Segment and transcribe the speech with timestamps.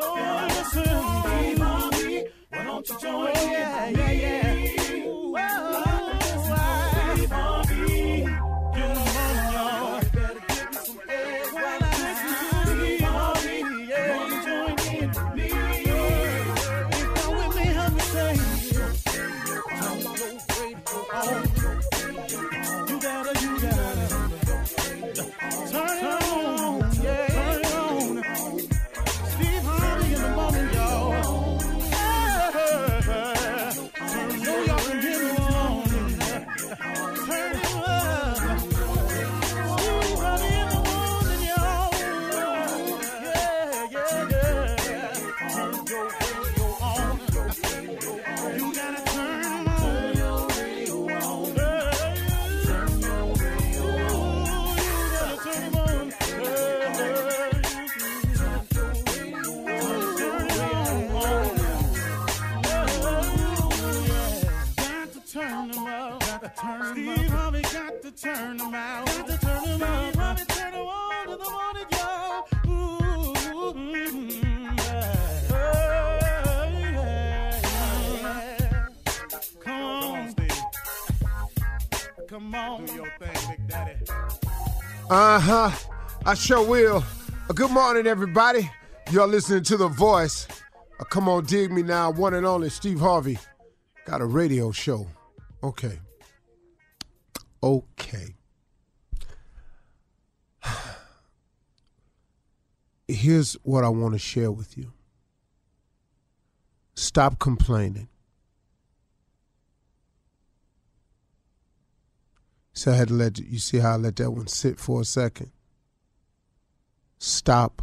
[0.00, 1.58] Oh, listen.
[1.60, 2.24] Harvey.
[2.50, 3.37] Why don't you join
[86.28, 87.02] I sure will.
[87.48, 88.70] Uh, good morning, everybody.
[89.10, 90.46] You're listening to The Voice.
[91.00, 92.10] Uh, come on, dig me now.
[92.10, 93.38] One and only Steve Harvey.
[94.04, 95.08] Got a radio show.
[95.62, 95.98] Okay
[97.62, 98.34] okay.
[103.08, 104.92] Here's what I want to share with you
[106.94, 108.08] stop complaining.
[112.72, 115.04] So I had to let you see how I let that one sit for a
[115.04, 115.50] second.
[117.18, 117.82] Stop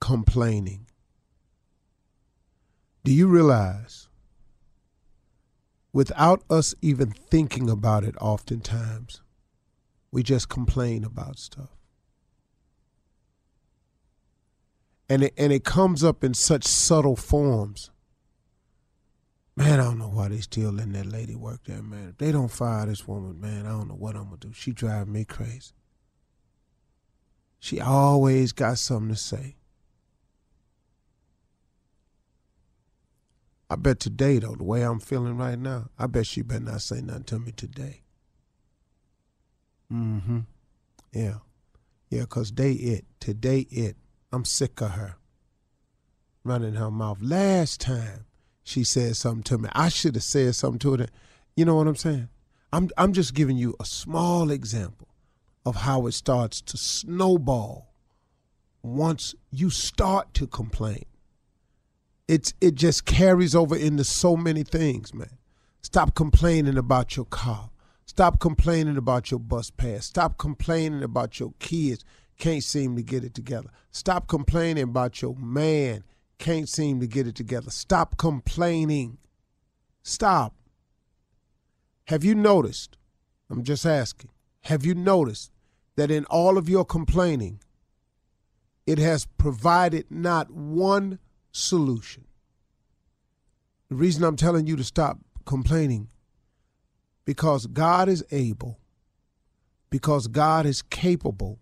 [0.00, 0.86] complaining.
[3.04, 4.08] Do you realize,
[5.92, 9.22] without us even thinking about it, oftentimes,
[10.10, 11.76] we just complain about stuff.
[15.08, 17.90] And it, and it comes up in such subtle forms.
[19.54, 22.08] Man, I don't know why they still letting that lady work there, man.
[22.08, 24.52] If they don't fire this woman, man, I don't know what I'm gonna do.
[24.52, 25.72] She driving me crazy.
[27.58, 29.56] She always got something to say.
[33.68, 36.82] I bet today, though, the way I'm feeling right now, I bet she better not
[36.82, 38.02] say nothing to me today.
[39.92, 40.40] Mm-hmm.
[41.12, 41.38] Yeah.
[42.10, 43.04] Yeah, because they it.
[43.18, 43.96] Today it.
[44.32, 45.16] I'm sick of her.
[46.44, 47.18] Running her mouth.
[47.20, 48.26] Last time
[48.62, 51.06] she said something to me, I should have said something to her.
[51.56, 52.28] You know what I'm saying?
[52.72, 55.05] I'm I'm just giving you a small example
[55.66, 57.92] of how it starts to snowball
[58.82, 61.04] once you start to complain.
[62.28, 65.36] It's it just carries over into so many things, man.
[65.82, 67.70] Stop complaining about your car.
[68.06, 70.06] Stop complaining about your bus pass.
[70.06, 72.04] Stop complaining about your kids
[72.38, 73.70] can't seem to get it together.
[73.90, 76.04] Stop complaining about your man
[76.38, 77.70] can't seem to get it together.
[77.70, 79.18] Stop complaining.
[80.02, 80.54] Stop.
[82.04, 82.96] Have you noticed?
[83.50, 84.30] I'm just asking.
[84.62, 85.50] Have you noticed
[85.96, 87.60] that in all of your complaining,
[88.86, 91.18] it has provided not one
[91.50, 92.24] solution.
[93.88, 96.08] The reason I'm telling you to stop complaining
[97.24, 98.78] because God is able,
[99.90, 101.58] because God is capable.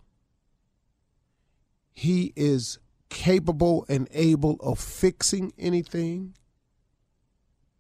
[1.92, 2.78] He is
[3.08, 6.34] capable and able of fixing anything,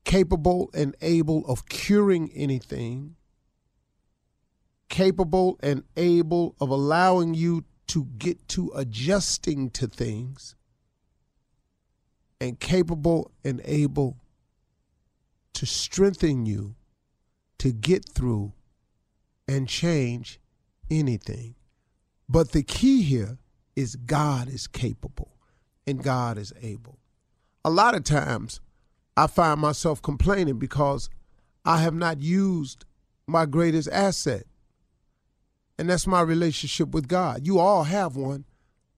[0.04, 3.16] capable and able of curing anything,
[4.94, 10.54] capable and able of allowing you to get to adjusting to things
[12.40, 14.16] and capable and able
[15.52, 16.76] to strengthen you
[17.58, 18.52] to get through
[19.48, 20.38] and change
[20.88, 21.56] anything.
[22.28, 23.38] But the key here
[23.74, 25.32] is God is capable
[25.88, 27.00] and God is able.
[27.64, 28.60] A lot of times
[29.16, 31.10] I find myself complaining because
[31.64, 32.84] I have not used
[33.26, 34.44] my greatest asset,
[35.78, 37.46] and that's my relationship with God.
[37.46, 38.44] You all have one.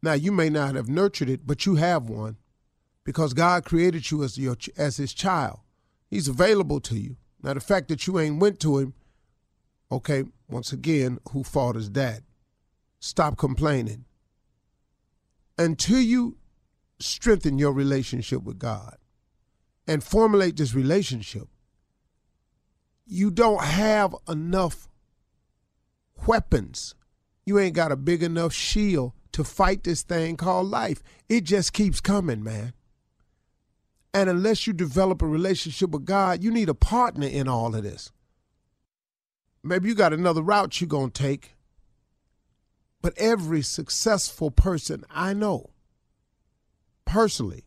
[0.02, 2.36] Now, you may not have nurtured it, but you have one
[3.06, 5.60] because God created you as your as his child.
[6.10, 7.16] He's available to you.
[7.42, 8.94] Now the fact that you ain't went to him,
[9.90, 12.22] okay, once again, who fault is that?
[12.98, 14.04] Stop complaining.
[15.56, 16.36] Until you
[16.98, 18.96] strengthen your relationship with God
[19.86, 21.48] and formulate this relationship,
[23.06, 24.88] you don't have enough
[26.26, 26.94] weapons.
[27.44, 31.02] You ain't got a big enough shield to fight this thing called life.
[31.28, 32.72] It just keeps coming, man.
[34.14, 37.82] And unless you develop a relationship with God, you need a partner in all of
[37.82, 38.12] this.
[39.62, 41.54] Maybe you got another route you're going to take.
[43.02, 45.70] But every successful person I know
[47.04, 47.64] personally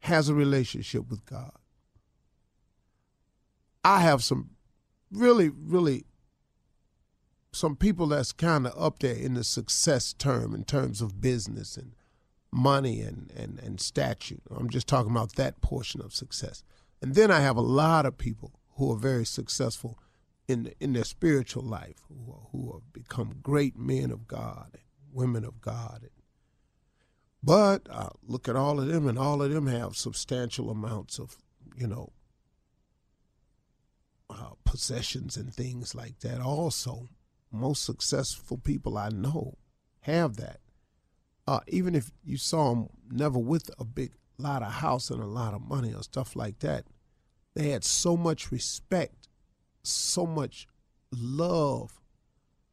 [0.00, 1.52] has a relationship with God.
[3.84, 4.50] I have some
[5.10, 6.04] really, really
[7.52, 11.76] some people that's kind of up there in the success term in terms of business
[11.76, 11.94] and
[12.52, 14.42] money and, and, and statute.
[14.50, 16.62] I'm just talking about that portion of success.
[17.02, 19.98] And then I have a lot of people who are very successful
[20.48, 24.82] in in their spiritual life, who, are, who have become great men of God, and
[25.12, 26.08] women of God.
[27.42, 31.36] But I look at all of them, and all of them have substantial amounts of,
[31.76, 32.12] you know,
[34.28, 36.40] uh, possessions and things like that.
[36.40, 37.08] Also,
[37.52, 39.56] most successful people I know
[40.02, 40.60] have that
[41.50, 45.26] uh, even if you saw them never with a big lot of house and a
[45.26, 46.84] lot of money or stuff like that,
[47.54, 49.26] they had so much respect,
[49.82, 50.68] so much
[51.10, 52.00] love,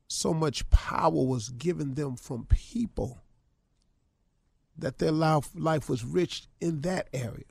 [0.07, 3.17] so much power was given them from people
[4.77, 7.45] that their life, life was rich in that area.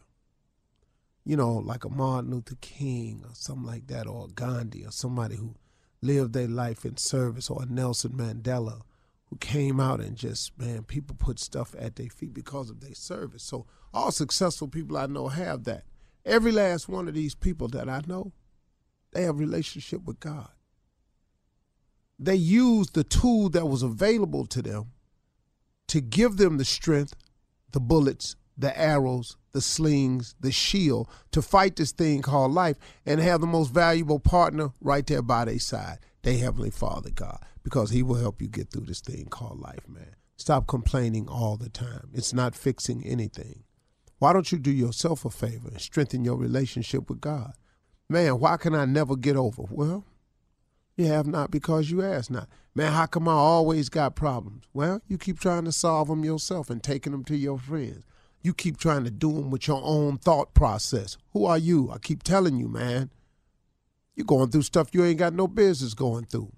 [1.25, 5.35] You know, like a Martin Luther King or something like that, or Gandhi or somebody
[5.35, 5.56] who
[6.06, 8.82] lived their life in service, or Nelson Mandela
[9.28, 12.94] who came out and just man, people put stuff at their feet because of their
[12.94, 13.42] service.
[13.42, 15.84] So all successful people I know have that.
[16.25, 18.32] Every last one of these people that I know,
[19.12, 20.48] they have relationship with God.
[22.18, 24.92] They used the tool that was available to them
[25.88, 27.14] to give them the strength,
[27.72, 33.20] the bullets, the arrows, the slings, the shield to fight this thing called life and
[33.20, 35.98] have the most valuable partner right there by their side.
[36.22, 39.88] they Heavenly Father, God, because He will help you get through this thing called life,
[39.88, 40.16] man.
[40.36, 42.10] Stop complaining all the time.
[42.12, 43.64] It's not fixing anything.
[44.18, 47.52] Why don't you do yourself a favor and strengthen your relationship with God?
[48.08, 49.64] Man, why can I never get over?
[49.70, 50.04] Well,
[50.96, 52.48] you have not because you ask not.
[52.75, 54.64] Man, how come I always got problems?
[54.72, 58.04] Well, you keep trying to solve them yourself and taking them to your friends.
[58.47, 61.19] You keep trying to do them with your own thought process.
[61.33, 61.91] Who are you?
[61.91, 63.11] I keep telling you, man.
[64.15, 66.53] You're going through stuff you ain't got no business going through.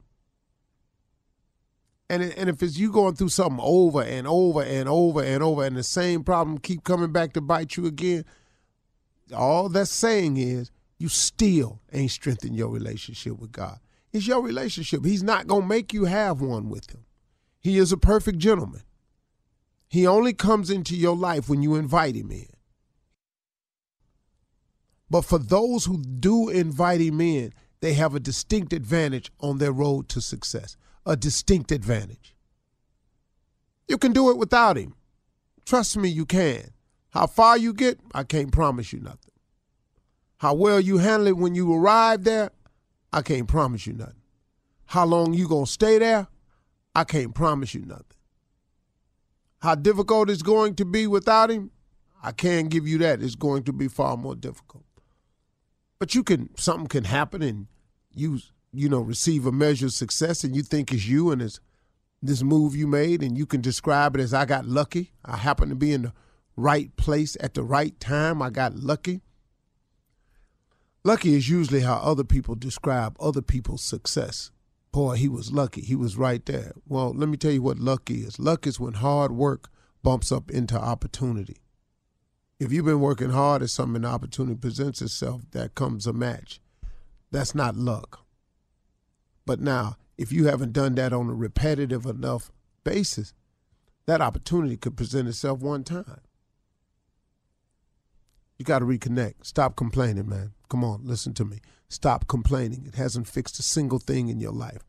[2.10, 5.64] And and if it's you going through something over and over and over and over,
[5.64, 8.26] and the same problem keep coming back to bite you again,
[9.34, 13.78] all that's saying is you still ain't strengthened your relationship with God.
[14.12, 15.06] It's your relationship.
[15.06, 17.06] He's not gonna make you have one with him.
[17.60, 18.82] He is a perfect gentleman.
[19.88, 22.48] He only comes into your life when you invite him in.
[25.10, 29.72] But for those who do invite him in, they have a distinct advantage on their
[29.72, 30.76] road to success
[31.06, 32.34] a distinct advantage.
[33.88, 34.94] You can do it without him.
[35.64, 36.70] Trust me, you can.
[37.10, 39.32] How far you get, I can't promise you nothing.
[40.36, 42.50] How well you handle it when you arrive there,
[43.10, 44.20] I can't promise you nothing.
[44.84, 46.28] How long you gonna stay there,
[46.94, 48.04] I can't promise you nothing.
[49.60, 51.70] How difficult it's going to be without him,
[52.22, 53.22] I can't give you that.
[53.22, 54.84] It's going to be far more difficult.
[55.98, 57.66] But you can something can happen and
[58.14, 58.40] you
[58.72, 61.60] you know, receive a measure of success and you think it's you and it's
[62.20, 65.12] this move you made and you can describe it as I got lucky.
[65.24, 66.12] I happened to be in the
[66.56, 68.42] right place at the right time.
[68.42, 69.22] I got lucky.
[71.04, 74.50] Lucky is usually how other people describe other people's success.
[74.92, 75.82] Boy, he was lucky.
[75.82, 76.72] He was right there.
[76.86, 78.38] Well, let me tell you what luck is.
[78.38, 79.70] Luck is when hard work
[80.02, 81.58] bumps up into opportunity.
[82.58, 86.60] If you've been working hard at something, an opportunity presents itself, that comes a match.
[87.30, 88.24] That's not luck.
[89.46, 92.50] But now, if you haven't done that on a repetitive enough
[92.82, 93.32] basis,
[94.06, 96.20] that opportunity could present itself one time.
[98.58, 99.34] You got to reconnect.
[99.44, 100.52] Stop complaining, man.
[100.68, 101.60] Come on, listen to me.
[101.88, 102.84] Stop complaining.
[102.86, 104.84] It hasn't fixed a single thing in your life.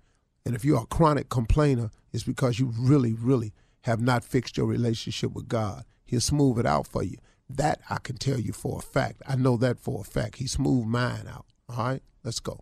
[0.45, 4.65] And if you're a chronic complainer, it's because you really, really have not fixed your
[4.65, 5.85] relationship with God.
[6.05, 7.17] He'll smooth it out for you.
[7.49, 9.21] That I can tell you for a fact.
[9.27, 10.37] I know that for a fact.
[10.37, 11.45] He smoothed mine out.
[11.69, 12.59] All right, let's go.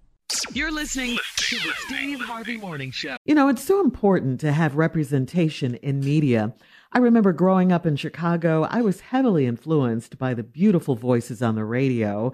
[0.52, 3.16] You're listening to the Steve Harvey Morning Show.
[3.26, 6.54] You know, it's so important to have representation in media.
[6.92, 11.56] I remember growing up in Chicago, I was heavily influenced by the beautiful voices on
[11.56, 12.34] the radio.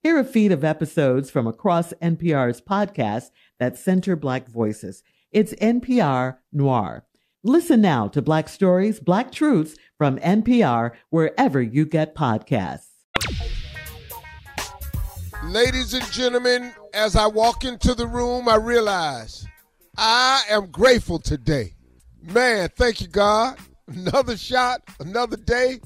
[0.00, 5.02] Hear a feed of episodes from across NPR's podcasts that center Black voices.
[5.32, 7.04] It's NPR Noir.
[7.42, 12.86] Listen now to Black Stories, Black Truths from NPR wherever you get podcasts.
[15.42, 19.48] Ladies and gentlemen, as I walk into the room, I realize
[19.96, 21.74] I am grateful today.
[22.22, 23.58] Man, thank you, God.
[23.88, 25.80] Another shot, another day.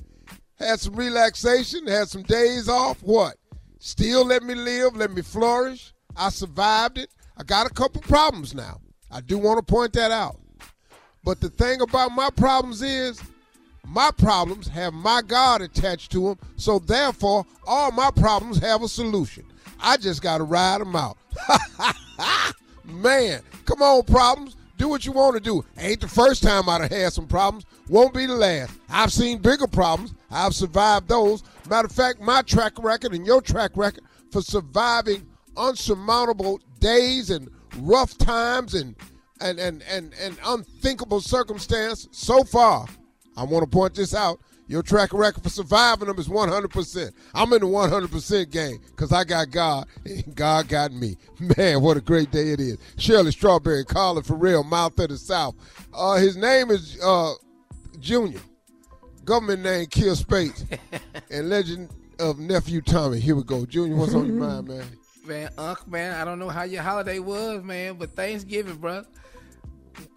[0.58, 3.02] Had some relaxation, had some days off.
[3.02, 3.36] What?
[3.84, 5.92] Still let me live, let me flourish.
[6.16, 7.10] I survived it.
[7.36, 8.80] I got a couple problems now.
[9.10, 10.36] I do want to point that out.
[11.24, 13.20] But the thing about my problems is,
[13.84, 18.88] my problems have my God attached to them, so therefore, all my problems have a
[18.88, 19.44] solution.
[19.80, 21.18] I just got to ride them out.
[22.84, 24.54] Man, come on, problems.
[24.78, 25.64] Do what you want to do.
[25.76, 27.66] Ain't the first time I'd have had some problems.
[27.88, 28.78] Won't be the last.
[28.88, 30.14] I've seen bigger problems.
[30.30, 31.42] I've survived those.
[31.68, 35.26] Matter of fact, my track record and your track record for surviving
[35.56, 38.96] unsurmountable days and rough times and
[39.40, 42.86] and, and, and, and unthinkable circumstance so far,
[43.36, 44.38] I want to point this out,
[44.68, 47.12] Your track record for surviving them is 100%.
[47.34, 51.16] I'm in the 100% game because I got God and God got me.
[51.58, 52.78] Man, what a great day it is.
[52.96, 55.56] Shirley Strawberry, Carla Ferrell, Mouth of the South.
[55.92, 57.32] Uh, his name is uh,
[57.98, 58.40] Junior.
[59.24, 60.64] Government name Kier Spates.
[61.30, 63.20] and legend of Nephew Tommy.
[63.20, 63.64] Here we go.
[63.66, 64.84] Junior, what's on your mind, man?
[65.24, 69.04] Man, Unc, man, I don't know how your holiday was, man, but Thanksgiving, bro.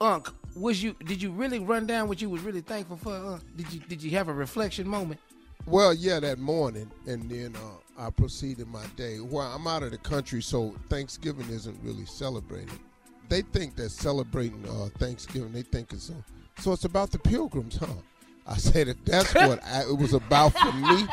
[0.01, 3.13] Unc, was you did you really run down what you was really thankful for?
[3.13, 3.43] Unc?
[3.55, 5.19] Did you did you have a reflection moment?
[5.67, 9.19] Well, yeah, that morning, and then uh, I proceeded my day.
[9.19, 12.79] Well, I'm out of the country, so Thanksgiving isn't really celebrated.
[13.29, 17.77] They think that celebrating uh, Thanksgiving, they think it's a, so it's about the pilgrims,
[17.77, 17.87] huh?
[18.47, 21.07] I said, if that's what I, it was about for me,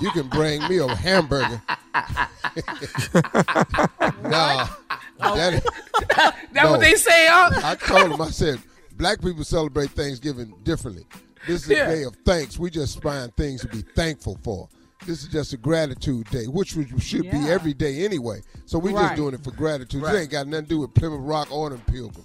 [0.00, 1.60] you can bring me a hamburger.
[4.22, 4.68] nah,
[5.18, 5.62] that,
[6.52, 7.62] That what they say, Unc?
[7.64, 8.58] I told him, I said,
[8.96, 11.04] black people celebrate Thanksgiving differently.
[11.46, 11.88] This is Yeah.
[11.90, 12.58] a day of thanks.
[12.58, 14.68] We just find things to be thankful for.
[15.06, 18.40] This is just a gratitude day, which we should be every day anyway.
[18.64, 19.02] So we Right.
[19.08, 20.02] just doing it for gratitude.
[20.02, 20.14] Right.
[20.14, 22.24] It ain't got nothing to do with Plymouth Rock or them Pilgrim.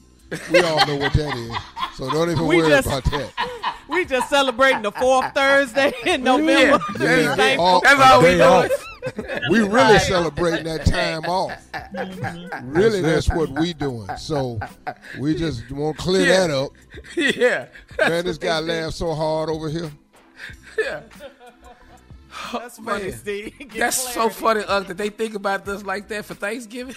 [0.51, 1.57] We all know what that is.
[1.97, 3.75] So don't even We worry just- about that.
[3.99, 6.79] We just celebrating the fourth Thursday in November.
[6.93, 7.65] to be Yeah, thankful.
[7.65, 9.41] all- That's all we day doing.
[9.51, 11.51] We really celebrating that time off.
[11.73, 12.71] Mm-hmm.
[12.71, 14.07] Really, that's what we doing.
[14.17, 14.57] So
[15.19, 16.47] we just want to clear Yeah.
[16.47, 16.71] that up.
[17.17, 17.65] yeah.
[18.09, 19.91] Man, this guy laughed so hard over here.
[20.81, 21.01] Yeah.
[22.53, 23.53] That's funny, Steve.
[23.59, 26.95] Get That's so funny, Unc, that they think about us like that for Thanksgiving.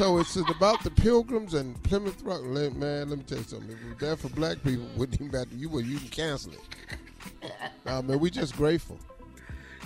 [0.00, 2.40] So it's about the pilgrims and Plymouth Rock.
[2.44, 3.68] Let- Man, let me tell you something.
[3.70, 5.50] If it was that for black people, wouldn't even matter.
[5.54, 7.52] You would you can cancel it.
[7.84, 8.98] Nah, man, we just grateful.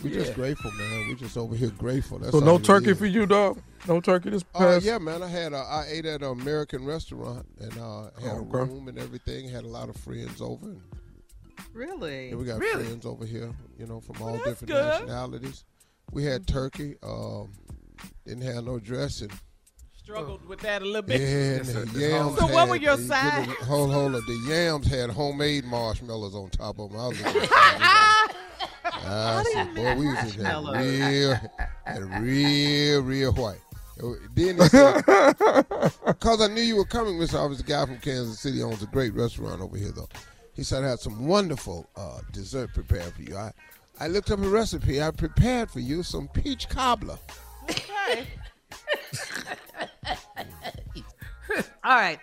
[0.04, 1.08] We just grateful, man.
[1.08, 2.20] We just over here grateful.
[2.20, 2.98] That's So no turkey is.
[2.98, 3.58] for you, dog.
[3.88, 4.84] No turkey this Uh, past.
[4.84, 5.20] yeah, man.
[5.20, 8.70] I had a, I ate at an American restaurant and uh, had Oh, a okay.
[8.72, 9.48] room and everything.
[9.48, 10.66] Had a lot of friends over.
[10.66, 10.80] And,
[11.72, 12.28] Really?
[12.28, 12.84] yeah, we got Really?
[12.84, 14.84] friends over here, you know, from all that's different good.
[14.84, 15.64] nationalities.
[16.12, 16.94] We had turkey.
[17.02, 17.50] Um,
[18.24, 19.30] didn't have no dressing.
[20.04, 21.18] Struggled with that a little bit.
[21.18, 22.38] Yeah, and the yams.
[22.38, 23.48] So what were your they did sides?
[23.50, 24.20] it- Hold, hold on.
[24.26, 27.00] The yams had homemade marshmallows on top of them.
[27.00, 27.48] I was looking
[29.06, 31.40] I said, boy, we was in there real,
[31.86, 33.60] had real, real white.
[34.34, 35.04] Then they said,
[36.06, 37.40] because I knew you were coming, Mr.
[37.42, 40.08] I was a guy from Kansas City, owns a great restaurant over here, though.
[40.52, 43.36] He said I had some wonderful uh, dessert prepared for you.
[43.38, 43.52] I,
[43.98, 45.02] I looked up a recipe.
[45.02, 47.18] I prepared for you some peach cobbler.
[47.70, 48.26] Okay.
[51.84, 52.18] All right.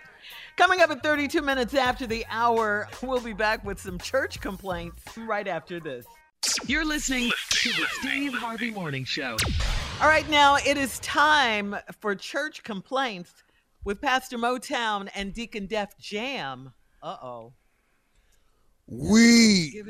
[0.56, 5.02] Coming up at 32 minutes after the hour, we'll be back with some church complaints
[5.16, 6.04] right after this.
[6.66, 9.36] You're listening to the Steve Harvey Morning Show.
[10.00, 13.32] All right, now it is time for church complaints
[13.84, 16.72] with Pastor Motown and Deacon Def Jam.
[17.02, 17.52] Uh oh.
[18.86, 19.82] We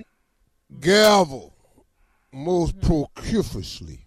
[0.81, 1.55] gavel
[2.33, 4.05] most profusely.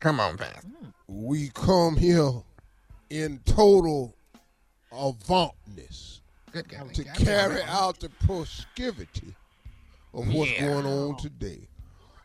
[0.00, 0.68] Come on, Pastor.
[1.08, 2.30] We come here
[3.10, 4.14] in total
[4.92, 6.20] avantness
[6.52, 6.94] Good God.
[6.94, 9.34] to carry out the proscriptivity
[10.14, 10.66] of what's Yeah.
[10.66, 11.68] going on today.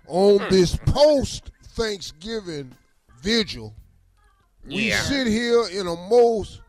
[0.08, 0.50] On hmm.
[0.50, 2.76] this post Thanksgiving
[3.22, 3.74] vigil,
[4.66, 5.02] we Yeah.
[5.02, 6.62] sit here in a most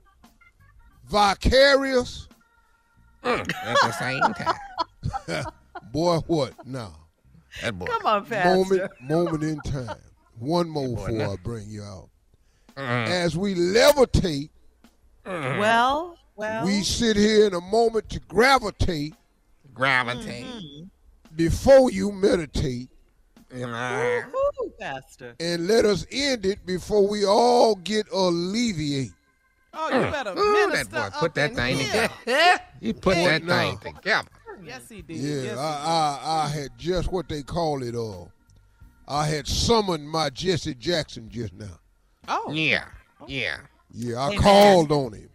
[1.06, 2.28] vicarious
[3.22, 3.28] hmm.
[3.28, 3.46] At
[3.82, 4.20] the same
[5.34, 5.52] time.
[5.92, 6.94] boy what now
[7.62, 7.86] That boy.
[7.86, 8.50] Come on, Pastor.
[8.50, 9.96] moment moment in time
[10.38, 11.32] one more boy, before now.
[11.32, 12.08] i bring you out
[12.76, 13.06] Mm.
[13.08, 14.50] as we levitate
[15.24, 16.64] Well, well.
[16.64, 19.14] we sit here in a moment to gravitate
[19.72, 20.44] Gravitate.
[20.44, 20.84] Mm-hmm.
[21.36, 22.88] before you meditate
[23.54, 24.22] You know.
[24.32, 25.34] Woo-hoo, Pastor.
[25.40, 29.12] and let us end it before we all get alleviate
[29.76, 32.08] Oh, you better Ooh, that boy put up that in thing here.
[32.24, 32.60] together.
[32.80, 33.76] He put What that now?
[33.76, 34.28] thing together.
[34.64, 35.16] Yes, he did.
[35.16, 38.24] yeah Yes, he I, I i had just what they call it uh
[39.08, 41.78] i had summoned my jesse jackson just now did.
[42.28, 42.84] Oh, Yeah.
[43.26, 43.56] Yeah.
[43.92, 44.38] yeah i Amen.
[44.38, 45.28] called on him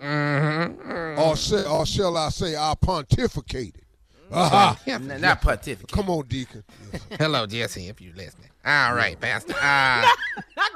[0.00, 1.18] Mm-hmm.
[1.20, 3.80] or, say, or shall i say i pontificated
[4.32, 4.78] Aha.
[4.86, 5.90] N- Not pontificate.
[5.90, 6.62] come on deacon
[6.92, 7.02] Yes.
[7.18, 8.48] Hello, Jesse, if you're listening.
[8.64, 9.54] All right, Pastor.
[9.62, 10.06] Uh,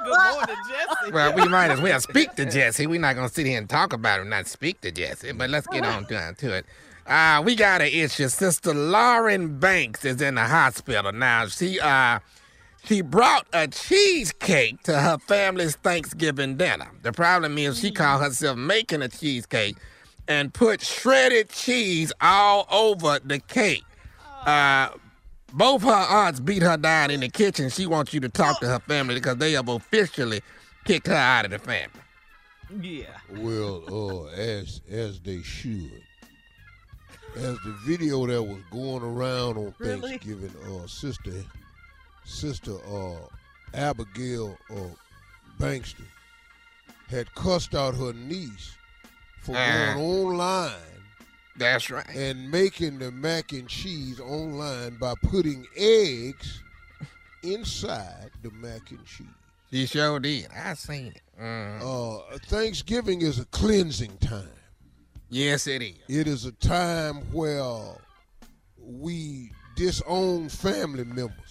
[0.03, 1.11] good morning, Jesse.
[1.11, 2.87] well, we might as well speak to Jesse.
[2.87, 5.49] We're not going to sit here and talk about him, not speak to Jesse, but
[5.51, 6.65] let's get on down to it.
[7.05, 8.27] Uh, we got an issue.
[8.29, 11.45] Sister Lauren Banks is in the hospital now.
[11.47, 12.19] She uh,
[12.85, 16.89] she brought a cheesecake to her family's Thanksgiving dinner.
[17.01, 19.77] The problem is she called herself making a cheesecake
[20.27, 23.83] and put shredded cheese all over the cake.
[24.45, 24.89] Uh,
[25.53, 27.69] both her aunts beat her down in the kitchen.
[27.69, 30.41] She wants you to talk to her family because they have officially
[30.85, 31.89] kicked her out of the family.
[32.81, 33.05] Yeah.
[33.29, 36.01] Well, uh, as as they should.
[37.35, 39.99] as the video that was going around on Really?
[40.17, 41.31] Thanksgiving, uh, sister,
[42.25, 43.17] sister, uh,
[43.73, 44.75] Abigail uh,
[45.59, 46.05] Bankston
[47.09, 48.75] had cussed out her niece
[49.41, 49.93] for Ah.
[49.95, 51.03] going online
[51.57, 52.07] That's right.
[52.09, 56.61] and making the mac and cheese online by putting eggs
[57.43, 59.27] inside the mac and cheese.
[59.71, 60.47] She sure did.
[60.51, 61.21] I seen it.
[61.39, 61.81] Mhm.
[61.81, 64.49] Uh, Thanksgiving is a cleansing time.
[65.29, 65.97] yes, it is.
[66.07, 67.97] It is a time where
[68.77, 71.42] we disown family members.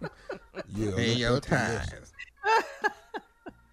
[0.74, 1.98] Yeah, Pay let your that be lesson.
[1.98, 2.12] tithes.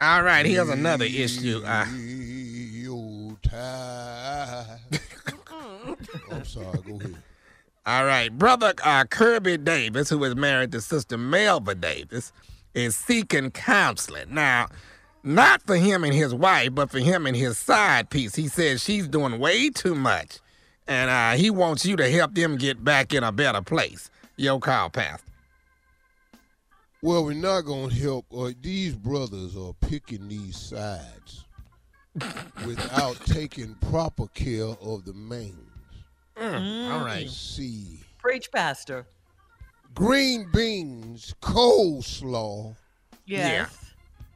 [0.02, 1.62] All right, here's another issue.
[1.66, 5.00] Uh, Pay your tithes.
[6.32, 6.80] I'm sorry.
[6.88, 7.16] Go ahead.
[7.86, 12.32] all right, brother uh, Kirby Davis, who is married to sister Melva Davis,
[12.74, 14.34] is seeking counseling.
[14.34, 14.68] Now,
[15.24, 18.36] not for him and his wife, but for him and his side piece.
[18.36, 20.40] He says she's doing way too much,
[20.88, 24.10] and uh, he wants you to help them get back in a better place.
[24.40, 25.26] Yo, call, Pastor.
[27.02, 28.26] Well, we're not gonna help.
[28.34, 31.44] Uh, these brothers are picking these sides
[32.66, 35.56] without taking proper care of the mains.
[36.38, 37.30] Mm, All right.
[37.30, 39.06] See, Preach, Pastor.
[39.94, 42.78] green beans, coleslaw,
[43.26, 43.76] Yes.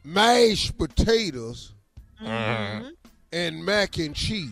[0.04, 1.76] mashed potatoes,
[2.22, 2.92] Mhm.
[3.32, 4.50] and mac and cheese.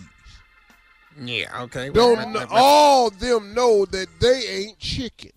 [1.22, 1.90] Yeah, okay.
[1.90, 5.32] Don't let- let- all them know that they ain't chicken?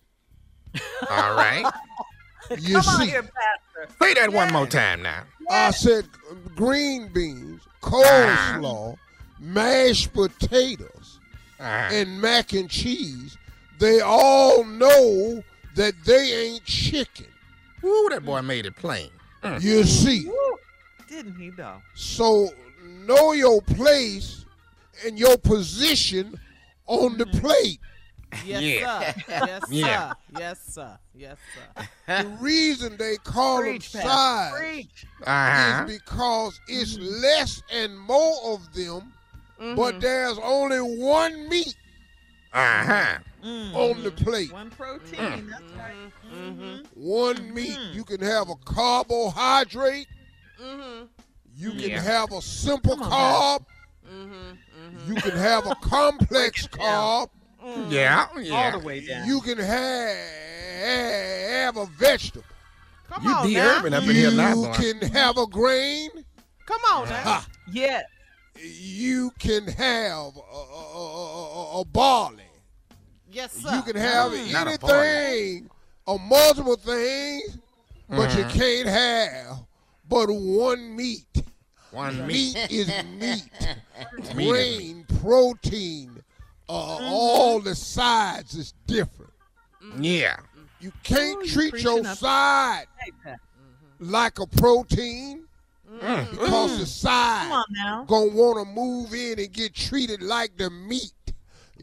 [1.11, 1.65] All right.
[2.59, 3.95] You Come on see, here, Pastor.
[4.03, 5.23] Say that one more time now.
[5.51, 6.05] I said
[6.55, 8.99] green beans, coleslaw,
[9.41, 11.21] mashed potatoes,
[11.59, 11.89] Uh-huh.
[11.95, 13.39] and mac and cheese.
[13.79, 15.43] They all know
[15.75, 17.29] that they ain't chicken.
[17.83, 19.09] Ooh, that boy made it plain.
[19.43, 19.63] Mm.
[19.63, 20.57] You see, Woo.
[21.09, 21.81] Didn't he, though?
[21.95, 22.51] so
[23.07, 24.45] know your place
[25.07, 26.39] and your position
[26.87, 27.81] on the plate.
[28.44, 29.12] Yes, Yeah.
[29.12, 29.23] sir.
[29.29, 30.09] Yes, Yeah.
[30.11, 30.14] sir.
[30.38, 30.99] Yes, sir.
[31.14, 31.88] Yes, sir.
[32.23, 34.09] The reason they call Preach, them Pastor.
[34.11, 35.07] sides Preach.
[35.27, 35.85] Uh-huh.
[35.87, 39.12] is because it's less and more of them,
[39.61, 39.77] Mm-hmm.
[39.77, 41.77] but there's only one meat
[42.53, 43.18] Uh-huh.
[43.44, 44.53] on the plate.
[44.53, 45.49] One protein.
[45.51, 45.94] That's right.
[46.35, 46.79] Mm-hmm.
[46.94, 47.79] One meat.
[47.92, 50.09] You can have a carbohydrate.
[50.61, 51.05] Mm-hmm.
[51.57, 52.01] You can Yeah.
[52.03, 53.64] have a simple on, carb.
[54.12, 55.09] Mm-hmm.
[55.12, 57.29] You can have a complex carb.
[57.88, 59.27] Yeah, All the way down.
[59.27, 60.16] You can have,
[61.50, 62.44] have a vegetable.
[63.09, 63.55] Come You on D.
[63.55, 63.79] now.
[63.79, 66.11] Up in here now, You can have a grain.
[66.66, 67.14] Come on now.
[67.22, 67.46] Ha.
[67.72, 68.03] yeah.
[68.61, 70.64] You can have a, a,
[70.96, 72.42] a- a- a barley.
[73.31, 73.74] Yes, sir.
[73.74, 75.07] You can have Not a barley.
[75.07, 75.70] anything,
[76.07, 77.59] a multiple things,
[78.09, 78.59] but you Mm-hmm.
[78.59, 79.59] can't have
[80.09, 81.27] but one meat.
[81.90, 82.55] One meat.
[82.55, 82.88] Meat is
[83.20, 83.48] meat.
[84.35, 86.13] Meat Grain, protein,
[86.68, 87.05] uh, Mm-hmm.
[87.05, 89.33] all the sides is different.
[89.98, 90.37] Yeah.
[90.81, 92.16] You can't Ooh, treat your up.
[92.16, 92.87] side
[94.00, 95.42] like a protein
[96.00, 96.31] Mm.
[96.33, 100.68] because the side Come on gonna want to move in and get treated like the
[100.70, 101.12] meat.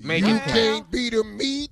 [0.01, 1.69] Make you it can't be the meat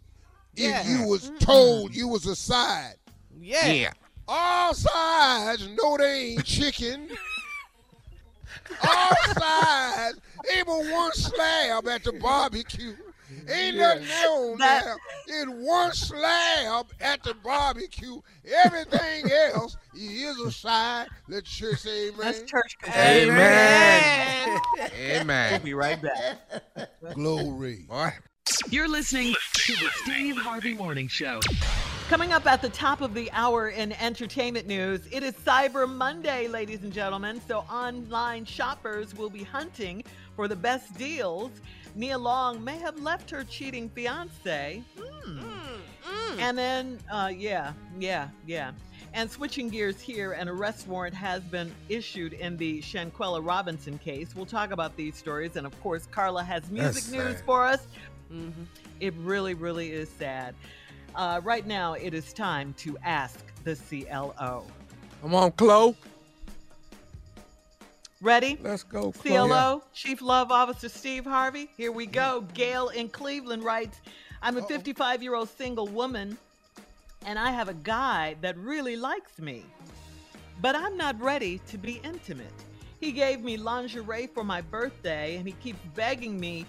[0.55, 0.79] Yeah.
[0.81, 2.95] if you was told you was a side.
[3.37, 3.65] Yeah.
[3.67, 3.91] Yeah.
[4.27, 7.09] All sides know they ain't chicken.
[8.83, 10.19] All sides
[10.57, 12.95] even one slab at the barbecue.
[13.47, 14.97] Ain't nothing on there.
[15.27, 18.21] It's one slab at the barbecue.
[18.65, 21.07] Everything else is a side.
[21.27, 22.19] Let the church say amen.
[22.19, 22.75] That's church.
[22.87, 24.59] Amen.
[24.95, 25.51] Amen.
[25.51, 27.13] We'll be right back.
[27.13, 27.85] Glory.
[27.87, 28.11] Boy.
[28.69, 31.39] You're listening to the Steve Harvey Morning Show.
[32.07, 36.47] Coming up at the top of the hour in entertainment news, it is Cyber Monday,
[36.47, 37.41] ladies and gentlemen.
[37.47, 40.03] So online shoppers will be hunting
[40.35, 41.51] for the best deals.
[41.95, 44.83] Nia Long may have left her cheating fiance.
[44.97, 45.41] Hmm.
[46.39, 48.71] And then, uh, yeah, yeah, yeah.
[49.13, 54.35] And switching gears here, an arrest warrant has been issued in the Shanquella Robinson case.
[54.35, 55.55] We'll talk about these stories.
[55.55, 57.45] And of course, Carla has music That's news sad.
[57.45, 57.87] for us.
[58.99, 60.55] It really, really is sad.
[61.15, 64.65] Uh, right now, it is time to ask the CLO.
[65.21, 65.95] Come on, Chloe.
[68.21, 68.57] Ready?
[68.61, 69.47] Let's go, Chloe.
[69.47, 71.69] CLO, Chief Love Officer Steve Harvey.
[71.77, 72.45] Here we go.
[72.53, 74.01] Gail in Cleveland writes
[74.41, 76.37] I'm a 55 year old single woman,
[77.25, 79.65] and I have a guy that really likes me,
[80.61, 82.53] but I'm not ready to be intimate.
[82.99, 86.65] He gave me lingerie for my birthday, and he keeps begging me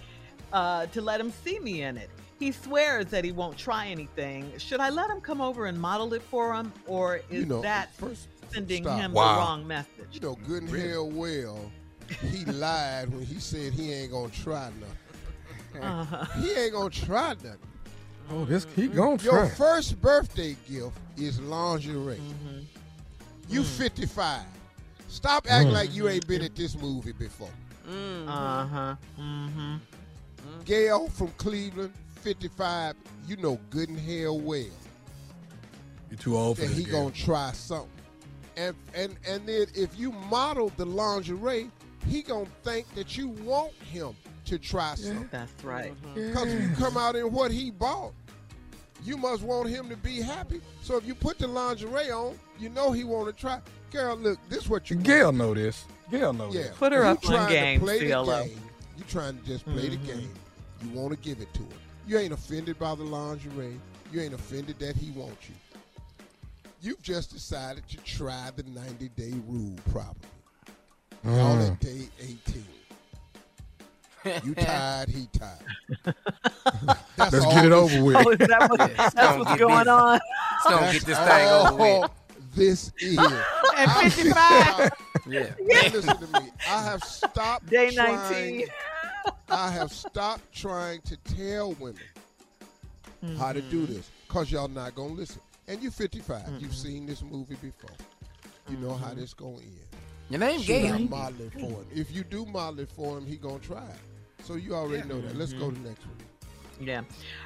[0.53, 2.09] uh, to let him see me in it.
[2.39, 4.51] He swears that he won't try anything.
[4.57, 7.61] Should I let him come over and model it for him, or is You know,
[7.61, 8.99] that first- sending stop.
[8.99, 9.33] him Wow.
[9.35, 10.07] the wrong message?
[10.11, 11.71] You know, good and hell well,
[12.31, 15.83] he lied when he said he ain't gonna try nothing.
[15.83, 16.25] Uh-huh.
[16.41, 17.57] He ain't gonna try nothing.
[18.29, 19.33] Oh, this he gonna try.
[19.33, 22.15] Your first birthday gift is lingerie.
[22.17, 22.59] Mm-hmm.
[23.49, 24.41] You 55.
[25.07, 25.73] Stop acting Mm.
[25.73, 27.49] like you ain't been at this movie before.
[27.87, 28.95] Uh huh.
[29.19, 29.75] Mm-hmm.
[30.65, 32.95] Gail from Cleveland, 55.
[33.27, 34.63] You know good and hell well
[36.09, 36.93] You're too old for that this he game.
[36.93, 37.89] gonna try something.
[38.57, 41.69] And and and then if you model the lingerie,
[42.07, 45.29] he gonna think that you want him to try something.
[45.31, 45.93] That's right.
[46.13, 48.11] Because you come out in what he bought.
[49.03, 50.61] You must want him to be happy.
[50.83, 53.59] So if you put the lingerie on, you know he want to try.
[53.91, 55.85] Girl, look, this what you Gail know this.
[56.11, 56.63] Gail know Yeah.
[56.63, 56.77] this.
[56.77, 58.43] Put her You up on trying to game, play the CLO.
[58.43, 58.61] game.
[58.97, 60.05] You trying to just play the Mhm.
[60.05, 60.33] game.
[60.83, 61.69] You want to give it to him.
[62.07, 63.79] You ain't offended by the lingerie.
[64.11, 65.55] You ain't offended that he wants you.
[66.81, 70.15] You've just decided to try the 90 day rule probably.
[71.23, 71.71] Y'all Mm.
[71.71, 72.65] at day 18.
[74.43, 75.59] You tired, he tired.
[77.15, 78.15] That's Let's all get it over with.
[78.17, 79.89] Oh, that what, that's what's going busy.
[79.89, 80.19] on?
[80.19, 82.11] Let's gonna get this thing over with.
[82.55, 83.17] This is.
[83.77, 84.91] At 55,
[85.27, 85.53] Yeah.
[85.59, 86.49] Listen to me.
[86.67, 88.67] I have stopped day trying- 19.
[89.49, 92.01] I have stopped trying to tell women
[93.37, 93.93] how to do mm-hmm.
[93.93, 95.41] this because y'all not gonna listen.
[95.67, 96.41] And you're 55.
[96.59, 96.71] You've mm-hmm.
[96.71, 97.95] seen this movie before.
[98.69, 99.19] You know how mm-hmm.
[99.19, 99.91] this gonna end.
[100.29, 100.99] Your name Should Gail.
[100.99, 101.85] model it for him?
[101.93, 104.43] If you do model it for him, he gonna try it.
[104.43, 105.35] So you already know that.
[105.35, 106.15] Let's go to the next one.
[106.79, 107.01] Yeah.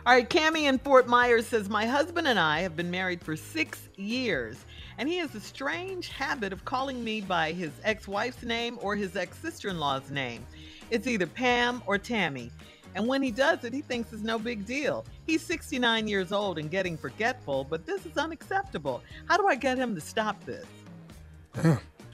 [0.05, 0.29] All right.
[0.29, 4.57] Cami in Fort Myers says, My husband and I have been married for six years,
[4.97, 8.95] and he has a strange habit of calling me by his ex wife's name or
[8.95, 10.45] his ex sister in law's name.
[10.91, 12.52] It's either Pam or Tammy.
[12.95, 15.06] And when he does it, he thinks it's no big deal.
[15.28, 19.02] He's 69 years old and getting forgetful, but this is unacceptable.
[19.26, 20.65] How do I get him to stop this?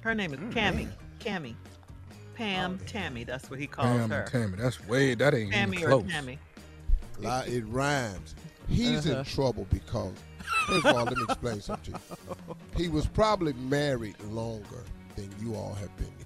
[0.01, 0.87] Her name is Cami.
[1.19, 1.53] Cami.
[2.33, 3.23] Pam, Tammy.
[3.23, 4.21] That's what he calls Pam her.
[4.21, 4.57] and Tammy.
[4.57, 5.13] That's way.
[5.13, 6.11] That ain't Tammy even or close.
[6.11, 6.39] Tammy.
[7.19, 8.33] Like, it rhymes.
[8.67, 9.23] He's in Uh-huh.
[9.25, 10.13] trouble because,
[10.67, 11.99] first of all, let me explain something to
[12.47, 12.55] you.
[12.75, 14.83] He was probably married longer
[15.15, 16.20] than you all have been together.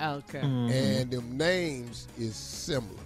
[0.00, 0.40] Okay.
[0.40, 0.70] Mm-hmm.
[0.70, 3.00] and them names is similar.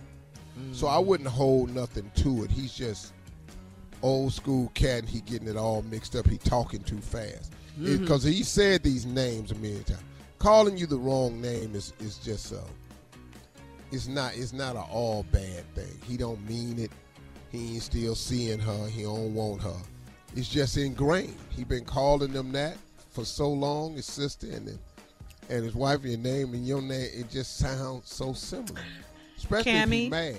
[0.73, 2.51] So I wouldn't hold nothing to it.
[2.51, 3.15] He's just
[4.03, 6.27] old school cat and he getting it all mixed up.
[6.29, 7.53] He talking too fast.
[7.81, 10.03] Because he said these names a million times.
[10.39, 12.59] Calling you the wrong name is, is just uh
[13.93, 15.99] it's not it's not an all bad thing.
[16.07, 16.91] He don't mean it.
[17.51, 18.87] He ain't still seeing her.
[18.89, 19.77] He don't want her.
[20.37, 21.37] It's just ingrained.
[21.49, 22.77] He been calling them that
[23.11, 24.79] for so long, his sister and then
[25.49, 28.81] and his wife, your name and your name, it just sounds so similar.
[29.37, 29.93] Especially if Cammy.
[30.03, 30.37] he's mad.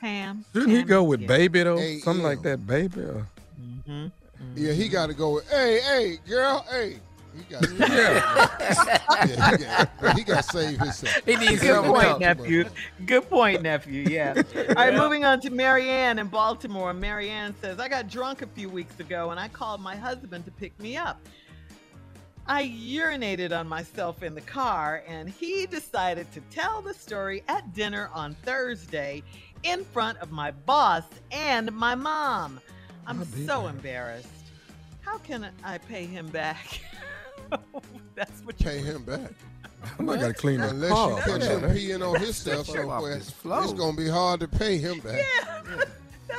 [0.00, 0.44] Pam.
[0.54, 1.26] Didn't he go with Yeah.
[1.26, 1.78] baby though?
[1.78, 2.00] A-M.
[2.00, 3.00] Something like that, baby.
[3.00, 3.26] Or,
[3.60, 4.06] Mm-hmm.
[4.54, 6.98] Yeah, he got to go with, hey, hey, girl, hey.
[7.36, 8.48] He got to yeah.
[9.26, 11.14] yeah, he got- he got to save himself.
[11.26, 12.20] He needs Good point, else.
[12.20, 12.64] nephew.
[13.06, 14.02] Good point, nephew.
[14.08, 14.34] Yeah.
[14.68, 16.92] All right, moving on to Marianne in Baltimore.
[16.94, 20.50] Marianne says, I got drunk a few weeks ago and I called my husband to
[20.52, 21.20] pick me up.
[22.48, 27.74] I urinated on myself in the car and he decided to tell the story at
[27.74, 29.22] dinner on Thursday
[29.64, 32.58] in front of my boss and my mom.
[33.06, 33.70] I'm I'll so there.
[33.70, 34.28] embarrassed.
[35.02, 36.80] How can I pay him back?
[38.14, 39.30] That's what you Pay him back.
[39.98, 41.10] I'm not gonna clean that Unless car.
[41.10, 44.08] you catch him peeing on his stuff Set you off somewhere, it's going to be
[44.08, 45.24] hard to pay him back.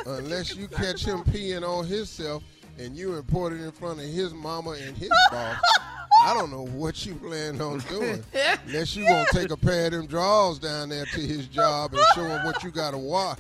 [0.06, 2.44] unless you catch him peeing on himself
[2.80, 5.60] and you report it in front of his mama and his boss.
[6.26, 8.24] I don't know what you plan on doing.
[8.66, 12.02] Unless you gonna take a pair of them drawers down there to his job and
[12.14, 13.38] show him what you gotta wash.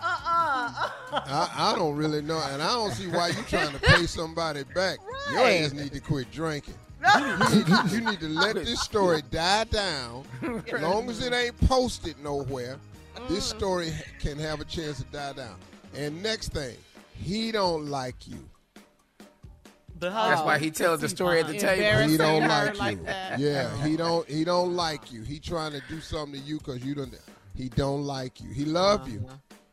[0.00, 0.88] Uh-uh.
[1.12, 4.64] I, I don't really know, and I don't see why you trying to pay somebody
[4.74, 4.98] back.
[5.30, 6.74] Your ass need to quit drinking.
[7.18, 10.24] You need, to, you need to let this story die down.
[10.72, 12.78] As long as it ain't posted nowhere,
[13.28, 13.56] this mm.
[13.56, 15.56] story can have a chance to die down.
[15.96, 16.76] And next thing,
[17.12, 18.38] he don't like you.
[20.10, 22.08] That's why he tells the story at the table.
[22.08, 22.78] He don't her like you.
[22.80, 23.38] like that.
[23.38, 24.28] Yeah, he don't.
[24.28, 25.22] He don't like you.
[25.22, 27.14] He trying to do something to you because you don't.
[27.56, 28.50] He don't like you.
[28.50, 29.28] He love you.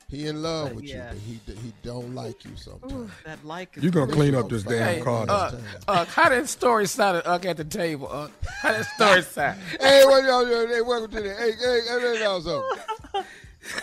[0.10, 1.14] He in love But with yeah.
[1.28, 3.12] you, but he he don't like you sometimes.
[3.26, 5.24] That like is You gonna clean up this damn Hey, car?
[5.30, 5.52] uh,
[5.88, 8.08] uh, how that story sounded uh, at the table?
[8.12, 8.28] Uh,
[8.64, 9.60] how that story sound?
[9.80, 10.68] hey, what y'all doing?
[10.68, 11.30] Hey, welcome to the.
[11.36, 13.24] Hey, hey, hey, let me know something.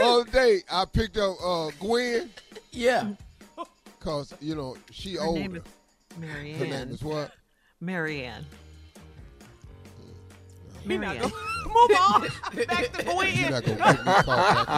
[0.01, 2.29] Other day, I picked up uh, Gwen.
[2.73, 3.11] Yeah.
[4.01, 5.63] Cause you know she Her older.
[6.21, 6.59] Name Marianne.
[6.59, 7.33] Her name is what?
[7.81, 8.45] Marianne.
[10.87, 11.31] We not Marianne.
[11.31, 11.35] gonna
[11.67, 12.21] move on.
[12.67, 13.51] Back to You're Gwen.
[13.51, 14.69] not gonna make me talk.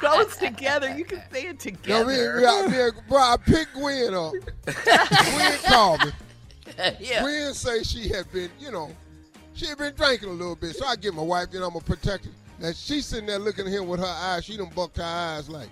[0.00, 0.90] Goes together.
[0.96, 2.36] You can say it No, together.
[2.36, 4.32] me, yeah, me, bro, I picked Gwen up.
[4.64, 6.12] Gwen called me.
[7.00, 7.22] Yeah.
[7.22, 8.90] Gwen say she had been, you know,
[9.54, 10.76] she had been drinking a little bit.
[10.76, 12.28] So I get my wife, you know, I'm a protector.
[12.60, 14.44] Now she's sitting there looking at him with her eyes.
[14.44, 15.68] She done bucked her eyes like,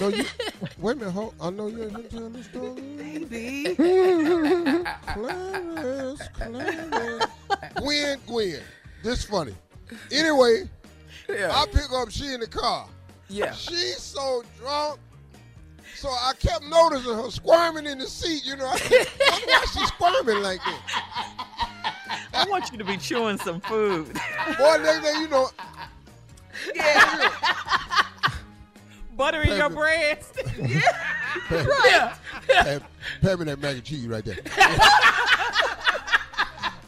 [0.00, 0.24] no, you,
[0.78, 2.80] wait a minute, hold, I know you ain't been telling the story.
[2.96, 3.74] Baby.
[5.14, 7.24] Clarence, Clarence.
[7.76, 8.60] Gwen, Gwen.
[9.02, 9.54] This funny.
[10.12, 10.68] Anyway,
[11.28, 11.50] Yeah.
[11.52, 12.88] I pick up, she in the car.
[13.28, 13.52] Yeah.
[13.52, 15.00] She's so drunk.
[15.94, 18.66] So I kept noticing her squirming in the seat, you know.
[18.68, 21.94] I said, "Wonder why she's squirming like that?
[22.32, 24.06] I want you to be chewing some food.
[24.58, 25.50] Boy, next thing you know,
[26.74, 27.27] Yeah.
[29.18, 29.74] Butter in your Baby.
[29.74, 30.40] breast.
[31.84, 32.14] Yeah.
[32.46, 32.78] Hey,
[33.20, 34.36] pay me that mac and cheese right there.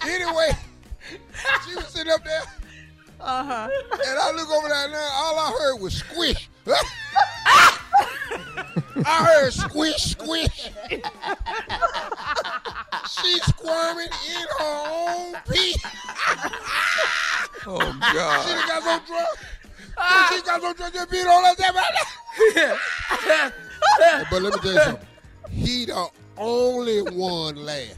[0.03, 0.51] anyway,
[1.69, 2.43] she was sitting up there,
[3.21, 3.69] Uh-huh.
[3.93, 6.49] and I look over there, and all I heard was squish.
[9.05, 10.71] I heard squish, squish.
[13.09, 15.75] She's squirming in her own pee.
[17.67, 18.47] Oh God.
[18.47, 18.69] She God!
[18.69, 19.29] got so drunk.
[20.31, 21.57] She got so drunk, just beat on us.
[24.31, 25.07] But let me tell you something.
[25.51, 27.97] He the only one laugh.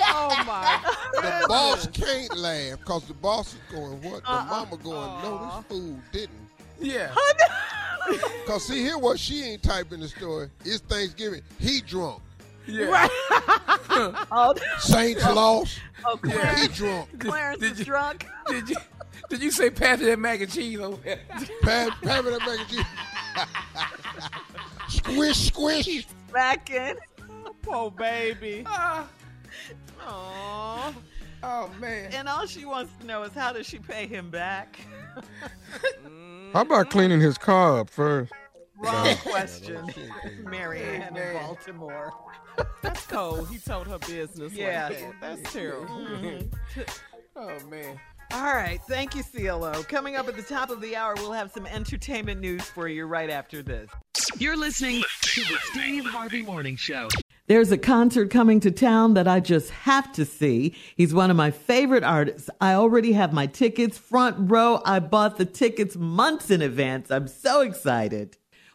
[0.00, 0.80] Oh my.
[1.14, 4.22] The boss can't laugh because the boss is going, what?
[4.22, 4.44] The uh-uh.
[4.44, 6.48] mama going, no, this fool didn't.
[6.80, 7.14] Yeah.
[8.44, 10.50] Because see, here what she ain't typing the story.
[10.64, 11.42] It's Thanksgiving.
[11.58, 12.22] He drunk.
[12.66, 13.08] Yeah.
[14.30, 15.34] Oh, Saints oh.
[15.34, 15.80] lost.
[16.04, 17.18] oh Clarence, He drunk.
[17.18, 18.26] Clarence did is you- drunk.
[18.46, 18.76] Did you
[19.28, 21.18] did you say pass that mac and cheese over there?
[21.62, 22.84] Pat, pat me that mac and cheese.
[24.88, 26.06] Squish, squish.
[26.32, 26.96] Back in.
[27.62, 28.64] Poor baby.
[28.66, 29.06] Ah.
[30.06, 30.94] Aw.
[31.42, 32.12] Oh man.
[32.12, 34.78] And all she wants to know is how does she pay him back?
[36.04, 36.52] Mm-hmm.
[36.52, 38.32] How about cleaning his car up first?
[38.76, 39.88] Wrong question.
[39.92, 40.44] she ain't clean.
[40.50, 42.12] Marianne in Baltimore.
[42.82, 43.48] That's cold.
[43.48, 44.88] He told her business Yeah.
[44.88, 45.14] like that.
[45.20, 45.86] That's terrible.
[45.86, 46.26] Mm-hmm.
[46.80, 46.82] Mm-hmm.
[47.36, 47.98] Oh man.
[48.32, 48.80] All right.
[48.88, 49.82] Thank you, CLO.
[49.84, 53.06] Coming up at the top of the hour, we'll have some entertainment news for you
[53.06, 53.90] right after this.
[54.36, 57.08] You're listening to the Steve Harvey Morning Show.
[57.46, 60.74] There's a concert coming to town that I just have to see.
[60.96, 62.50] He's one of my favorite artists.
[62.60, 64.82] I already have my tickets front row.
[64.84, 67.10] I bought the tickets months in advance.
[67.10, 68.36] I'm so excited.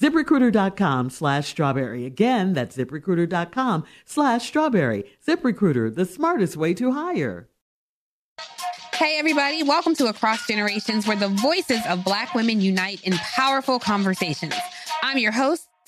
[0.00, 2.04] ZipRecruiter.com slash strawberry.
[2.04, 5.04] Again, that's ZipRecruiter.com slash strawberry.
[5.26, 7.48] ZipRecruiter, the smartest way to hire.
[8.94, 13.78] Hey, everybody, welcome to Across Generations, where the voices of Black women unite in powerful
[13.78, 14.54] conversations.
[15.02, 15.68] I'm your host,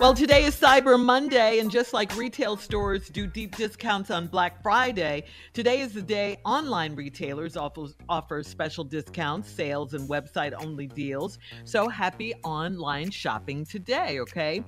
[0.00, 4.62] Well, today is Cyber Monday, and just like retail stores do deep discounts on Black
[4.62, 10.86] Friday, today is the day online retailers offer, offer special discounts, sales, and website only
[10.86, 11.38] deals.
[11.64, 14.64] So happy online shopping today, okay?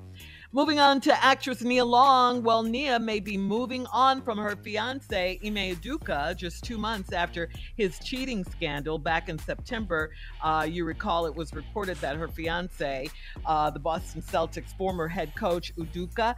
[0.55, 2.43] Moving on to actress Nia Long.
[2.43, 7.49] Well, Nia may be moving on from her fiance, Ime Udoka, just two months after
[7.75, 10.11] his cheating scandal back in September.
[10.43, 13.09] Uh, you recall it was reported that her fiance,
[13.47, 16.35] uh, the Boston Celtics former head coach Udoka,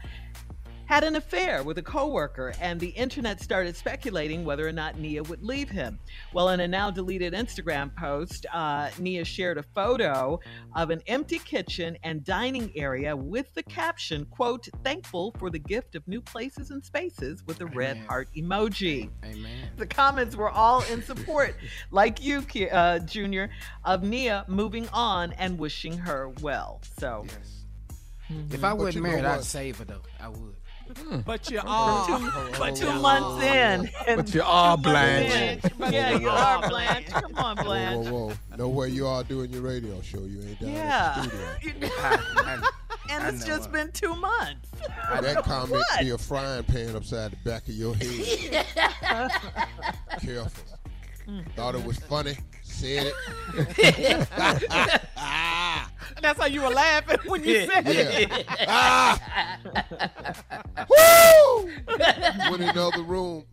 [0.87, 5.23] had an affair with a coworker, and the internet started speculating whether or not Nia
[5.25, 5.99] would leave him.
[6.33, 10.41] Well, in a now deleted Instagram post, uh, Nia shared a photo
[10.75, 15.95] of an empty kitchen and dining area with the caption, quote, thankful for the gift
[15.95, 19.11] of new places and spaces with a red heart emoji.
[19.25, 19.69] Amen.
[19.77, 21.55] The comments were all in support,
[21.91, 23.51] like you, uh, Junior,
[23.85, 26.81] of Nia moving on and wishing her well.
[26.99, 27.25] So,
[28.29, 30.03] If I But wasn't you know married, I'd save her though.
[30.21, 30.57] I would.
[30.99, 31.21] Hmm.
[31.21, 32.07] But you are.
[32.07, 33.91] Two- but two months in.
[34.17, 35.93] But you are Two months Blanche.
[35.93, 37.07] Yeah, you are Blanche.
[37.09, 38.07] Come on, Blanche.
[38.09, 38.57] Whoa, whoa, whoa.
[38.57, 40.21] Know where you are doing your radio show.
[40.21, 41.15] You ain't down Yeah.
[41.17, 42.69] at the studio.
[43.11, 44.71] and it's just been two months.
[45.21, 46.01] That comment What?
[46.01, 48.67] be a frying pan upside the back of your head.
[50.21, 50.65] Careful.
[51.27, 51.41] Hmm.
[51.57, 52.37] Thought it was funny.
[52.75, 53.13] Said
[53.57, 54.29] it.
[56.21, 58.47] That's how you were laughing when you said it.
[58.67, 59.59] Ah!
[60.89, 61.71] Woo!
[62.51, 63.45] Went in the other room.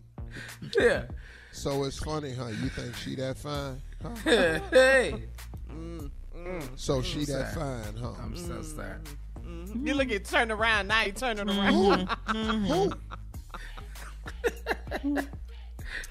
[0.79, 1.03] Yeah.
[1.51, 2.47] So it's funny, huh?
[2.47, 3.81] You think she that fine?
[4.01, 4.15] Huh?
[4.71, 5.23] hey.
[5.69, 6.61] Mm-hmm.
[6.75, 7.83] So she I'm that sorry.
[7.83, 8.13] fine, huh?
[8.23, 8.63] I'm so mm-hmm.
[8.63, 8.97] sorry.
[9.41, 9.87] Mm-hmm.
[9.87, 11.03] You look at turn around now.
[11.03, 12.07] You turning around.
[12.27, 12.91] Who?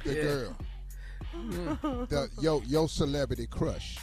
[0.04, 0.56] The girl.
[2.08, 3.98] The, yo, your celebrity crush.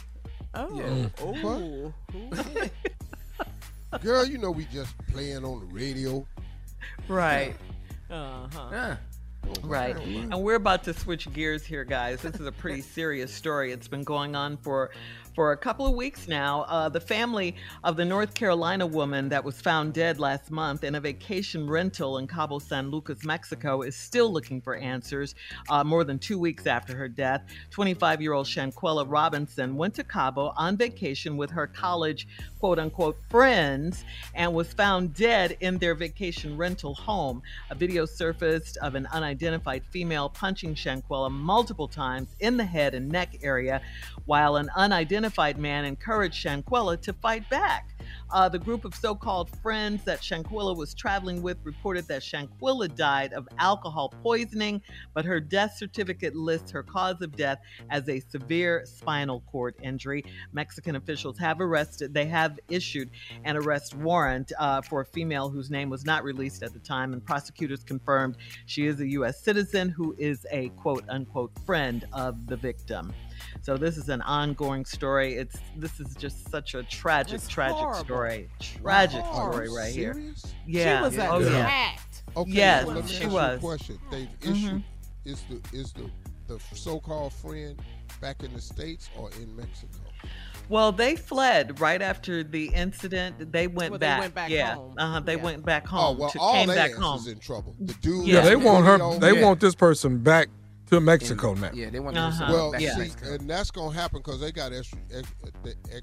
[0.54, 0.78] Oh.
[0.78, 1.08] Yeah.
[1.20, 1.92] Oh.
[4.02, 6.26] Girl, you know we just playing on the radio.
[7.06, 7.54] Right.
[8.10, 8.96] Uh-huh.
[9.62, 9.96] Right.
[9.96, 12.20] And we're about to switch gears here, guys.
[12.20, 13.72] This is a pretty serious story.
[13.72, 14.90] It's been going on for
[15.38, 16.62] for a couple of weeks now.
[16.62, 20.96] Uh, the family of the North Carolina woman that was found dead last month in
[20.96, 25.36] a vacation rental in Cabo San Lucas, Mexico, is still looking for answers.
[25.68, 30.02] Uh, more than two weeks after her death, 25 year old Shanquella Robinson went to
[30.02, 32.26] Cabo on vacation with her college
[32.58, 37.40] quote unquote friends and was found dead in their vacation rental home.
[37.70, 43.08] A video surfaced of an unidentified female punching Shanquella multiple times in the head and
[43.08, 43.80] neck area,
[44.24, 45.27] while an unidentified
[45.58, 47.94] man encouraged Shanquella to fight back.
[48.30, 52.94] Uh, the group of so called friends that Shanquella was traveling with reported that Shanquella
[52.94, 54.82] died of alcohol poisoning,
[55.14, 57.58] but her death certificate lists her cause of death
[57.90, 60.24] as a severe spinal cord injury.
[60.52, 63.10] Mexican officials have arrested, they have issued
[63.44, 67.12] an arrest warrant uh, for a female whose name was not released at the time,
[67.12, 69.42] and prosecutors confirmed she is a U.S.
[69.42, 73.12] citizen who is a quote unquote friend of the victim.
[73.62, 75.34] So this is an ongoing story.
[75.34, 78.04] It's this is just such a tragic, It's tragic horrible.
[78.04, 78.50] story.
[78.60, 79.50] Tragic Wow.
[79.50, 80.22] story Are you right here.
[80.66, 80.98] Yeah.
[80.98, 81.48] She was oh yeah.
[81.66, 82.22] attacked.
[82.36, 83.98] Okay, Yes, well, let me she ask you a question.
[84.10, 84.82] They've Mhm.
[85.24, 86.10] is the is the
[86.46, 87.78] the so-called friend
[88.22, 89.98] back in the states or in Mexico?
[90.70, 93.52] Well, they fled right after the incident.
[93.52, 94.20] They went Well, they back.
[94.20, 94.74] went back yeah.
[94.74, 94.94] home.
[94.98, 95.20] Uh-huh.
[95.20, 95.42] They Yeah.
[95.42, 96.18] went back Oh home.
[96.18, 97.18] well, to, all came back home.
[97.20, 97.74] is in trouble.
[97.80, 99.18] The dude, Yeah, they want her.
[99.18, 99.44] They Yeah.
[99.46, 100.48] want this person back
[100.90, 101.70] to Mexico now.
[101.72, 102.46] Yeah, they want Uh-huh.
[102.46, 102.88] to Well, back yeah.
[102.90, 103.32] to see, Mexico.
[103.34, 105.28] and that's gonna happen because they got extra, ex,
[105.62, 106.02] the ex,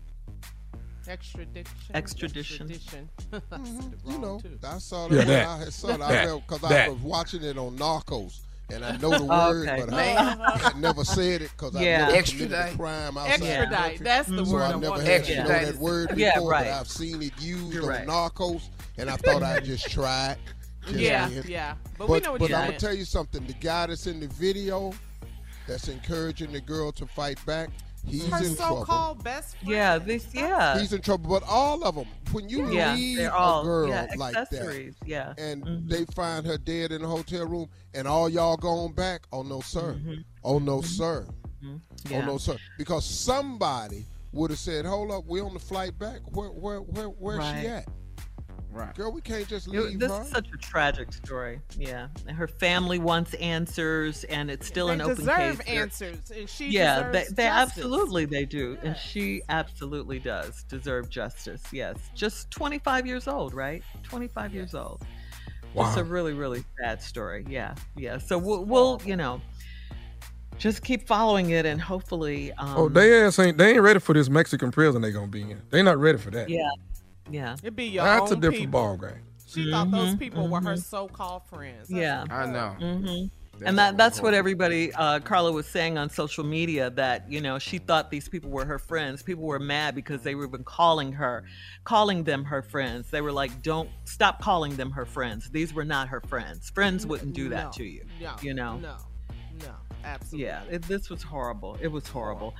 [1.08, 1.68] Extradition.
[1.94, 2.72] Extradition.
[2.72, 3.10] Extradition.
[4.08, 4.42] you know.
[4.64, 5.28] I saw Yeah, that.
[5.28, 5.48] that.
[5.48, 6.48] I had saw that That.
[6.48, 6.90] because I That.
[6.94, 8.40] was watching it on Narcos.
[8.72, 9.84] And I know the word, Okay.
[9.86, 12.08] but I, I never said it because Yeah.
[12.10, 12.74] I never committed Extradite.
[12.74, 13.70] a crime outside the Extradite.
[13.90, 14.04] country.
[14.04, 14.46] That's the.
[14.48, 15.04] So word I I never want.
[15.04, 16.64] had to know that word before, Yeah, right.
[16.66, 18.08] but I've seen it used You're on right.
[18.08, 18.64] Narcos,
[18.98, 20.40] and I thought I'd just try it.
[20.86, 21.44] Just Yeah, saying.
[21.48, 21.76] yeah.
[21.98, 23.46] But, But, we know what but I'm gonna tell you something.
[23.46, 24.94] The guy that's in the video,
[25.68, 27.70] that's encouraging the girl to fight back,
[28.06, 28.82] he's Her in trouble.
[28.82, 29.70] so-called best friend.
[29.72, 30.80] Yeah, this yeah.
[30.80, 31.30] He's in trouble.
[31.30, 34.96] But all of them, when you Yeah, leave all- a girl yeah, like that, accessories,
[35.06, 35.34] yeah.
[35.38, 35.90] and Mhm.
[35.90, 39.62] they find her dead in the hotel room, and all y'all going back, oh no,
[39.62, 40.00] sir.
[40.44, 41.26] Oh no, sir.
[41.64, 42.12] Mm-hmm.
[42.12, 42.20] Yeah.
[42.22, 42.58] Oh no, sir.
[42.78, 46.20] Because somebody would have said, "Hold up, we're on the flight back.
[46.36, 47.62] Where, where, where, where's Right.
[47.62, 47.88] she at?
[48.76, 48.94] Right.
[48.94, 51.62] Girl, we can't just It- leave this her." is such a tragic story.
[51.78, 55.26] Yeah, And her family wants answers, and it's still They an open case.
[55.26, 61.10] They're- answers, and she yeah, they, they absolutely they do, and she absolutely does deserve
[61.10, 61.64] justice.
[61.72, 63.82] Yes, just 25 years old, right?
[64.04, 65.02] 25 years old.
[65.64, 65.96] It's Wow.
[65.96, 67.46] a really, really sad story.
[67.50, 68.18] Yeah, yeah.
[68.18, 69.42] So we'll, we'll you know,
[70.58, 74.14] just keep following it, and hopefully, um, oh, they ass ain't they ain't ready for
[74.14, 75.62] this Mexican prison they're gonna be in.
[75.70, 76.50] They're not ready for that.
[76.50, 76.70] yeah,
[77.30, 77.56] yeah.
[77.62, 78.72] It'd be your That's a different people.
[78.72, 79.22] ball game.
[79.48, 80.84] She thought those Mhm, people were her mhm.
[80.84, 81.90] so-called friends.
[81.90, 82.26] Yeah.
[82.30, 82.76] I know.
[82.80, 87.32] hmm That's and that that's what everybody uh, Carla was saying on social media that
[87.32, 89.24] you know she thought these people were her friends.
[89.24, 91.46] People were mad because they were even calling her,
[91.86, 93.10] calling them her friends.
[93.12, 95.50] They were like, "Don't stop calling them her friends.
[95.52, 96.70] These were not her friends.
[96.70, 98.78] Friends wouldn't do that No, to you." No, You know.
[98.78, 98.98] No,
[99.62, 100.48] no, absolutely.
[100.48, 101.78] Yeah, it, this was horrible.
[101.82, 102.56] It was horrible.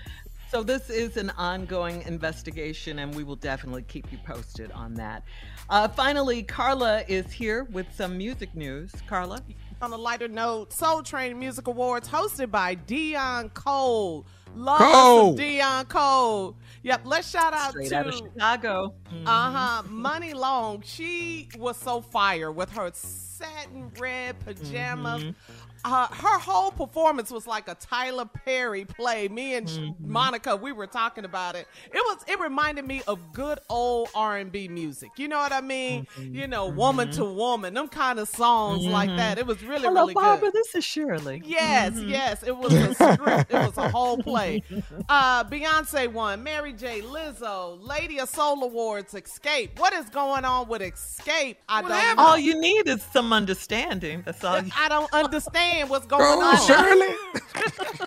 [0.52, 5.24] So this is an ongoing investigation, and we will definitely keep you posted on that.
[5.70, 8.92] Uh, finally, Carla is here with some music news.
[9.08, 9.42] Carla.
[9.82, 14.26] On a lighter note, Soul Train Music Awards hosted by Deon Cole.
[14.56, 15.36] Love Cole.
[15.36, 16.56] some Deon Cole.
[16.84, 18.94] Yep, let's shout out Straight to out of Chicago.
[19.26, 19.84] Uh huh.
[19.90, 20.82] Muni Long.
[20.86, 25.24] She was so fire with her satin red pajamas.
[25.24, 25.65] Mm-hmm.
[25.86, 29.28] Uh, her whole performance was like a Tyler Perry play.
[29.28, 30.12] Me and Mm-hmm.
[30.12, 31.68] Monica, we were talking about it.
[31.92, 32.18] It was.
[32.28, 35.12] It reminded me of good old R and B music.
[35.18, 36.08] You know what I mean?
[36.18, 36.36] Mm-hmm.
[36.36, 39.38] You know, woman to woman, them kind of songs like that.
[39.38, 40.52] It was really, Hello, really Barbara.
[40.52, 40.54] good.
[40.54, 41.42] This is Shirley.
[41.46, 42.10] Yes, Mhm.
[42.10, 42.44] yes.
[42.44, 43.52] It was a script.
[43.52, 44.64] it was a whole play.
[45.10, 46.44] Uh, Beyonce won.
[46.44, 47.02] Mary J.
[47.02, 49.78] Lizzo, Lady of Soul Awards, Xscape.
[49.80, 51.58] What is going on with Xscape?
[51.70, 52.14] I don't know.
[52.24, 54.24] All you need is some understanding.
[54.26, 54.60] That's all.
[54.66, 56.68] You- I don't understand what's going Go, on.
[56.68, 57.16] Shirley.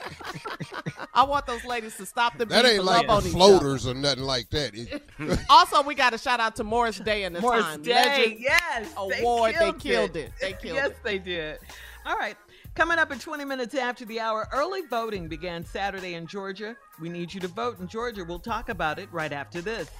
[1.14, 3.35] I want those ladies to stop the that beef ain't and like love the on
[3.35, 4.75] floaters or nothing like that.
[4.75, 5.03] It-
[5.51, 7.83] Also, we got to shout out to Morris Day and the Morris Time.
[7.83, 7.93] Day.
[7.95, 8.93] Legend Yes.
[8.97, 9.55] Award.
[9.59, 10.33] They killed it.
[10.41, 10.91] They killed yes, it.
[10.91, 11.59] Yes, they did.
[12.07, 12.37] All right.
[12.75, 16.77] Coming up at 20 minutes after the hour, early voting began Saturday in Georgia.
[17.01, 18.25] We need you to vote in Georgia.
[18.25, 19.91] We'll talk about it right after this.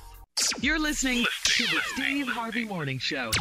[0.61, 3.33] You're listening to the Steve Harvey Morning Show.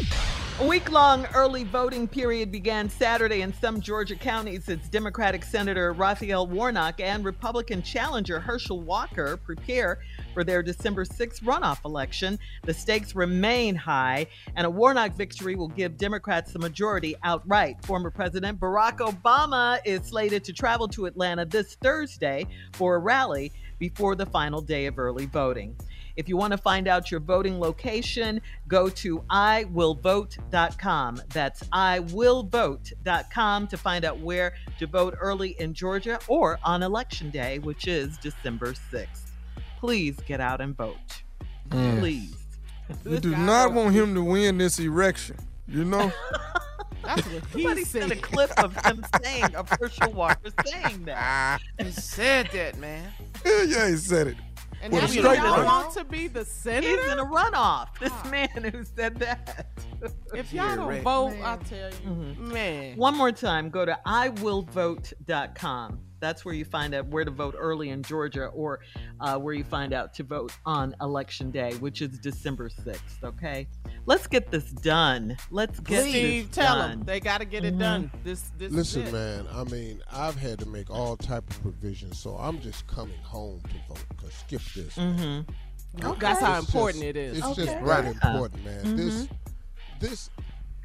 [0.59, 5.93] A week long early voting period began Saturday in some Georgia counties as Democratic Senator
[5.93, 9.99] Raphael Warnock and Republican challenger Herschel Walker prepare
[10.33, 12.39] for their December 6th runoff election.
[12.63, 17.85] The stakes remain high, and a Warnock victory will give Democrats the majority outright.
[17.85, 23.51] Former President Barack Obama is slated to travel to Atlanta this Thursday for a rally
[23.77, 25.75] before the final day of early voting.
[26.17, 31.21] If you want to find out your voting location, go to iwillvote.com.
[31.29, 37.59] That's iwillvote.com to find out where to vote early in Georgia or on election day,
[37.59, 39.29] which is December 6th.
[39.79, 41.21] Please get out and vote.
[41.69, 41.99] Mm.
[41.99, 42.35] Please.
[43.03, 45.37] We do not want him to win this erection.
[45.67, 46.11] You know?
[47.03, 51.59] That's what he Somebody sent a clip of him saying, of Herschel Walker saying that.
[51.79, 53.11] He said that, man.
[53.45, 54.37] yeah, yeah, he said it.
[54.87, 55.65] And With now a you straight don't face.
[55.65, 56.87] want to be the senator?
[57.03, 57.87] He's in a runoff.
[57.99, 59.67] This man who said that.
[60.33, 61.03] If y'all don't Rick.
[61.03, 62.53] vote, I tell you, Mm-hmm.
[62.53, 62.95] man.
[62.97, 65.99] One more time, go to iwillvote.com.
[66.19, 68.79] That's where you find out where to vote early in Georgia or
[69.19, 73.23] uh, where you find out to vote on election day, which is December 6th.
[73.23, 73.67] Okay.
[74.05, 75.37] Let's get this done.
[75.51, 76.89] Let's get Steve, this tell done.
[76.99, 77.79] them they got to get it Mhm.
[77.79, 78.11] done.
[78.23, 78.71] This, this.
[78.71, 79.13] Listen, is it.
[79.13, 79.47] man.
[79.53, 83.61] I mean, I've had to make all type of provisions, so I'm just coming home
[83.61, 84.05] to vote.
[84.17, 84.95] Cause skip this.
[84.95, 85.51] Mm-hmm.
[86.19, 87.37] That's how It's important just- it is.
[87.37, 87.81] It's just Okay.
[87.83, 88.11] right Yeah.
[88.11, 88.83] important, man.
[88.85, 88.97] Mhm.
[88.97, 89.27] This,
[89.99, 90.29] this,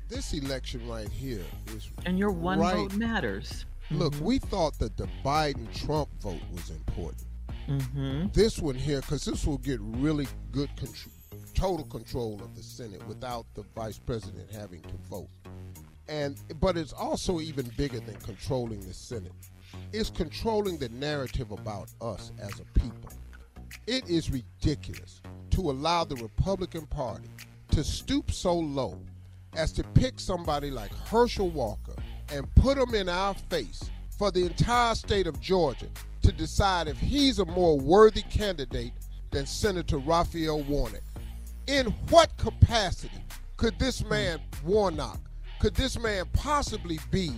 [0.08, 2.76] this election right here is And your one right.
[2.76, 3.64] vote matters.
[3.94, 7.24] Look, we thought that the Biden-Trump vote was important.
[7.68, 8.28] Mm-hmm.
[8.32, 11.14] This one here, because this will get really good control,
[11.54, 15.28] total control of the Senate without the vice president having to vote.
[16.08, 19.32] And but it's also even bigger than controlling the Senate.
[19.92, 23.10] It's controlling the narrative about us as a people.
[23.86, 25.20] It is ridiculous
[25.50, 27.28] to allow the Republican Party
[27.70, 28.98] to stoop so low
[29.54, 31.94] as to pick somebody like Herschel Walker
[32.32, 35.86] and put him in our face for the entire state of Georgia
[36.22, 38.92] to decide if he's a more worthy candidate
[39.30, 41.02] than Senator Raphael Warnock.
[41.66, 43.24] In what capacity
[43.56, 45.20] could this man, Warnock,
[45.60, 47.32] could this man possibly be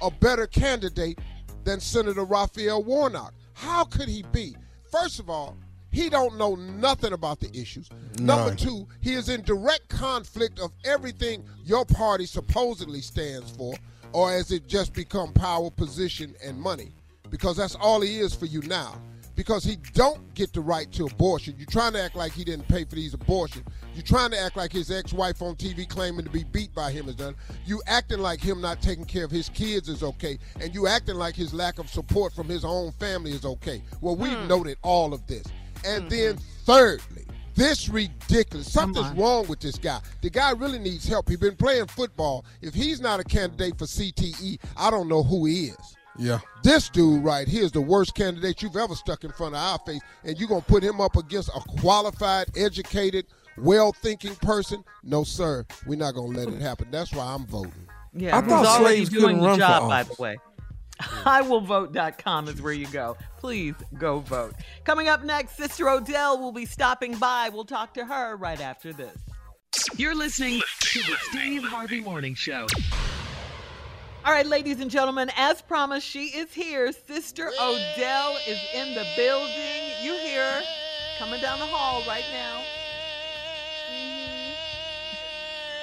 [0.00, 1.18] a better candidate
[1.64, 3.34] than Senator Raphael Warnock.
[3.54, 4.56] How could he be?
[4.90, 5.56] First of all,
[5.90, 7.88] he don't know nothing about the issues.
[8.20, 13.74] Number two, he is in direct conflict of everything your party supposedly stands for,
[14.12, 16.92] or has it just become power, position, and money?
[17.30, 19.00] Because that's all he is for you now.
[19.34, 21.54] Because he don't get the right to abortion.
[21.56, 23.64] You're trying to act like he didn't pay for these abortions.
[23.94, 27.08] You're trying to act like his ex-wife on TV claiming to be beat by him
[27.08, 27.36] is done.
[27.64, 31.14] You acting like him not taking care of his kids is okay, and you acting
[31.14, 33.80] like his lack of support from his own family is okay.
[34.00, 34.48] Well, we've hmm.
[34.48, 35.46] noted all of this.
[35.84, 36.64] And then mm-hmm.
[36.64, 37.24] thirdly,
[37.58, 38.72] this ridiculous.
[38.72, 40.00] Something's wrong with this guy.
[40.22, 41.28] The guy really needs help.
[41.28, 42.44] He's been playing football.
[42.62, 45.96] If he's not a candidate for CTE, I don't know who he is.
[46.18, 46.38] Yeah.
[46.62, 49.78] This dude right here is the worst candidate you've ever stuck in front of our
[49.80, 54.84] face, and you're gonna put him up against a qualified, educated, well-thinking person?
[55.02, 55.64] No, sir.
[55.86, 56.88] We're not gonna let it happen.
[56.90, 57.72] That's why I'm voting.
[58.14, 60.18] Yeah, I he's thought already slaves doing couldn't the run for job, by the office.
[60.18, 60.38] way.
[61.00, 63.16] IwillVote.com is where you go.
[63.38, 64.54] Please go vote.
[64.84, 67.50] Coming up next, Sister Odell will be stopping by.
[67.52, 69.16] We'll talk to her right after this.
[69.96, 72.66] You're listening to the Steve Harvey Morning Show.
[74.24, 76.92] All right, ladies and gentlemen, as promised, she is here.
[77.06, 79.92] Sister Odell is in the building.
[80.02, 80.62] You hear her
[81.18, 82.62] coming down the hall right now.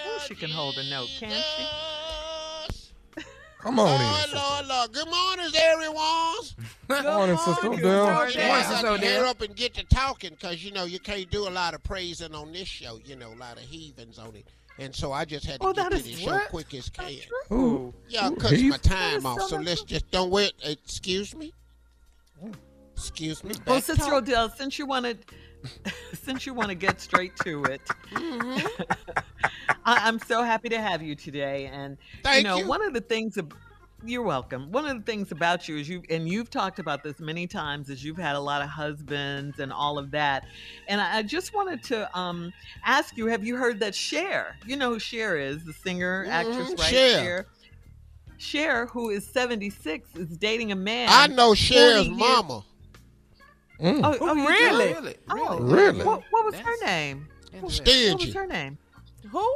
[0.08, 1.95] Oh, she can hold a note, can't she?
[3.66, 4.00] Come on.
[4.00, 4.38] Lord, sister.
[4.38, 4.94] Lord, Lord.
[4.94, 6.36] Good morning, everyone.
[6.88, 8.06] Good morning, Sister Odell.
[8.06, 8.98] Yeah, Morning, I Sister Odell.
[9.00, 11.82] get up and get to talking because, you know, you can't do a lot of
[11.84, 13.00] praising on this show.
[13.04, 14.46] You know, a lot of heathens on it.
[14.78, 16.90] And so I just had to Oh, get that to is the show quick as
[16.90, 17.16] can.
[17.50, 17.92] Who?
[18.08, 19.42] Yeah, who- cut my time off.
[19.42, 20.54] so So let's just don't wait.
[20.64, 21.52] Excuse me?
[22.96, 23.56] Excuse me.
[23.66, 24.14] Well, Sister talk.
[24.14, 25.18] Odell, since you want to,
[26.14, 27.82] since you want to get straight to it,
[29.86, 31.68] I, I'm so happy to have you today.
[31.72, 32.68] And Thank you know, you.
[32.68, 33.38] one of the things.
[33.38, 33.56] ab-
[34.04, 34.72] You're welcome.
[34.72, 37.90] One of the things about you is you, and you've talked about this many times,
[37.90, 40.46] is you've had a lot of husbands and all of that.
[40.88, 42.52] And I, I just wanted to um,
[42.84, 44.58] ask you: Have you heard that Cher?
[44.66, 46.90] You know who Cher is, the singer, actress, Mhm, right?
[46.90, 47.46] Cher.
[48.38, 51.08] Cher, who is 76, is dating a man.
[51.10, 52.64] I know 40 Cher's mama.
[53.80, 54.02] Mm.
[54.04, 54.48] Oh, oh, you do?
[54.48, 54.94] really?
[54.94, 55.16] Really?
[55.30, 56.04] Oh, Really?
[56.04, 57.28] What, what was her That's- name?
[57.60, 58.78] What was her name?
[59.32, 59.56] Who?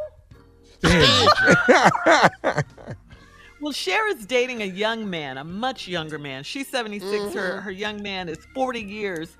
[3.62, 6.44] Well, Cher is dating a young man, a much younger man.
[6.44, 7.34] She's 76.
[7.34, 9.36] Her her young man is 40 years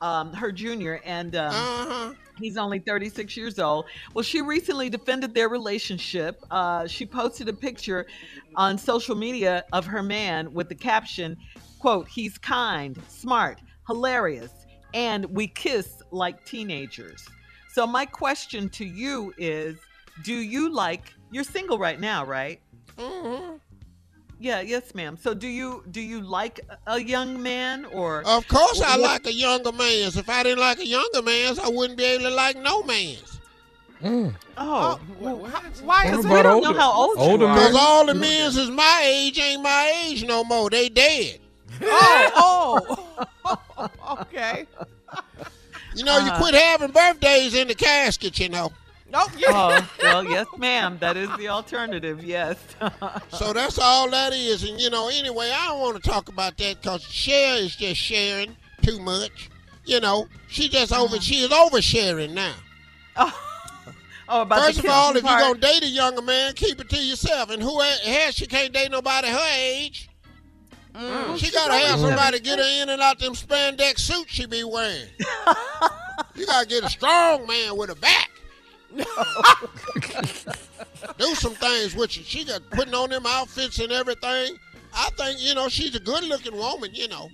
[0.00, 2.14] um, her junior, and um, Uh-huh.
[2.38, 3.86] he's only 36 years old.
[4.12, 6.40] Well, she recently defended their relationship.
[6.52, 8.06] Uh, she posted a picture
[8.54, 11.36] on social media of her man with the caption,
[11.80, 14.50] "quote He's kind, smart, hilarious,
[14.92, 17.26] and we kiss like teenagers."
[17.72, 19.76] So my question to you is,
[20.22, 21.12] do you like?
[21.32, 22.60] You're single right now, right?
[22.96, 23.58] Mhm.
[24.40, 25.16] Yeah, yes, ma'am.
[25.20, 29.32] So do you do you like a young man or Of course, I like a
[29.32, 30.16] younger man's.
[30.16, 33.40] If I didn't like a younger man's, I wouldn't be able to like no man's.
[34.02, 34.34] Mm.
[34.58, 35.50] Oh, Well, what?
[35.82, 36.68] why What is about we don't older?
[36.72, 37.54] know how old older you are.
[37.54, 40.68] Because all the men's is my age ain't my age no more.
[40.68, 41.40] They dead.
[41.82, 43.16] Oh,
[43.46, 43.56] oh.
[44.10, 44.66] okay.
[45.94, 46.40] You know, you Uh-huh.
[46.40, 48.72] quit having birthdays in the casket, you know.
[49.12, 49.46] Oh, yeah.
[49.50, 50.96] Oh, well, yes, ma'am.
[51.00, 52.24] That is the alternative.
[52.24, 52.56] Yes.
[53.30, 54.64] So that's all that is.
[54.68, 58.00] And, you know, anyway, I don't want to talk about that because Cher is just
[58.00, 59.50] sharing too much.
[59.84, 62.54] You know, she just over, she is oversharing now.
[63.16, 63.32] oh,
[64.28, 66.88] about First of all, kissing if you're going to date a younger man, keep it
[66.90, 67.50] to yourself.
[67.50, 70.08] And who hell, she can't date nobody her age.
[70.94, 71.36] Mm.
[71.38, 72.08] She got to have mm.
[72.08, 75.08] somebody get her in and out them spandex suits she be wearing.
[76.36, 78.30] you got to get a strong man with a back.
[81.18, 82.22] Do some things with you.
[82.22, 84.56] She got putting on them outfits and everything.
[84.94, 87.28] I think, you know, she's a good looking woman, you know.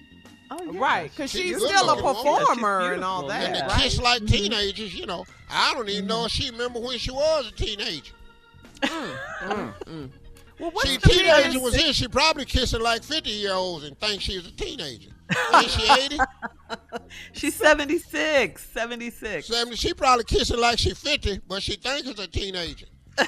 [0.51, 0.81] Oh, yeah.
[0.81, 2.25] Right, because She's she's still a looking woman.
[2.25, 3.45] performer and all that.
[3.45, 3.63] And Yeah.
[3.63, 3.83] they right?
[3.83, 4.35] kiss like mm-hmm.
[4.35, 5.25] teenagers, you know.
[5.51, 8.13] I don't even know if she remember when she was a teenager.
[8.83, 10.30] Well, what's
[10.85, 11.93] See, the teenager biggest- was here.
[11.93, 15.11] She probably kissing like 50 year olds and thinks she was a teenager.
[15.55, 16.19] Ain't she 80?
[17.33, 18.63] She's 76.
[18.73, 19.47] 76.
[19.47, 19.77] 70?
[19.77, 22.87] She probably kissing like she 50, but she thinks it's a teenager.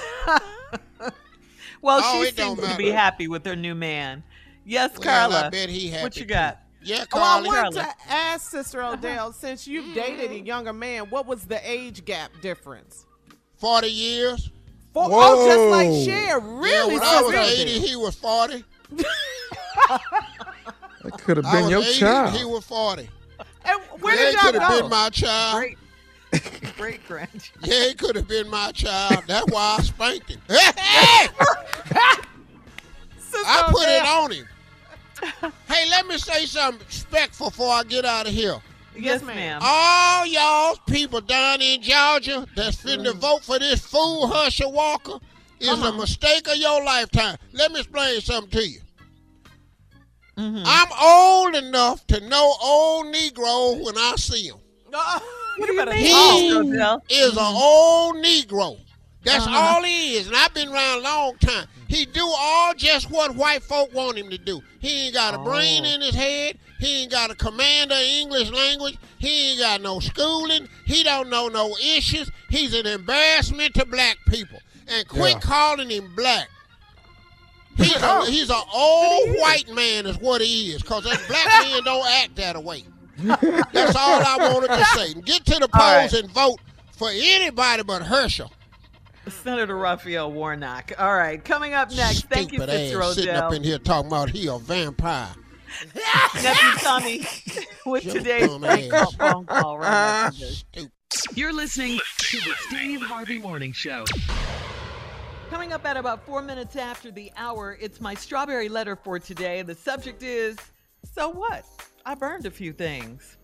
[1.81, 4.23] Well, Oh, she it don't seems to be happy with her new man.
[4.65, 5.47] Yes, Well, Carla.
[5.47, 6.03] I bet he happy.
[6.03, 6.27] What you too.
[6.29, 6.59] got?
[6.81, 7.47] Yeah, Oh, I Carly.
[7.47, 7.93] wanted Carla.
[8.07, 9.93] to ask Sister Odell, since you've Mm-hmm.
[9.93, 13.05] dated a younger man, what was the age gap difference?
[13.57, 14.49] 40 years.
[14.93, 15.69] For, oh, just Whoa.
[15.69, 16.93] like Cher, Yeah, really?
[16.93, 17.67] when I was specific.
[17.67, 18.63] 80, he was 40.
[21.03, 22.33] That could have I been was your 80, child.
[22.37, 23.09] he was 40.
[23.65, 25.57] And where yeah, did he could y'all have been my child.
[25.57, 25.77] Great.
[26.77, 27.43] Great grandchild.
[27.63, 29.23] Yeah, he could have been my child.
[29.27, 30.39] That's why I spanked him.
[33.45, 34.47] I put it on him.
[35.67, 38.59] hey, let me say something respectful before I get out of here.
[38.95, 39.59] Yes, ma'am.
[39.63, 45.19] All y'all people down in Georgia that's finna vote for this fool Herschel Walker
[45.59, 47.37] is a mistake of your lifetime.
[47.53, 48.79] Let me explain something to you.
[50.37, 54.57] I'm old enough to know old Negro when I see him.
[55.55, 55.95] What do you mean?
[57.07, 58.75] He is an old Negro.
[59.23, 59.75] That's Uh-huh.
[59.75, 61.67] all he is, and I've been around a long time.
[61.87, 64.61] He do all just what white folk want him to do.
[64.79, 66.57] He ain't got a brain in his head.
[66.79, 68.97] He ain't got a command of English language.
[69.19, 70.67] He ain't got no schooling.
[70.85, 72.29] He don't know no issues.
[72.49, 74.59] He's an embarrassment to black people.
[74.87, 75.39] And quit Yeah.
[75.39, 76.49] calling him black.
[77.77, 81.83] He's a, he's an old white man is what he is, because us black men
[81.83, 82.83] don't act that way.
[83.71, 85.13] That's all I wanted to say.
[85.21, 86.09] Get to the All right.
[86.09, 86.59] polls and vote
[86.91, 88.51] for anybody but Herschel.
[89.27, 90.91] Senator Raphael Warnock.
[90.97, 92.27] All right, coming up next.
[92.27, 95.33] Thank you, Stupid Sister ass sitting up in here talking about he a vampire.
[95.95, 97.25] Nephew Tommy
[97.85, 100.31] with Your today's dumb phone call right.
[101.35, 104.05] You're listening to the Steve Harvey Morning Show.
[105.49, 109.61] Coming up at about four minutes after the hour, it's my strawberry letter for today.
[109.61, 110.57] The subject is
[111.13, 111.65] So what?
[112.05, 113.37] I burned a few things.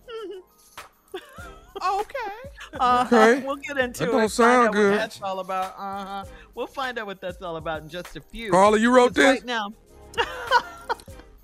[1.83, 2.49] Okay.
[2.79, 3.45] Uh, Okay.
[3.45, 4.11] We'll get into That it.
[4.11, 4.91] don't find sound out good.
[4.91, 5.73] What that's all about.
[5.77, 6.25] Uh huh.
[6.55, 8.51] We'll find out what that's all about in just a few.
[8.51, 9.25] Carla, you wrote this?
[9.25, 9.73] Right now.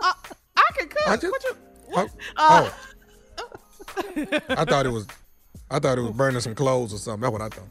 [0.02, 0.14] I
[0.78, 1.08] can cook.
[1.08, 1.56] I just, What you-
[1.92, 2.08] oh,
[2.38, 2.70] Uh,
[3.40, 4.40] oh.
[4.50, 5.08] I thought it was,
[5.72, 7.22] I thought it was burning some clothes or something.
[7.22, 7.70] That's what I thought.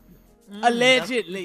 [0.62, 1.44] Allegedly.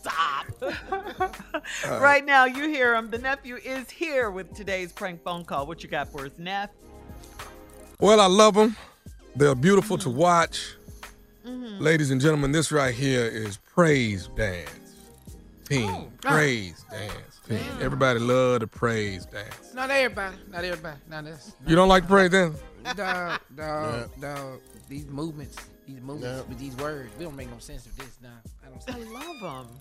[0.00, 0.46] Stop.
[1.84, 3.10] Uh, right now, you hear him.
[3.10, 5.66] The nephew is here with today's prank phone call.
[5.66, 6.74] What you got for his nephew?
[8.00, 8.76] Well, I love them.
[9.36, 10.10] They're beautiful Mm-hmm.
[10.10, 10.74] to watch.
[11.78, 14.70] Ladies and gentlemen, this right here is praise dance
[15.64, 15.88] team.
[15.90, 16.08] Oh.
[16.20, 17.58] Praise dance team.
[17.80, 19.74] Everybody love the praise dance.
[19.74, 20.36] Not everybody.
[20.50, 20.98] Not everybody.
[21.10, 21.54] Not this.
[21.66, 22.62] You don't like praise dance?
[22.96, 24.60] Dog, dog, dog.
[24.88, 25.56] These movements,
[25.88, 28.18] these movements with these words, we don't make no sense of this.
[28.22, 28.28] Nah,
[28.64, 29.10] I don't.
[29.10, 29.10] I
[29.42, 29.76] love them.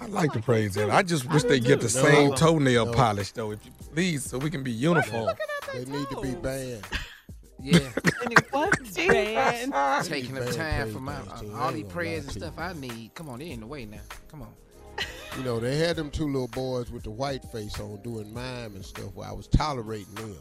[0.00, 0.90] I like the praise dance.
[0.92, 2.00] I just wish do they get the too.
[2.00, 2.36] same No.
[2.36, 2.92] toenail No.
[2.92, 5.34] polish though, if you please, so we can be uniform.
[5.74, 6.84] They need to be banned.
[7.62, 7.78] Yeah.
[8.50, 9.08] what, Steve?
[9.08, 10.04] Man.
[10.04, 13.14] Taking the time for my uh, all these prayers and stuff I need.
[13.14, 14.00] Come on, they in the way now.
[14.28, 14.52] Come on.
[15.36, 18.74] You know, they had them two little boys with the white face on doing mime
[18.74, 20.36] and stuff where I was tolerating them.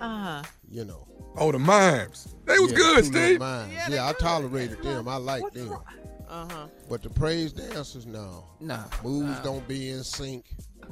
[0.00, 0.42] Uh-huh.
[0.68, 1.06] You know.
[1.36, 2.34] Oh, the mimes.
[2.44, 3.38] They was Yeah, good, Steve.
[3.38, 3.72] mimes.
[3.88, 5.06] Yeah, I tolerated them.
[5.08, 5.76] I liked them.
[6.28, 6.66] Uh-huh.
[6.88, 8.44] But the praise dancers, no.
[8.58, 8.84] Nah.
[9.04, 9.42] Moves nah.
[9.42, 10.46] don't be in sync.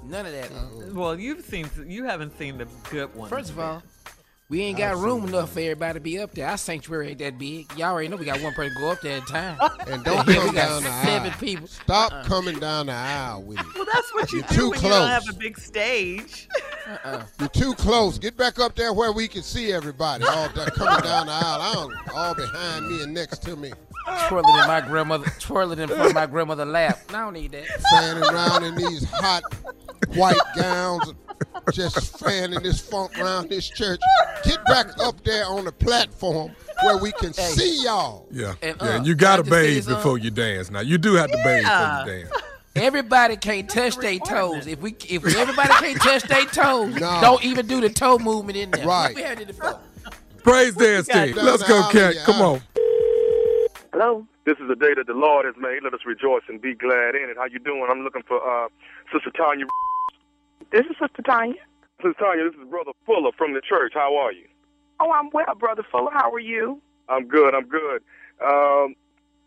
[0.05, 0.51] None of that.
[0.95, 3.31] Well, you've seen, you haven't seen the good ones.
[3.31, 3.83] First of all,
[4.51, 6.49] we ain't got I've room enough for everybody to be up there.
[6.49, 7.73] Our sanctuary ain't that big.
[7.79, 9.59] Y'all already know we got one person to go up there at a time.
[9.89, 11.39] And don't Here come we got down the seven aisle.
[11.41, 11.67] people.
[11.69, 12.25] Stop Uh-uh.
[12.25, 13.67] coming down the aisle with it.
[13.75, 16.49] Well, that's what you You're do too when you don't have a big stage.
[16.87, 17.23] Uh-uh.
[17.39, 18.19] You're too close.
[18.19, 20.25] Get back up there where we can see everybody.
[20.25, 21.61] All that coming down the aisle.
[21.63, 23.73] I don't, all behind me and next to me.
[24.29, 26.99] Twirling in my grandmother, twirling in front of my grandmother lap.
[27.11, 27.67] I don't need that.
[27.81, 29.43] Standing around in these hot
[30.15, 31.15] white gowns.
[31.73, 34.01] Just fanning this funk around this church.
[34.45, 37.43] Get back up there on the platform where we can Hey.
[37.51, 38.27] see y'all.
[38.31, 38.87] Yeah, And, yeah.
[38.89, 40.71] uh, And you gotta can I just say bathe this, uh, before you dance.
[40.71, 42.43] Now you do have to bathe before you dance.
[42.77, 44.67] Everybody can't touch their toes.
[44.69, 47.19] If we, if everybody can't touch their toes, No.
[47.21, 48.87] don't even do the toe movement in there.
[48.87, 49.15] Right.
[49.15, 49.79] We had it before.
[50.45, 51.35] Praise dance team.
[51.35, 52.15] Let's go, aisle, Cat.
[52.25, 52.61] Come on.
[53.93, 54.27] Hello.
[54.47, 55.83] This is the day that the Lord has made.
[55.83, 57.37] Let us rejoice and be glad in it.
[57.37, 57.87] How you doing?
[57.91, 58.69] I'm looking for uh,
[59.13, 59.67] Sister Tanya.
[60.71, 61.59] This is Sister Tanya.
[61.99, 63.93] Sister Tanya, this is Brother Fuller from the church.
[63.95, 64.47] How are you?
[65.01, 66.13] Oh, I'm well, Brother Fuller.
[66.13, 66.81] How are you?
[67.09, 67.55] I'm good.
[67.55, 68.03] I'm good.
[68.41, 68.95] Um,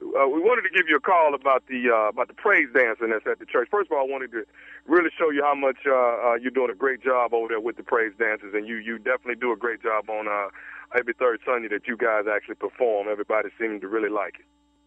[0.01, 3.09] uh, we wanted to give you a call about the uh, about the praise dancing
[3.11, 3.69] that's at the church.
[3.71, 4.43] First of all, I wanted to
[4.85, 7.77] really show you how much uh, uh, you're doing a great job over there with
[7.77, 10.49] the praise dancers, and you you definitely do a great job on uh,
[10.93, 13.07] every third Sunday that you guys actually perform.
[13.07, 14.45] Everybody seems to really like it.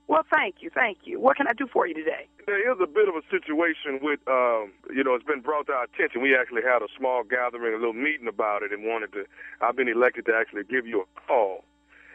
[0.09, 1.19] Well, thank you, thank you.
[1.19, 2.29] What can I do for you today?
[2.47, 5.73] There is a bit of a situation with, um, you know, it's been brought to
[5.73, 6.23] our attention.
[6.23, 9.25] We actually had a small gathering, a little meeting about it, and wanted to.
[9.61, 11.65] I've been elected to actually give you a call.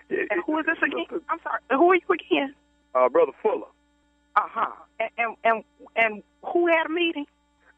[0.09, 1.05] And who is this again?
[1.29, 1.59] I'm sorry.
[1.69, 2.55] Who are you again?
[2.95, 3.67] Uh, Brother Fuller.
[4.35, 4.71] Uh huh.
[4.99, 5.63] And, and and
[5.95, 7.25] and who had a meeting?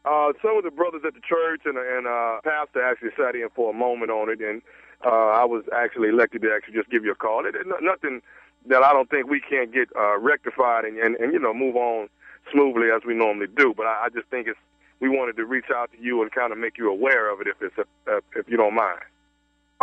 [0.04, 3.48] Uh, some of the brothers at the church and and uh, pastor actually sat in
[3.54, 4.62] for a moment on it, and
[5.04, 7.46] uh, I was actually elected to actually just give you a call.
[7.46, 8.20] It, it, nothing
[8.66, 11.76] that I don't think we can't get uh, rectified and, and and you know move
[11.76, 12.08] on
[12.52, 13.74] smoothly as we normally do.
[13.76, 14.58] But I, I just think it's
[15.00, 17.48] we wanted to reach out to you and kind of make you aware of it
[17.48, 19.00] if it's uh, if you don't mind.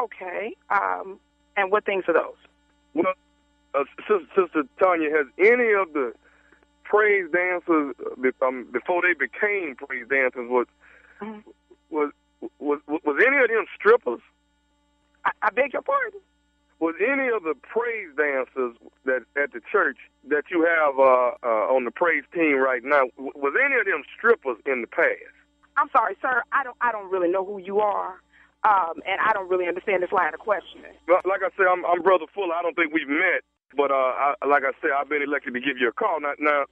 [0.02, 0.56] Okay.
[0.70, 1.20] Um.
[1.58, 2.40] And what things are those?
[2.94, 3.14] Well,
[3.76, 6.14] uh, Sister, Sister Tanya, has any of the
[6.84, 10.68] praise dancers uh, um, before they became praise dancers was
[11.90, 12.12] was
[12.60, 14.22] was was any of them strippers?
[15.26, 16.20] I, I beg your pardon.
[16.82, 18.74] Was any of the praise dancers
[19.06, 23.06] that at the church that you have uh, uh, on the praise team right now?
[23.18, 25.30] Was any of them strippers in the past?
[25.78, 26.42] I'm sorry, sir.
[26.52, 26.76] I don't.
[26.82, 28.18] I don't really know who you are,
[28.66, 30.98] um, and I don't really understand this line of questioning.
[31.08, 32.56] Well, Like I said, I'm, I'm Brother Fuller.
[32.58, 33.46] I don't think we've met,
[33.78, 36.20] but uh, I, like I said, I've been elected to give you a call.
[36.20, 36.66] Now, now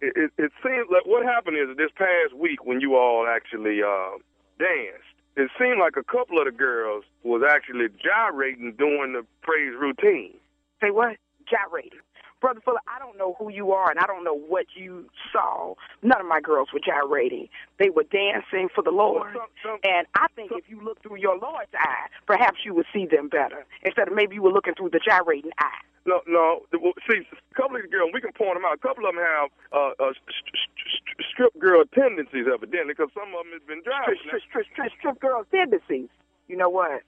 [0.00, 3.82] it, it, it seems like what happened is this past week when you all actually
[3.82, 4.16] uh,
[4.58, 9.72] danced, it seemed like a couple of the girls was actually gyrating during the praise
[9.78, 10.34] routine.
[10.80, 11.16] Say what?
[11.48, 12.00] Gyrating.
[12.40, 15.74] Brother Fuller, I don't know who you are, and I don't know what you saw.
[16.02, 17.48] None of my girls were gyrating.
[17.78, 19.36] They were dancing for the Lord.
[19.84, 23.28] and I think if you look through your Lord's eye, perhaps you would see them
[23.28, 23.64] better.
[23.82, 25.84] Instead of maybe you were looking through the gyrating eye.
[26.06, 26.62] No, no.
[26.72, 28.74] See, a couple of the girls, we can point them out.
[28.74, 33.12] A couple of them have uh, uh, st- st- st- strip girl tendencies, evidently, because
[33.12, 34.16] some of them has been driving.
[34.24, 36.08] Strip, strip, strip, strip girls tendencies.
[36.48, 37.02] You know what?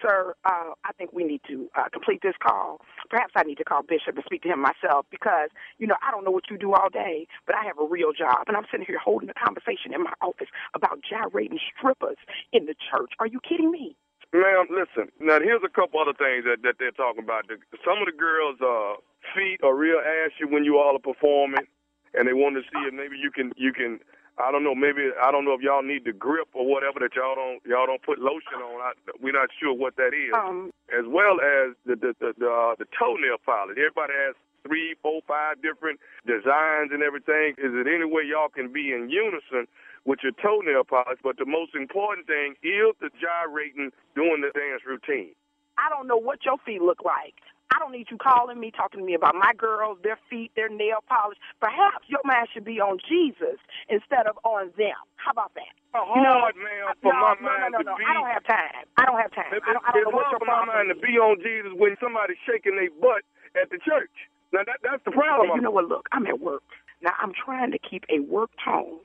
[0.00, 2.80] Sir, uh, I think we need to uh, complete this call.
[3.10, 6.10] Perhaps I need to call Bishop and speak to him myself because, you know, I
[6.10, 8.44] don't know what you do all day, but I have a real job.
[8.46, 12.18] And I'm sitting here holding a conversation in my office about gyrating strippers
[12.52, 13.12] in the church.
[13.18, 13.96] Are you kidding me?
[14.32, 15.10] Ma'am, listen.
[15.20, 17.48] Now, here's a couple other things that, that they're talking about.
[17.80, 19.00] Some of the girls' uh,
[19.34, 21.64] feet are real ashy when you all are performing,
[22.12, 24.00] and they want to see if maybe you can you can.
[24.38, 24.74] I don't know.
[24.74, 27.86] Maybe I don't know if y'all need the grip or whatever that y'all don't y'all
[27.86, 28.80] don't put lotion on.
[28.80, 30.30] I, we're not sure what that is.
[30.30, 33.76] Um, as well as the the the, the, uh, the toenail polish.
[33.76, 37.58] Everybody has three, four, five different designs and everything.
[37.58, 39.66] Is it any way y'all can be in unison
[40.06, 41.18] with your toenail polish?
[41.22, 45.34] But the most important thing is the gyrating during the dance routine.
[45.78, 47.38] I don't know what your feet look like.
[47.70, 50.68] I don't need you calling me, talking to me about my girls, their feet, their
[50.68, 51.38] nail polish.
[51.60, 54.96] Perhaps your mind should be on Jesus instead of on them.
[55.16, 55.72] How about that?
[55.94, 56.92] Oh, you know what, ma'am?
[56.92, 58.84] Uh, for no, my no, mind no, to no, be, I don't have time.
[58.96, 59.52] I don't have time.
[59.52, 61.16] It- I don't, I don't it's know what hard your for my mind to be
[61.20, 63.24] on Jesus when somebody's shaking their butt
[63.56, 64.12] at the church.
[64.52, 65.52] Now that that's the problem.
[65.56, 65.88] You know what?
[65.88, 66.64] Look, I'm at work.
[67.02, 69.00] Now I'm trying to keep a work tone.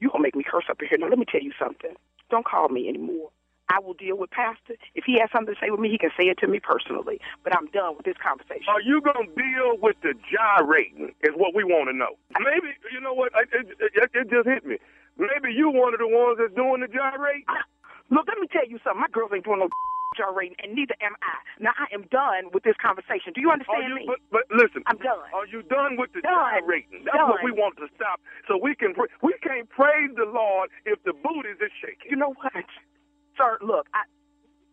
[0.00, 0.98] You gonna make me curse up in here?
[0.98, 1.92] Now let me tell you something.
[2.30, 3.30] Don't call me anymore.
[3.68, 4.78] I will deal with Pastor.
[4.94, 7.18] If he has something to say with me, he can say it to me personally.
[7.42, 8.70] But I'm done with this conversation.
[8.70, 11.14] Are you gonna deal with the gyrating?
[11.22, 12.14] Is what we want to know.
[12.38, 13.32] Maybe you know what?
[13.52, 14.78] It, it, it, just hit me.
[15.18, 17.48] Maybe you one of the ones that's doing the gyrating.
[18.10, 19.00] Look, let me tell you something.
[19.00, 19.68] My girls ain't doing no
[20.16, 21.36] gyrating, and neither am I.
[21.58, 23.34] Now I am done with this conversation.
[23.34, 24.06] Do you understand me?
[24.06, 25.26] But, but listen, I'm done.
[25.34, 26.62] Are you done with the Done.
[26.62, 27.02] gyrating?
[27.02, 28.22] That's what we want to stop.
[28.46, 32.14] So we can we can't praise the Lord if the booties is shaking.
[32.14, 32.54] You know what,
[33.36, 33.58] sir?
[33.60, 34.02] Look, I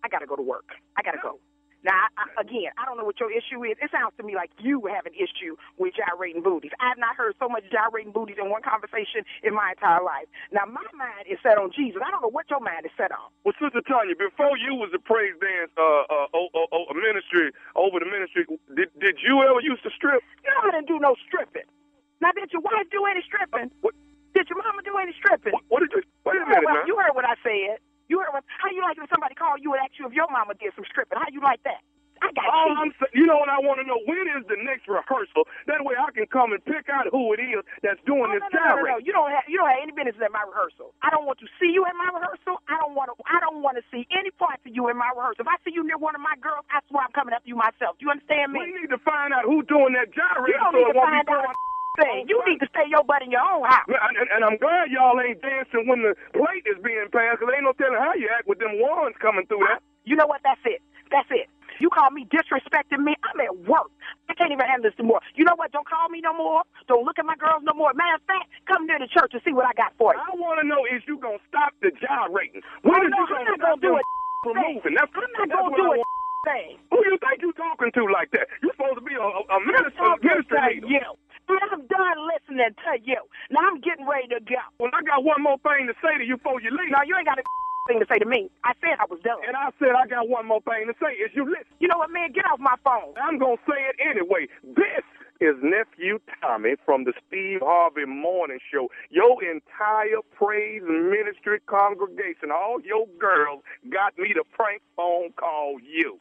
[0.03, 0.71] I gotta go to work.
[0.97, 1.39] I gotta go.
[1.83, 3.75] Now, I, I, again, I don't know what your issue is.
[3.83, 6.71] It sounds to me like you have an issue with gyrating booties.
[6.79, 10.31] I have not heard so much gyrating booties in one conversation in my entire life.
[10.55, 11.99] Now, my mind is set on Jesus.
[11.99, 13.27] I don't know what your mind is set on.
[13.43, 17.51] Well, Sister Tanya, before you was the praise dance uh, uh, oh, oh, oh, ministry
[17.75, 18.47] over the ministry,
[18.79, 20.23] did did you ever used to strip?
[20.47, 21.67] No, I didn't do no stripping.
[22.23, 23.75] Now, did your wife do any stripping?
[23.83, 23.91] What?
[24.31, 25.51] Did your mama do any stripping?
[25.51, 26.07] What, what did you?
[26.23, 26.87] Wait You a heard minute what- now.
[26.87, 27.83] You heard what I said.
[28.13, 28.45] You heard what?
[28.61, 30.69] How you like it if somebody called you and asked you if your mama did
[30.77, 31.17] some stripping?
[31.17, 31.81] How you like that?
[32.21, 32.77] I got All cheated.
[32.77, 33.97] I'm saying, you know what I want to know?
[34.05, 35.49] When is the next rehearsal?
[35.65, 38.45] That way I can come and pick out who it is that's doing Oh, this
[38.53, 38.97] no, no, no, no, no.
[39.01, 40.93] You don't have you don't have any business at my rehearsal.
[41.01, 42.61] I don't want to see you at my rehearsal.
[42.69, 43.17] I don't want to.
[43.25, 45.41] I don't want to see any parts of you in my rehearsal.
[45.41, 47.57] If I see you near one of my girls, I swear I'm coming after you
[47.57, 47.97] myself.
[47.97, 48.61] Do you understand me?
[48.61, 50.99] We need to find out who's doing that gyrating You don't so need it to
[51.01, 51.49] won't find be out
[51.99, 52.25] thing.
[52.27, 53.85] You need to stay your butt in your own house.
[53.87, 57.49] And, and, and I'm glad y'all ain't dancing when the plate is being passed, 'cause
[57.53, 59.81] ain't no telling how you act with them wands coming through that.
[60.05, 60.41] You know what?
[60.43, 60.81] That's it.
[61.11, 61.47] That's it.
[61.79, 63.15] You call me disrespecting me.
[63.25, 63.89] I'm at work.
[64.29, 65.21] I can't even handle this anymore.
[65.35, 65.71] You know what?
[65.71, 66.61] Don't call me no more.
[66.87, 67.93] Don't look at my girls no more.
[67.93, 70.21] Matter of fact, come near the church and see what I got for you.
[70.21, 72.61] I want to know is you gonna stop the gyrating?
[72.85, 74.05] When Oh, is no, you I'm gonna not stop gonna do it.
[74.43, 74.93] from moving?
[74.95, 76.05] That's, I'm not gonna do I it.
[76.43, 76.75] Thing.
[76.91, 78.51] Who you think you talking to like that?
[78.61, 80.99] You supposed to be a, a, minister, minister to you.
[81.49, 83.19] And I'm done listening to you.
[83.51, 84.61] Now I'm getting ready to go.
[84.79, 86.91] Well, I got one more thing to say to you before you leave.
[86.91, 87.43] Now you ain't got a
[87.89, 88.49] thing to say to me.
[88.63, 89.43] I said I was done.
[89.47, 91.13] And I said I got one more thing to say.
[91.19, 91.67] Is you listen?
[91.79, 92.31] You know what, man?
[92.31, 93.13] Get off my phone.
[93.19, 94.47] I'm gonna say it anyway.
[94.63, 95.03] This
[95.41, 98.89] is nephew Tommy from the Steve Harvey Morning Show.
[99.11, 106.19] Your entire praise ministry congregation, all your girls, got me to prank phone call you.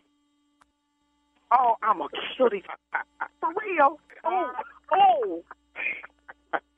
[1.53, 2.09] Oh, I'm a
[2.51, 2.63] these.
[3.41, 3.99] For real?
[4.25, 4.53] Oh,
[4.95, 5.43] oh.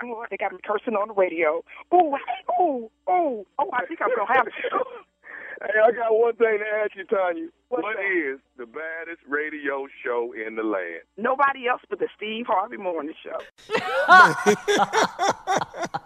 [0.04, 1.64] Oh, they got me cursing on the radio.
[1.90, 4.52] Oh, hey, oh, oh, oh, I think I'm going to have it.
[5.62, 7.48] Hey, I got one thing to ask you, Tanya.
[7.70, 8.32] What's What that?
[8.34, 11.02] is the baddest radio show in the land?
[11.16, 13.38] Nobody else but the Steve Harvey Morning Show.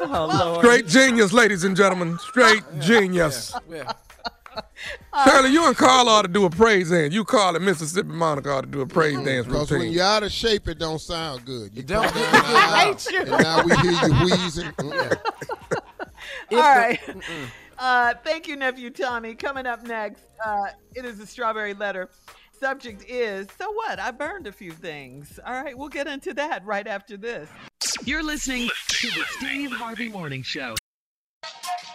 [0.00, 0.64] Oh, Lord.
[0.64, 2.18] Straight genius, ladies and gentlemen.
[2.18, 3.54] Straight genius.
[3.70, 3.92] Yeah.
[5.24, 7.14] Shirley, you and Carl ought to do a praise dance.
[7.14, 10.22] You, Carl, and Mississippi Monica ought to do a praise dance Because when you're out
[10.22, 11.74] of shape, it don't sound good.
[11.76, 12.06] You don't.
[12.08, 13.20] come down I aisle, hate you.
[13.20, 14.72] And now we hear you wheezing.
[14.72, 15.18] Mm-mm.
[16.52, 17.00] All right.
[17.78, 19.34] Uh, thank you, nephew Tommy.
[19.34, 22.08] Coming up next, uh, it is a strawberry letter.
[22.58, 23.98] Subject is so what?
[23.98, 25.38] I burned a few things.
[25.44, 27.48] All right, we'll get into that right after this.
[28.04, 30.76] You're listening to the Steve Harvey Morning Show.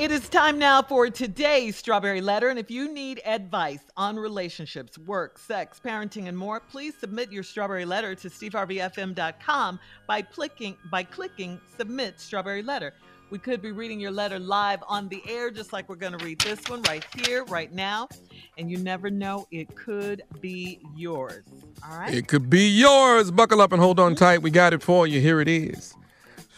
[0.00, 2.48] It is time now for today's Strawberry Letter.
[2.48, 7.42] And if you need advice on relationships, work, sex, parenting, and more, please submit your
[7.42, 12.94] Strawberry Letter to steveharveyfm.com by clicking, by clicking Submit Strawberry Letter.
[13.28, 16.24] We could be reading your letter live on the air, just like we're going to
[16.24, 18.08] read this one right here, right now.
[18.56, 21.44] And you never know, it could be yours.
[21.86, 22.14] All right?
[22.14, 23.30] It could be yours.
[23.30, 24.40] Buckle up and hold on tight.
[24.40, 25.20] We got it for you.
[25.20, 25.94] Here it is.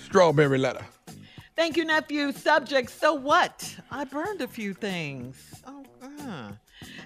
[0.05, 0.87] Strawberry letter.
[1.55, 2.33] Thank you, nephew.
[2.33, 3.77] Subject, so what?
[3.91, 5.63] I burned a few things.
[5.67, 6.53] Oh, uh.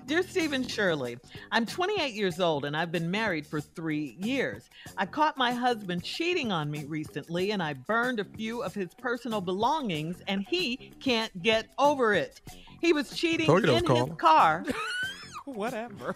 [0.07, 1.19] Dear Stephen Shirley,
[1.51, 4.71] I'm 28 years old and I've been married for three years.
[4.97, 8.95] I caught my husband cheating on me recently and I burned a few of his
[8.95, 12.41] personal belongings and he can't get over it.
[12.81, 14.65] He was cheating Told you that in his car
[15.45, 16.15] Whatever.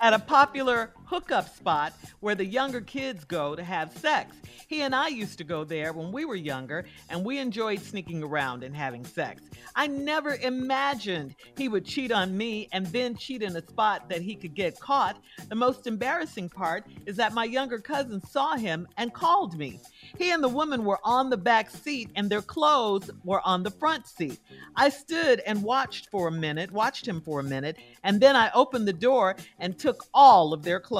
[0.00, 4.36] at a popular hookup spot where the younger kids go to have sex.
[4.68, 8.22] He and I used to go there when we were younger, and we enjoyed sneaking
[8.22, 9.42] around and having sex.
[9.76, 14.22] I never imagined he would cheat on me and then cheat in a spot that
[14.22, 15.22] he could get caught.
[15.48, 19.80] The most embarrassing part is that my younger cousin saw him and called me.
[20.18, 23.70] He and the woman were on the back seat, and their clothes were on the
[23.70, 24.40] front seat.
[24.74, 28.50] I stood and watched for a minute, watched him for a minute, and then I
[28.52, 30.95] opened the door and took all of their clothes.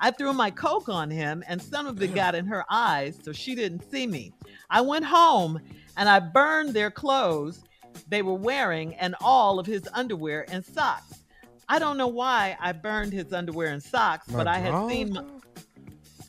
[0.00, 3.32] I threw my Coke on him, and some of it got in her eyes, so
[3.32, 4.32] she didn't see me.
[4.70, 5.60] I went home
[5.96, 7.62] and I burned their clothes
[8.08, 11.24] they were wearing and all of his underwear and socks.
[11.68, 15.24] I don't know why I burned his underwear and socks, but I had seen my.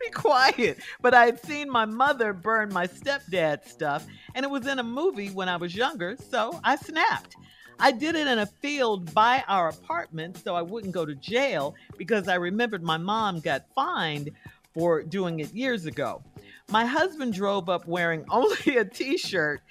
[0.00, 0.78] Be quiet.
[1.00, 4.82] But I had seen my mother burn my stepdad's stuff, and it was in a
[4.82, 7.36] movie when I was younger, so I snapped.
[7.82, 11.74] I did it in a field by our apartment so I wouldn't go to jail
[11.98, 14.30] because I remembered my mom got fined
[14.72, 16.22] for doing it years ago.
[16.70, 19.62] My husband drove up wearing only a t shirt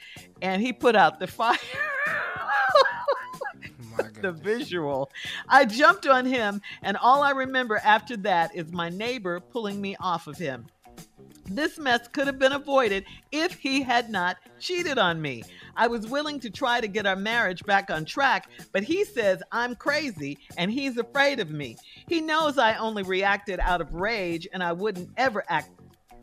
[0.42, 1.56] and he put out the fire.
[4.22, 5.10] the visual.
[5.48, 9.96] I jumped on him, and all I remember after that is my neighbor pulling me
[10.00, 10.68] off of him.
[11.56, 15.44] This mess could have been avoided if he had not cheated on me.
[15.76, 19.44] I was willing to try to get our marriage back on track, but he says
[19.52, 21.76] I'm crazy and he's afraid of me.
[22.08, 25.72] He knows I only reacted out of rage and I wouldn't ever act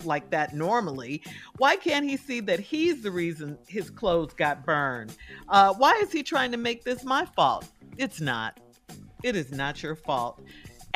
[0.05, 1.22] like that normally.
[1.59, 5.14] Why can't he see that he's the reason his clothes got burned?
[5.51, 7.66] Uh, why is he trying to make this my fault?
[7.99, 8.61] It's not.
[9.22, 10.41] It is not your fault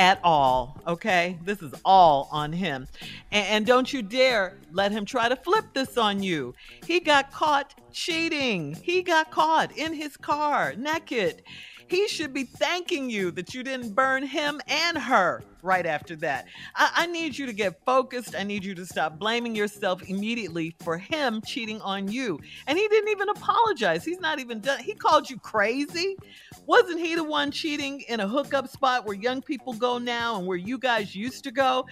[0.02, 0.76] at all.
[0.88, 1.38] Okay.
[1.44, 2.88] This is all on him.
[3.30, 6.54] And, and, don't you dare let him try to flip this on you.
[6.84, 8.74] He got caught cheating.
[8.82, 11.44] He got caught in his car naked.
[11.92, 16.46] He should be thanking you that you didn't burn him and her right after that.
[16.74, 18.34] I, I, need you to get focused.
[18.34, 22.40] I need you to stop blaming yourself immediately for him cheating on you.
[22.66, 24.06] And he didn't even apologize.
[24.06, 24.78] He's not even done.
[24.80, 26.16] He called you crazy.
[26.64, 30.46] Wasn't he the one cheating in a hookup spot where young people go now and
[30.46, 31.84] where you guys used to go?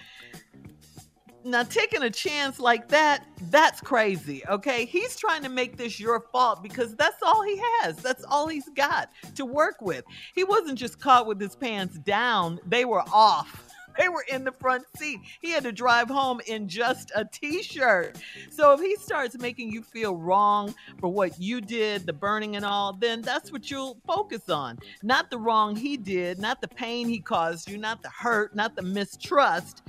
[1.43, 4.85] Now, taking a chance like that, that's crazy, okay?
[4.85, 7.97] He's trying to make this your fault because that's all he has.
[7.97, 10.05] That's all he's got to work with.
[10.35, 13.70] He wasn't just caught with his pants down, they were off.
[13.97, 15.19] They were in the front seat.
[15.41, 18.17] He had to drive home in just a t shirt.
[18.49, 22.65] So if he starts making you feel wrong for what you did, the burning and
[22.65, 24.79] all, then that's what you'll focus on.
[25.03, 28.75] Not the wrong he did, not the pain he caused you, not the hurt, not
[28.75, 29.83] the mistrust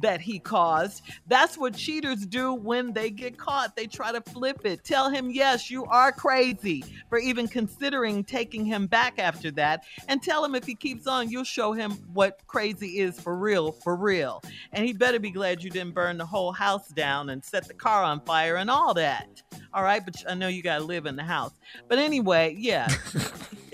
[0.00, 1.02] that he caused.
[1.26, 3.76] That's what cheaters do when they get caught.
[3.76, 4.84] They try to flip it.
[4.84, 9.84] Tell him, yes, you are crazy for even considering taking him back after that.
[10.08, 13.72] And tell him if he keeps on, you'll show him what crazy is for real,
[13.72, 14.42] for real.
[14.72, 17.74] And he better be glad you didn't burn the whole house down and set the
[17.74, 19.42] car on fire and all that.
[19.74, 21.52] All right, but I know you got to live in the house.
[21.88, 22.88] But anyway, yeah.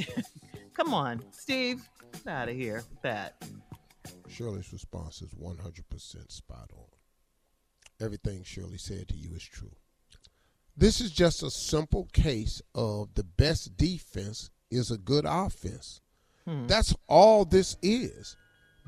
[0.74, 3.44] Come on, Steve, get out of here with that.
[4.28, 6.84] Shirley's response is 100% spot on.
[8.00, 9.72] Everything Shirley said to you is true.
[10.76, 16.00] This is just a simple case of the best defense is a good offense.
[16.46, 16.68] Hmm.
[16.68, 18.36] That's all this is.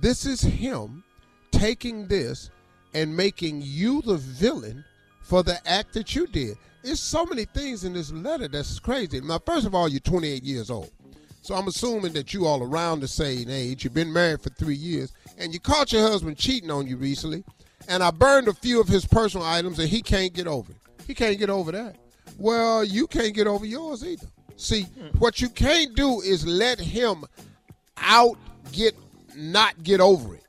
[0.01, 1.05] This is him
[1.53, 2.51] taking this
[2.95, 4.85] and making you the villain
[5.21, 6.57] for the act that you did.
[6.83, 9.21] There's so many things in this letter that's crazy.
[9.21, 10.91] Now, first of all, you're 28 years old.
[11.43, 13.85] So I'm assuming that you all around the same age.
[13.85, 17.45] You've been married for three years, and you caught your husband cheating on you recently.
[17.89, 20.79] And I burned a few of his personal items, and he can't get over it.
[21.07, 21.97] He can't get over that.
[22.39, 24.27] Well, you can't get over yours either.
[24.57, 25.19] See, hmm.
[25.19, 27.25] what you can't do is let him
[27.99, 28.39] out
[28.73, 28.95] get
[29.41, 30.45] not get over it.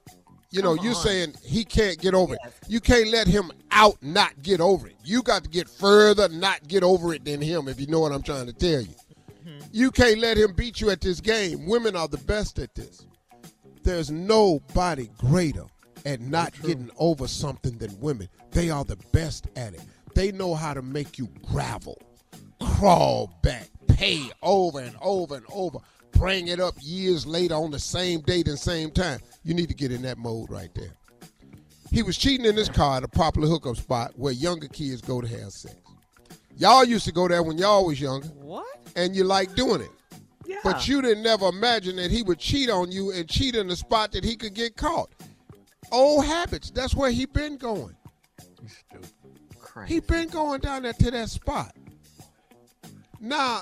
[0.52, 1.02] You know, Come you're on.
[1.02, 2.54] saying he can't get over yes.
[2.62, 2.70] it.
[2.70, 4.98] You can't let him out not get over it.
[5.04, 8.12] You got to get further not get over it than him, if you know what
[8.12, 8.96] I'm trying to tell you.
[9.48, 9.60] Mm-hmm.
[9.72, 11.66] You can't let him beat you at this game.
[11.66, 13.06] Women are the best at this.
[13.84, 15.66] There's nobody greater
[16.06, 18.28] at not getting over something than women.
[18.52, 19.82] They are the best at it.
[20.16, 21.98] They know how to make you gravel,
[22.62, 25.80] crawl back, pay over and over and over,
[26.14, 29.20] bring it up years later on the same date and same time.
[29.44, 30.92] You need to get in that mode right there.
[31.92, 35.20] He was cheating in his car at a popular hookup spot where younger kids go
[35.20, 35.76] to have sex.
[36.58, 38.28] Y'all used to go there when y'all was younger.
[38.28, 38.66] What?
[38.96, 39.92] And you like doing it.
[40.46, 40.60] Yeah.
[40.64, 43.76] But you didn't never imagine that he would cheat on you and cheat in the
[43.76, 45.10] spot that he could get caught.
[45.92, 46.72] Old habits.
[46.72, 47.96] That's where he been going.
[48.62, 49.10] You stupid.
[49.60, 49.94] Crazy.
[49.94, 51.76] He been going down there to that spot.
[53.20, 53.62] Now,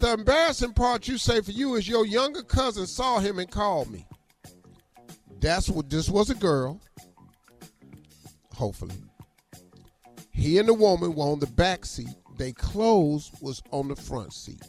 [0.00, 3.90] the embarrassing part you say for you is your younger cousin saw him and called
[3.90, 4.06] me.
[5.40, 6.80] That's what this was a girl.
[8.54, 8.96] Hopefully.
[10.30, 12.08] He and the woman were on the back seat
[12.40, 14.62] their clothes was on the front seat.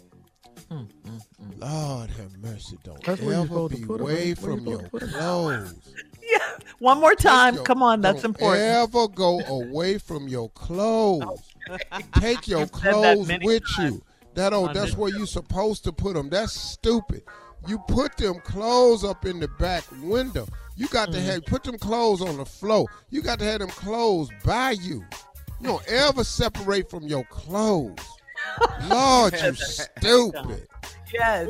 [0.70, 1.60] Mm, mm, mm.
[1.62, 5.80] Lord have mercy, don't That's ever be away from your clothes.
[6.22, 6.38] yeah,
[6.80, 7.56] one more time.
[7.56, 8.62] Your, Come on, that's important.
[8.62, 11.54] Ever go away from your clothes?
[12.20, 13.94] Take your clothes with times.
[13.94, 14.04] you.
[14.34, 16.30] That oh, that's where you supposed to put them.
[16.30, 17.24] That's stupid.
[17.68, 20.48] You put them clothes up in the back window.
[20.76, 21.14] You got mm.
[21.14, 22.88] to have put them clothes on the floor.
[23.10, 25.06] You got to have them clothes by you.
[25.60, 28.00] You don't ever separate from your clothes.
[28.90, 30.68] Lord, you stupid.
[31.14, 31.50] Yes.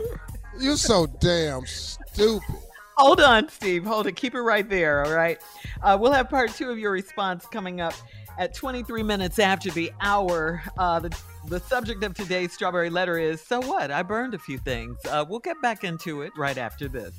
[0.60, 2.56] You're so damn stupid.
[2.98, 3.86] Hold on, Steve.
[3.86, 4.16] Hold it.
[4.16, 5.06] Keep it right there.
[5.06, 5.40] All right.
[5.82, 7.94] Uh, we'll have part two of your response coming up
[8.38, 10.64] at 23 minutes after the hour.
[10.78, 11.18] Uh, the,
[11.48, 13.92] the subject of today's strawberry letter is So what?
[13.92, 14.98] I burned a few things.
[15.10, 17.14] Uh, we'll get back into it right after this.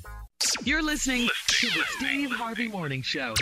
[0.63, 3.33] You're listening to the Steve Harvey Morning Show.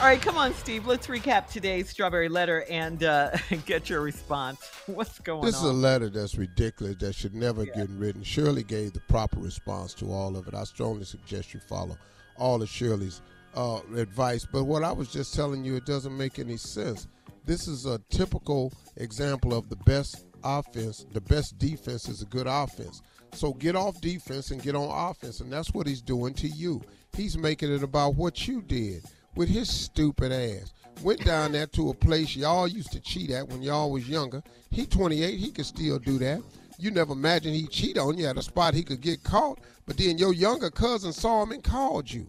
[0.00, 0.86] All right, come on, Steve.
[0.86, 3.36] Let's recap today's strawberry letter and uh,
[3.66, 4.60] get your response.
[4.86, 5.62] What's going this on?
[5.64, 7.74] This is a letter that's ridiculous that should never yeah.
[7.76, 8.22] get written.
[8.22, 10.54] Shirley gave the proper response to all of it.
[10.54, 11.96] I strongly suggest you follow
[12.36, 13.20] all of Shirley's
[13.54, 14.46] uh, advice.
[14.50, 17.08] But what I was just telling you, it doesn't make any sense.
[17.44, 21.06] This is a typical example of the best offense.
[21.12, 23.02] The best defense is a good offense.
[23.32, 25.40] So get off defense and get on offense.
[25.40, 26.82] And that's what he's doing to you.
[27.16, 29.04] He's making it about what you did.
[29.36, 30.72] with his stupid ass.
[31.02, 34.42] Went down there to a place y'all used to cheat at when y'all was younger.
[34.70, 36.42] He 28, he could still do that.
[36.78, 39.96] You never imagined he'd cheat on you at a spot he could get caught, but
[39.96, 42.26] then your younger cousin saw him and called you.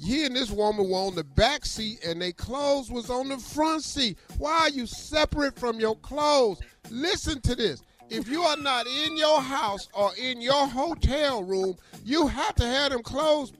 [0.00, 3.38] You and this woman were on the back seat and their clothes was on the
[3.38, 4.16] front seat.
[4.38, 6.60] Why are you separate from your clothes?
[6.88, 7.82] Listen to this.
[8.08, 12.64] If you are not in your house or in your hotel room, you have to
[12.64, 13.52] have them clothes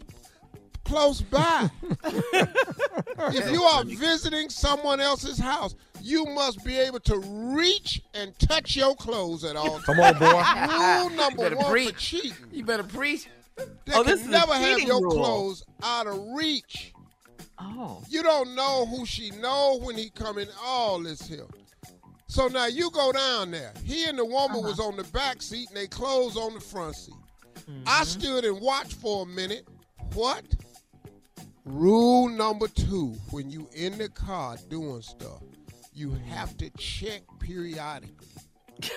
[0.85, 1.69] close by.
[2.05, 8.77] if you are visiting someone else's house, you must be able to reach and touch
[8.77, 9.85] your clothes at all times.
[9.85, 10.27] Come on, boy.
[10.31, 11.97] Rule number better one for preach.
[11.97, 12.33] cheating.
[12.53, 13.29] You better preach.
[13.85, 15.11] They Oh, can never have your rule.
[15.13, 16.93] clothes out of reach.
[17.59, 18.03] Oh.
[18.09, 20.49] You don't know who she know when he come in.
[20.63, 21.47] All this here.
[22.29, 23.73] So now you go down there.
[23.85, 24.69] He and the woman Uh-huh.
[24.69, 27.15] was on the back seat and they clothes on the front seat.
[27.61, 27.83] Mm-hmm.
[27.87, 29.67] I stood and watched for a minute.
[30.15, 30.45] What?
[31.65, 35.43] Rule number two: When you in the car doing stuff,
[35.93, 38.29] you have to check periodically.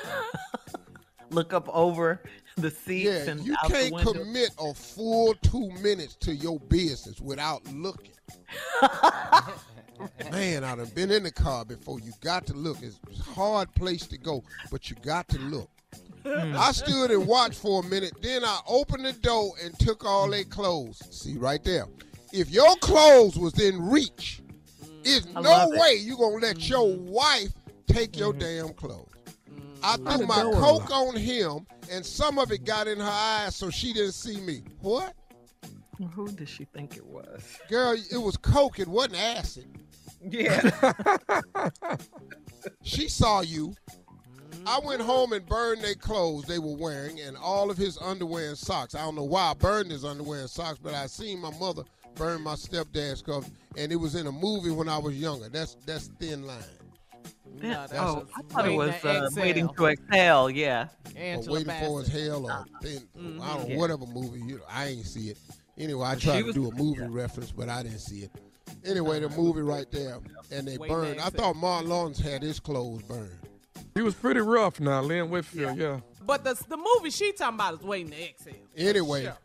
[1.31, 2.21] Look up over
[2.61, 7.65] the seats Yeah, and you can't commit a full two minutes to your business without
[7.73, 8.13] looking.
[10.31, 11.99] Man, I done been in the car before.
[11.99, 12.77] You got to look.
[12.81, 15.69] It's a hard place to go, but you got to look.
[16.25, 16.55] Hmm.
[16.57, 18.13] I stood and watched for a minute.
[18.21, 21.01] Then I opened the door and took all their clothes.
[21.11, 21.85] See right there.
[22.31, 24.41] If your clothes was in reach,
[25.03, 25.79] there's I no love it.
[25.79, 27.09] way you gonna let your mm-hmm.
[27.09, 27.51] wife
[27.87, 28.67] take your mm-hmm.
[28.67, 29.10] damn clothes.
[29.83, 33.69] I threw my coke on him, and some of it got in her eyes, so
[33.69, 34.63] she didn't see me.
[34.81, 35.13] What?
[36.15, 37.57] Who did she think it was?
[37.69, 38.79] Girl, it was coke.
[38.79, 39.67] It wasn't acid.
[40.21, 40.91] Yeah.
[42.83, 43.73] She saw you.
[44.65, 48.49] I went home and burned their clothes they were wearing and all of his underwear
[48.49, 48.93] and socks.
[48.93, 51.83] I don't know why I burned his underwear and socks, but I seen my mother
[52.15, 55.49] burn my stepdad's clothes, and it was in a movie when I was younger.
[55.49, 56.59] That's that's thin line.
[57.61, 59.43] No, oh, just I thought it was waiting to uh, exhale.
[59.43, 60.49] waiting to exhale.
[60.49, 60.87] Yeah.
[61.15, 63.77] Or Angela waiting for his hell or thin, I don't know, Yeah.
[63.77, 64.39] whatever movie.
[64.39, 65.37] You know, I ain't see it.
[65.77, 68.31] Anyway, I She tried to do a movie reference, but I didn't see it.
[68.85, 70.19] Anyway, the movie right there,
[70.51, 71.19] and they Waiting burned.
[71.19, 73.37] I thought Martin Lawrence had his clothes burned.
[73.93, 75.99] He was pretty rough now, Lynn Whitfield, yeah.
[76.25, 78.53] But the the movie she talking about is waiting to exhale.
[78.77, 79.37] Anyway, Sure.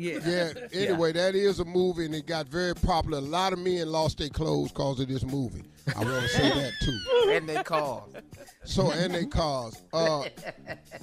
[0.00, 0.18] Yeah.
[0.24, 0.52] Yeah.
[0.72, 3.18] Anyway, that is a movie, and it got very popular.
[3.18, 5.62] A lot of men lost their clothes because of this movie.
[5.96, 7.30] I want to say that too.
[7.30, 8.16] And they called.
[8.64, 9.82] So and they cars.
[9.92, 10.24] Uh,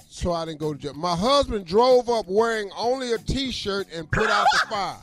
[0.07, 0.94] so I didn't go to jail.
[0.94, 4.98] My husband drove up wearing only a T-shirt and put out the fire.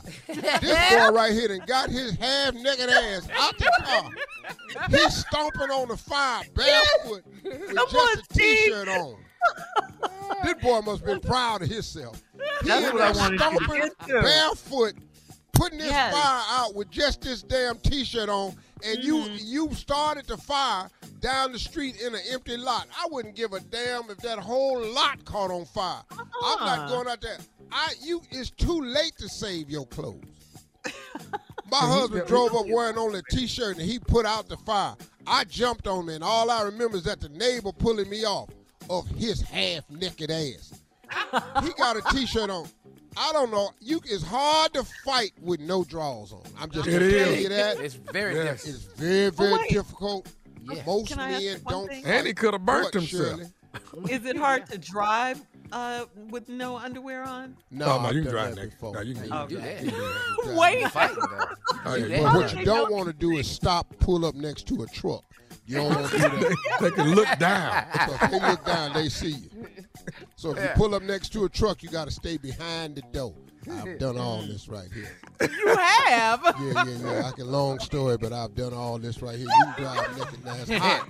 [0.61, 4.09] This boy right here and got his half-naked ass out the car.
[4.89, 9.17] He's stomping on the fire barefoot with just a T-shirt on.
[10.43, 12.21] This boy must have been proud of himself.
[12.61, 14.21] He That's in what I there wanted you to stomping get to.
[14.21, 14.93] barefoot,
[15.53, 16.13] putting this Yes.
[16.13, 19.35] fire out with just this damn T-shirt on, and you Mm-hmm.
[19.39, 20.89] you started the fire
[21.21, 22.87] down the street in an empty lot.
[22.97, 26.01] I wouldn't give a damn if that whole lot caught on fire.
[26.11, 26.89] I'm not Uh-uh.
[26.89, 27.37] going out there.
[27.71, 30.23] I you it's too late to save your clothes.
[31.71, 34.95] My husband drove up wearing only a t-shirt and he put out the fire.
[35.25, 38.49] I jumped on him and all I remember is that the neighbor pulling me off
[38.89, 40.73] of his half-naked ass.
[41.63, 42.67] he got a t-shirt on.
[43.17, 43.69] I don't know.
[43.79, 46.41] You it's hard to fight with no drawers on.
[46.59, 47.43] I'm just It gonna is.
[47.43, 47.79] you that.
[47.79, 48.63] It's very Yes.
[48.63, 48.75] different.
[48.75, 49.69] It's very, very wait.
[49.69, 50.27] difficult.
[50.69, 50.83] Yeah.
[50.85, 52.05] Most Can I ask men don't thing?
[52.05, 53.39] And he could have burnt himself.
[54.09, 55.41] Is it hard to drive
[55.71, 57.55] uh, with no underwear on?
[57.71, 58.77] No, Oh, no, you can done drive that naked.
[58.81, 59.83] No, you can You do that.
[59.83, 59.99] You can
[60.45, 60.75] drive Wait.
[60.77, 60.91] naked.
[60.91, 61.17] Fighting.
[61.85, 62.35] Oh, yeah, do But that.
[62.35, 65.23] what you don't want to do is stop, pull up next to a truck.
[65.65, 66.77] You don't want to do that.
[66.81, 67.85] They can look down.
[68.07, 69.67] So if they look down, they see you.
[70.35, 73.01] So if you pull up next to a truck, you got to stay behind the
[73.11, 73.33] door.
[73.71, 75.17] I've done all this right here.
[75.41, 76.41] You have.
[76.59, 77.27] Yeah, yeah, yeah.
[77.27, 79.47] I can long story, but I've done all this right here.
[79.47, 80.55] You drive naked now.
[80.55, 81.07] It's hot.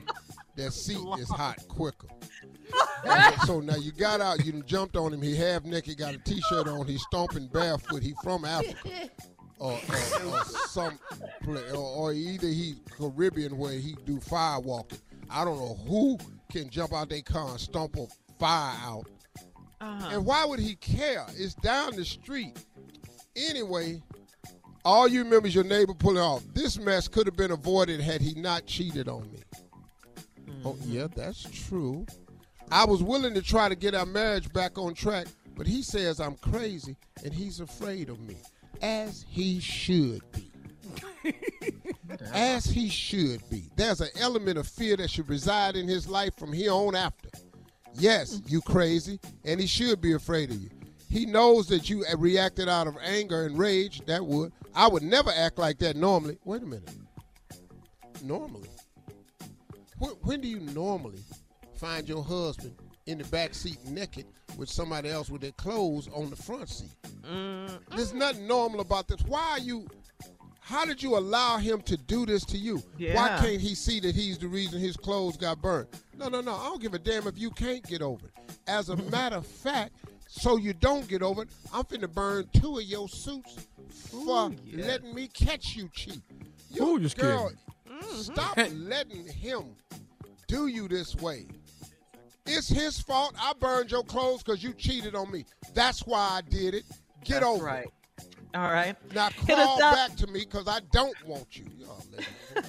[0.56, 2.08] That seat is hot quicker.
[3.46, 5.22] so now you got out, you jumped on him.
[5.22, 6.88] He half naked, got a t-shirt on.
[6.88, 8.02] He's stomping barefoot.
[8.02, 9.10] He from Africa,
[9.60, 11.00] or, or, or some,
[11.44, 15.00] pla- or, or either he's Caribbean where he do fire walking.
[15.30, 16.18] I don't know who
[16.52, 18.08] can jump out their car and stomp a
[18.40, 19.08] fire out.
[19.82, 20.10] Uh-huh.
[20.12, 21.26] And why would he care?
[21.36, 22.58] It's down the street.
[23.36, 24.02] Anyway,
[24.84, 26.44] all you remember is your neighbor pulling off.
[26.54, 29.40] This mess could have been avoided had he not cheated on me.
[30.64, 32.06] Oh, yeah, that's true.
[32.72, 36.20] I was willing to try to get our marriage back on track, but he says
[36.20, 38.38] I'm crazy and he's afraid of me,
[38.82, 40.52] as he should be.
[42.34, 43.70] as he should be.
[43.76, 47.30] There's an element of fear that should reside in his life from here on after.
[47.98, 50.70] Yes, you crazy, and he should be afraid of you.
[51.10, 54.02] He knows that you reacted out of anger and rage.
[54.06, 54.52] That would.
[54.76, 56.38] I would never act like that normally.
[56.44, 56.90] Wait a minute.
[58.22, 58.70] Normally.
[59.98, 61.24] When, when do you normally
[61.78, 64.26] find your husband in the back seat naked
[64.58, 66.90] with somebody else with their clothes on the front seat?
[67.22, 67.96] Mm-hmm.
[67.96, 69.22] There's nothing normal about this.
[69.28, 69.88] Why are you?
[70.60, 72.82] How did you allow him to do this to you?
[73.14, 75.90] Why can't he see that he's the reason his clothes got burned?
[76.18, 76.56] No, no, no.
[76.56, 78.34] I don't give a damn if you can't get over it.
[78.66, 79.94] As a matter of fact,
[80.28, 85.14] so you don't get over it, I'm finna burn two of your suits for letting
[85.14, 86.24] me catch you cheap.
[86.72, 87.52] You Ooh, just girl,
[87.86, 88.24] kidding.
[88.24, 89.66] stop letting him
[90.48, 91.46] do you this way.
[92.46, 93.36] It's his fault.
[93.42, 95.46] I burned your clothes because you cheated on me.
[95.74, 96.84] That's why I did it.
[97.24, 97.86] Get That's over right.
[97.86, 97.92] it.
[98.54, 98.96] All right.
[99.14, 99.96] Now Hit us up.
[99.96, 101.66] back to me because I don't want you.
[101.78, 102.02] Y'all.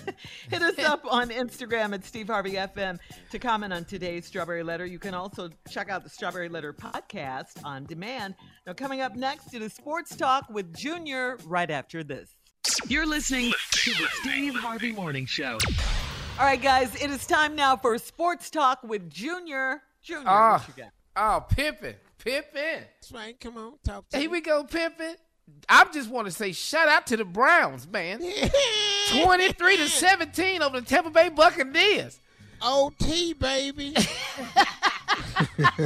[0.51, 2.99] Hit us up on Instagram at Steve Harvey FM
[3.31, 4.85] to comment on today's Strawberry Letter.
[4.85, 8.35] You can also check out the Strawberry Letter podcast on demand.
[8.67, 12.31] Now, coming up next, it is Sports Talk with Junior right after this.
[12.89, 15.59] You're listening to the Steve Harvey Morning Show.
[16.39, 19.81] All right, guys, it is time now for Sports Talk with Junior.
[20.03, 20.93] Junior, Ah, what you got?
[21.17, 22.53] oh, pimping, pimping.
[23.01, 23.39] That's right.
[23.41, 25.15] Come on, talk to Here we go, pimping.
[25.69, 28.19] I just want to say shout out to the Browns, man.
[28.19, 32.19] 23 to 17 over the Tampa Bay Buccaneers.
[32.61, 33.95] OT, baby.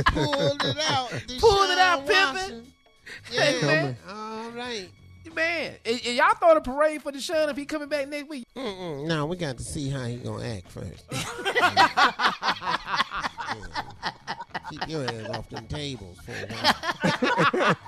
[0.06, 1.10] Pulled it out.
[1.39, 2.35] Pulled it out, Deshaun pimping.
[2.35, 2.66] Watson.
[3.31, 3.97] Hey, Yeah, man.
[4.09, 4.89] all right.
[5.35, 8.47] Man, and, and y'all throwing a parade for Deshaun if he coming back next week?
[8.57, 9.07] Mm-mm.
[9.07, 11.05] No, we got to see how he gonna act first.
[14.70, 17.77] Keep your ass off them tables for a while.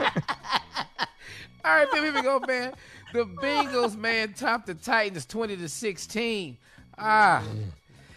[1.64, 2.72] All right, man, here we go, man.
[3.12, 6.56] The Bengals, man, top the Titans 20 to 16.
[6.98, 7.42] Ah.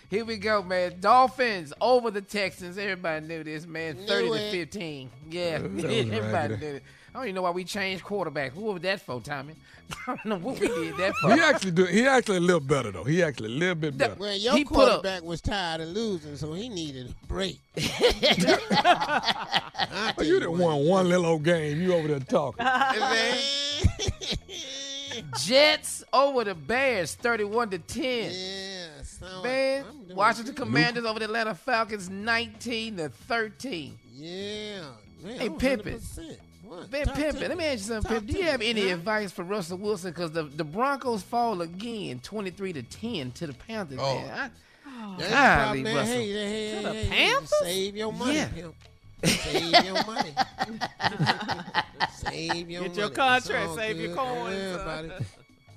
[0.10, 1.00] Here we go, man.
[1.00, 2.78] Dolphins over the Texans.
[2.78, 3.98] Everybody knew this, man.
[4.08, 4.52] 30 Knew to it.
[4.52, 5.10] 15.
[5.30, 6.66] Yeah, everybody raggedy.
[6.66, 6.84] knew it.
[7.16, 8.56] I don't even know why we changed quarterbacks.
[8.56, 9.54] What was that for, Tommy?
[10.08, 11.34] I don't know what we did that for.
[11.34, 11.86] He actually do.
[11.86, 13.06] He actually a little better though.
[13.06, 14.16] He actually a little bit better.
[14.16, 17.58] Well, your He put up- quarterback was tired of losing, so he needed a break.
[20.18, 21.82] Oh, you didn't won one little old game.
[21.82, 22.66] You over there talking.
[25.44, 28.32] Jets over the Bears, 31 to 10.
[28.32, 30.64] Yeah, sound Man, like I'm Washington good.
[30.66, 33.98] Commanders over the Atlanta Falcons, 19 to 13.
[34.14, 34.82] Yeah.
[35.24, 36.00] Man, Hey, I'm Pimpin.
[36.00, 36.38] 100%.
[36.68, 36.92] What?
[36.92, 38.28] Man, Talk to Pimpin, let me ask you something, Talk Pimpin.
[38.32, 38.96] Do you have any huh?
[38.96, 40.12] advice for Russell Wilson?
[40.12, 44.00] Because the, the Broncos fall again, 23 to 10 to the Panthers.
[44.02, 44.16] Oh.
[44.20, 44.30] Man.
[44.32, 44.50] I,
[45.18, 45.96] That's the Golly, problem, man.
[45.96, 46.14] Russell.
[46.16, 47.54] Hey, hey, To hey, the hey, Panthers?
[47.62, 48.48] Save your money, Yeah.
[48.50, 48.76] pimp.
[49.26, 50.34] Save your money.
[52.12, 52.90] Save your money.
[52.90, 52.94] Get money.
[53.00, 54.18] your contract, all save your good.
[54.18, 54.36] coins.
[54.38, 55.12] Don't worry about it.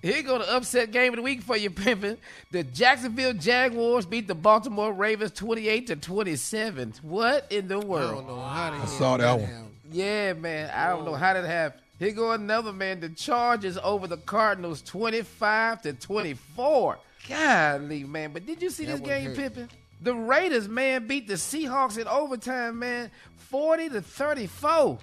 [0.01, 2.19] Here go the upset game of the week for you, Pimpin.
[2.53, 6.95] The Jacksonville Jaguars beat the Baltimore Ravens 28 to 27.
[7.03, 8.15] What in the I world?
[8.15, 9.51] don't know how the I saw that one.
[9.91, 10.71] Yeah, man.
[10.75, 11.83] I don't know how that happened.
[11.99, 13.01] Here go another man.
[13.01, 16.99] The Chargers over the Cardinals 25 to 24.
[17.29, 18.33] Golly, man.
[18.33, 19.35] But did you see That this game.
[19.35, 19.69] Pimpin?
[20.01, 23.11] The Raiders, man, beat the Seahawks in overtime, man.
[23.37, 24.99] 40 to 34.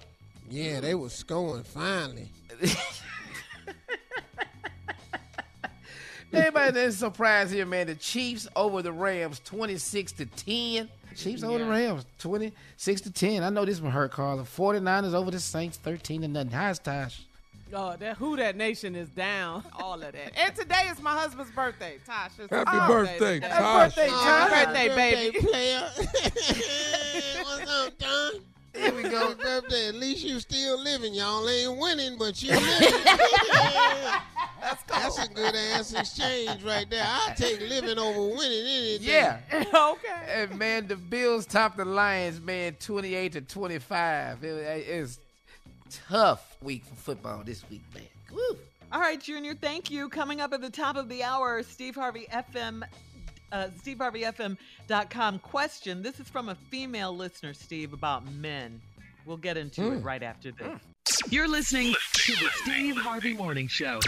[0.48, 2.30] Yeah, they were scoring finally.
[6.32, 7.88] Everybody that's surprised here, man.
[7.88, 10.88] The Chiefs over the Rams 26 to 10.
[11.16, 13.42] Chiefs over the Rams 26 to 10.
[13.42, 14.42] I know this one hurt, Carla.
[14.42, 16.50] 49ers over the Saints 13 to nothing.
[16.50, 17.22] How's Tosh?
[17.72, 19.64] Oh, that who that nation is down.
[19.78, 20.32] All of that.
[20.38, 21.98] And today is my husband's birthday.
[22.06, 22.30] Tosh.
[22.38, 23.48] it's Happy birthday, today.
[23.48, 23.94] Tosh.
[23.94, 24.64] Happy birthday, Tosh.
[24.64, 25.38] birthday, baby.
[25.40, 25.90] player.
[27.42, 28.32] What's up, Don?
[28.76, 29.34] Here we go.
[29.42, 29.88] Birthday.
[29.88, 31.14] At least you still living.
[31.14, 33.02] Y'all ain't winning, but you living.
[34.60, 37.04] That's a good ass exchange right there.
[37.06, 39.08] I take living over winning anything.
[39.08, 39.40] Yeah.
[39.52, 40.42] okay.
[40.42, 44.42] And man, the Bills topped the Lions, man, 28 to 25.
[44.42, 45.20] It, it's
[46.08, 48.04] tough week for football this week, man.
[48.32, 48.58] Woo.
[48.92, 50.08] All right, Junior, thank you.
[50.08, 52.82] Coming up at the top of the hour, Steve Harvey FM,
[53.52, 56.02] uh, SteveHarveyFM.com question.
[56.02, 58.80] This is from a female listener, Steve, about men.
[59.24, 60.80] We'll get into it right after this.
[61.30, 64.00] You're listening to the Steve Harvey Morning Show.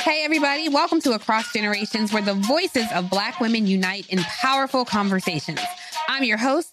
[0.00, 4.84] Hey, everybody, welcome to Across Generations, where the voices of Black women unite in powerful
[4.84, 5.60] conversations.
[6.08, 6.72] I'm your host,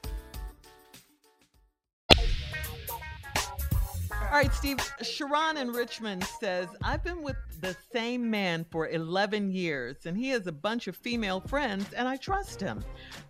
[4.31, 4.79] All right, Steve.
[5.01, 10.29] Sharon in Richmond says, I've been with the same man for 11 years, and he
[10.29, 12.81] has a bunch of female friends, and I trust him.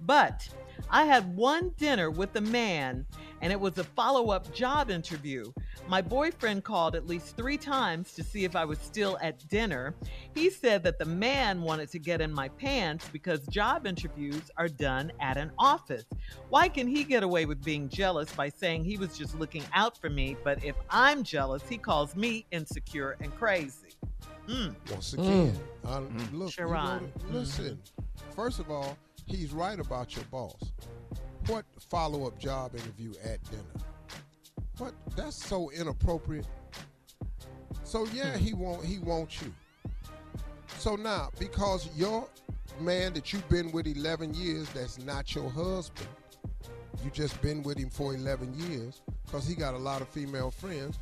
[0.01, 0.47] But
[0.91, 3.07] I had one dinner with a man,
[3.41, 5.51] and it was a follow up job interview.
[5.91, 9.93] My boyfriend called at least three times to see if I was still at dinner.
[10.33, 14.69] He said that the man wanted to get in my pants because job interviews are
[14.69, 16.05] done at an office.
[16.47, 19.97] Why can he get away with being jealous by saying he was just looking out
[19.97, 23.89] for me, but if I'm jealous, he calls me insecure and crazy?
[24.47, 24.73] Mm.
[24.91, 26.31] Once again, I- Mm.
[26.31, 26.71] look, you Sharon.
[27.19, 27.81] gotta- listen.
[28.33, 30.71] First of all, he's right about your boss.
[31.47, 33.63] What follow-up job interview at dinner?
[34.81, 34.95] What?
[35.15, 36.47] That's so inappropriate.
[37.83, 38.61] So yeah, he hmm.
[38.61, 38.83] won't.
[38.83, 39.53] He wants you.
[40.79, 42.27] So now, because your
[42.79, 46.07] man that you've been with 11 years, that's not your husband.
[47.03, 50.49] You just been with him for 11 years because he got a lot of female
[50.49, 50.97] friends.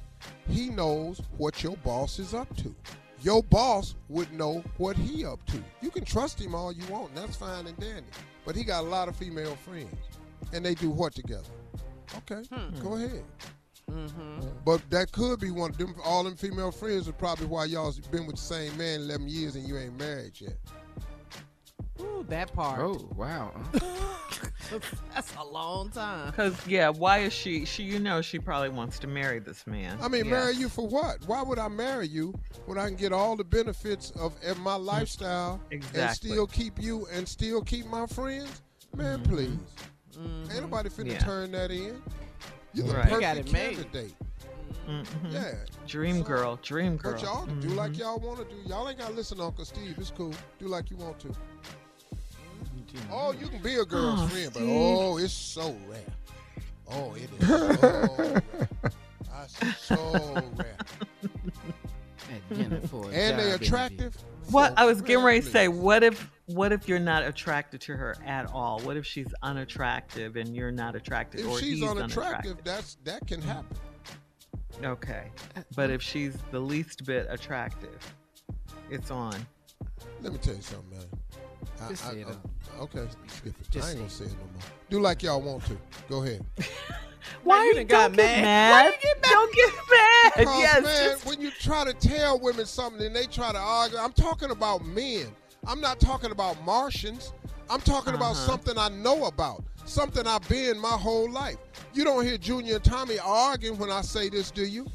[0.50, 2.76] He knows what your boss is up to.
[3.22, 5.64] Your boss would know what he up to.
[5.82, 8.10] You can trust him all you want, and that's fine and dandy.
[8.46, 9.96] But he got a lot of female friends,
[10.52, 11.48] and they do what together?
[12.18, 12.84] Okay, hmm.
[12.84, 13.24] go ahead.
[13.90, 14.48] Mm-hmm.
[14.66, 15.96] But that could be one of them.
[16.04, 19.56] All them female friends are probably why y'all been with the same man 11 years
[19.56, 20.58] and you ain't married yet.
[22.02, 22.80] Ooh, that part.
[22.80, 23.52] Oh, wow.
[23.56, 24.06] Uh-huh.
[25.14, 26.28] That's a long time.
[26.28, 29.98] Because, yeah, why is she, she, you know, she probably wants to marry this man.
[30.02, 30.32] I mean, Yeah.
[30.32, 31.18] marry you for what?
[31.26, 32.34] Why would I marry you
[32.66, 34.86] when I can get all the benefits of, of my mm-hmm.
[34.86, 38.62] lifestyle and still keep you and still keep my friends?
[38.96, 39.34] Man, mm-hmm.
[39.34, 39.58] please.
[40.52, 41.20] Ain't nobody finna Yeah.
[41.20, 42.02] turn that in.
[42.74, 43.04] You're the Right.
[43.04, 43.76] perfect You got it made.
[43.78, 44.16] candidate.
[44.88, 45.06] Mhm.
[45.32, 45.54] Yeah.
[45.88, 47.14] Dream girl, dream girl.
[47.14, 48.00] But y'all do like Mhm.
[48.00, 48.62] y'all want to do.
[48.68, 49.96] Y'all ain't got to listen to Uncle Steve.
[49.98, 50.34] It's cool.
[50.60, 51.32] Do like you want to.
[53.12, 56.02] Oh, you can be a girl's Oh, friend, but oh, it's so rare.
[56.88, 58.44] Oh, it is so rare.
[59.32, 60.76] I say so rare.
[62.32, 64.18] At dinner for a And they job attractive.
[64.50, 67.96] What I was getting ready to say, what if what if you're not attracted to
[67.96, 68.80] her at all?
[68.82, 73.26] What if she's unattractive and you're not attracted, If or she's he's unattractive, that's that
[73.28, 73.78] can happen.
[74.84, 75.28] Okay,
[75.58, 77.98] uh, but if she's the least bit attractive,
[78.90, 79.36] it's on.
[80.22, 81.06] Let me tell you something, man.
[81.82, 83.70] I- Just I- say it I- okay, skip it.
[83.72, 84.64] Just I ain't gonna say say it no more.
[84.90, 85.78] Do like y'all want to.
[86.10, 86.44] Go ahead.
[87.44, 88.42] Why you you got don't get mad.
[88.44, 88.72] mad?
[88.72, 89.32] Why you get mad?
[89.32, 90.32] Don't get mad.
[90.38, 93.58] Because, yes, man, just- when you try to tell women something and they try to
[93.58, 95.28] argue, I'm talking about men.
[95.66, 97.34] I'm not talking about Martians.
[97.70, 98.48] I'm talking about Uh-huh.
[98.48, 101.58] something I know about, something I've been my whole life.
[101.94, 104.88] You don't hear Junior and Tommy arguing when I say this, do you?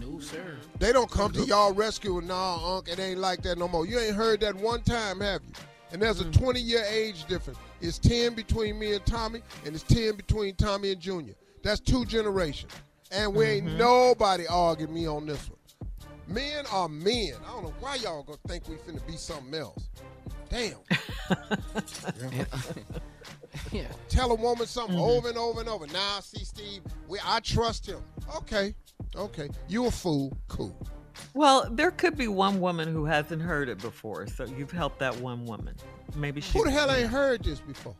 [0.00, 0.56] No, sir.
[0.80, 3.86] They don't come to y'all rescue and nah, Unc, it ain't like that no more.
[3.86, 5.52] You ain't heard that one time, have you?
[5.92, 7.58] And there's a 20 year age difference.
[7.80, 11.34] It's 10 between me and Tommy, and it's 10 between Tommy and Junior.
[11.62, 12.72] That's two generations.
[13.12, 15.55] And we ain't nobody arguing me on this one.
[16.28, 17.32] Men are men.
[17.46, 19.88] I don't know why y'all gonna think we finna be something else.
[20.48, 20.74] Damn.
[22.32, 22.44] Yeah.
[23.72, 23.88] yeah.
[24.08, 25.04] Tell a woman something mm-hmm.
[25.04, 25.86] over and over and over.
[25.88, 28.00] Now, see, Steve, we, I trust him.
[28.36, 28.74] Okay,
[29.16, 29.48] okay.
[29.68, 30.36] You a fool.
[30.48, 30.76] Cool.
[31.34, 35.16] well, there could be one woman who hasn't heard it before, so you've helped that
[35.16, 35.74] one woman.
[36.14, 36.58] Maybe she.
[36.58, 37.96] Who the hell ain't heard this before?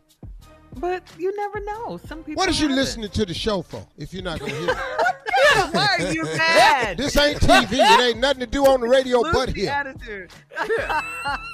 [0.77, 1.98] But you never know.
[2.07, 2.40] Some people.
[2.40, 2.85] What is you haven't.
[2.85, 4.77] listening to the show for if you're not gonna hear it?
[5.72, 6.96] Why are you mad?
[6.98, 7.72] This ain't TV.
[7.72, 9.70] It ain't nothing to do on the radio Lose but the here.
[9.70, 10.30] attitude.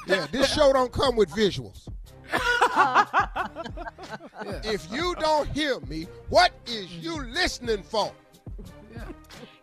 [0.08, 1.88] Yeah, this show don't come with visuals.
[4.64, 8.12] If you don't hear me, what is you listening for?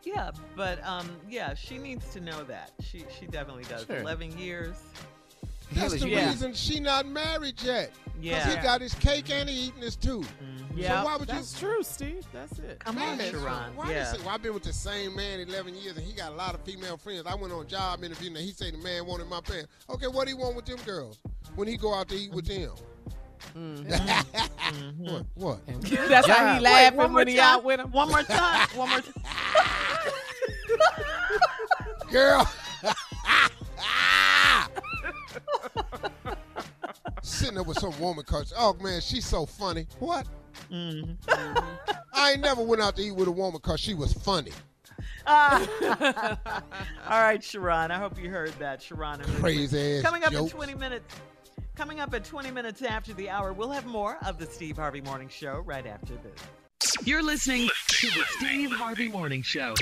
[0.04, 2.72] Yeah, but um, yeah, she needs to know that.
[2.82, 3.86] She she definitely does.
[3.86, 3.98] Sure.
[3.98, 4.76] Eleven years.
[5.74, 6.30] That's the Yeah.
[6.30, 7.92] reason she not married yet.
[8.22, 8.56] Because Yeah.
[8.56, 10.20] he got his cake and he eating his too.
[10.20, 10.78] Mm-hmm.
[10.78, 11.68] Yeah, so why would that's you?
[11.68, 12.26] true, Steve.
[12.34, 12.80] That's it.
[12.80, 13.76] Come Man, on, Sharon.
[13.76, 14.12] Why Yeah.
[14.12, 16.54] say, well, I've been with the same man 11 years and he got a lot
[16.54, 17.24] of female friends.
[17.26, 19.68] I went on a job interview and he said the man wanted my pants.
[19.90, 21.20] Okay, what do he want with them girls
[21.56, 22.64] when he go out to eat with mm-hmm.
[22.64, 22.76] them?
[23.56, 25.04] Mm-hmm.
[25.12, 25.26] what?
[25.36, 25.60] What?
[26.10, 27.58] That's how he laughing Wait, when he time.
[27.58, 27.92] out with him.
[27.92, 28.68] One more time.
[28.76, 29.14] One more time.
[32.12, 32.52] Girl.
[37.24, 39.88] Sitting there with some woman cause oh man, she's so funny.
[40.00, 40.28] What?
[40.72, 41.14] Mm-hmm.
[42.14, 44.52] I ain't never went out to eat with a woman cause she was funny.
[45.28, 46.38] Ah.
[47.10, 47.92] All right, Sharon.
[47.92, 49.22] I hope you heard that, Sharon.
[49.40, 50.52] Crazy ass Coming up jokes.
[50.52, 51.16] in 20 minutes.
[51.76, 55.02] Coming up at 20 minutes after the hour, we'll have more of the Steve Harvey
[55.02, 56.98] Morning Show right after this.
[57.06, 59.76] You're listening to the Steve Harvey Morning Show.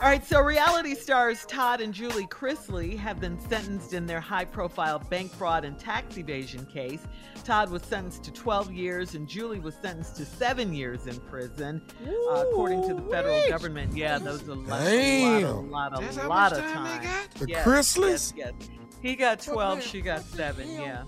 [0.00, 4.46] All right, so reality stars Todd and Julie Chrisley have been sentenced in their high
[4.46, 7.02] profile bank fraud and tax evasion case.
[7.44, 11.82] Todd was sentenced to 12 years and Julie was sentenced to seven years in prison,
[12.06, 13.94] uh, according to the federal government.
[13.94, 15.44] Yeah, those are a lot, Damn.
[15.44, 17.28] a lot, a lot, how lot of time time.
[17.38, 18.32] The Yes, Chrisleys?
[18.34, 18.70] Yes, yes.
[19.02, 20.70] He got 12, she got seven.
[20.70, 21.02] Yeah.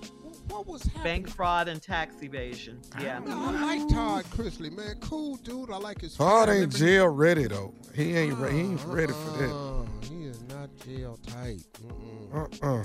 [0.49, 1.03] What was happening?
[1.05, 2.81] Bank fraud and tax evasion.
[3.01, 3.21] Yeah.
[3.27, 4.97] I like Todd Chrisley, man.
[5.01, 5.71] Cool dude.
[5.71, 6.15] I like his.
[6.17, 6.63] Todd family.
[6.63, 7.75] ain't jail ready though.
[7.95, 9.55] He ain't re- he ain't ready for that.
[9.55, 11.63] Uh, he is not jail tight.
[12.35, 12.85] Uh uh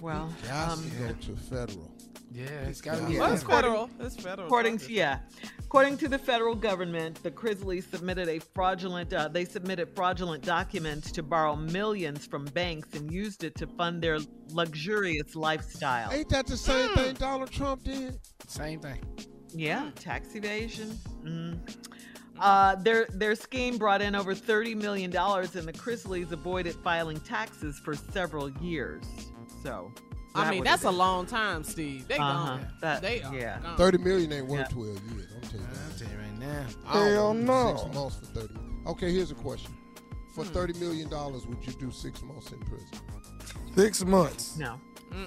[0.00, 1.92] Well, Got um, to go to federal.
[2.30, 3.18] Yeah, it's got to be.
[3.18, 3.86] Well, it's federal.
[3.88, 4.06] federal.
[4.06, 4.46] It's federal.
[4.46, 5.20] According to yeah,
[5.68, 9.12] according to the federal government, the Chrisleys submitted a fraudulent.
[9.12, 14.00] Uh, they submitted fraudulent documents to borrow millions from banks and used it to fund
[14.00, 14.18] their
[14.48, 16.10] luxurious lifestyle.
[16.10, 18.18] Ain't that the same thing Donald Trump did?
[18.46, 19.04] Same thing.
[19.50, 20.98] Yeah, tax evasion.
[21.22, 21.58] Mhm.
[22.38, 27.20] Uh, their their scheme brought in over thirty million dollars, and the Chrisleys avoided filing
[27.20, 29.04] taxes for several years.
[29.62, 29.92] So,
[30.34, 32.06] I mean, would've that's a long time, Steve.
[32.08, 32.46] They Uh-huh.
[32.58, 32.68] gone.
[32.80, 33.58] That- they are yeah.
[33.60, 33.76] gone.
[33.76, 34.64] Thirty million ain't worth Yeah.
[34.66, 35.28] twelve years.
[35.34, 35.72] I'm telling you.
[35.92, 36.66] I'll tell you right now.
[36.86, 37.76] I don't Hell wanna no.
[37.76, 38.54] Six months for thirty.
[38.86, 39.74] Okay, here's a question.
[40.34, 40.52] For Hmm.
[40.52, 42.88] thirty million dollars, would you do six months in prison?
[43.74, 44.56] Six months.
[44.56, 44.80] no.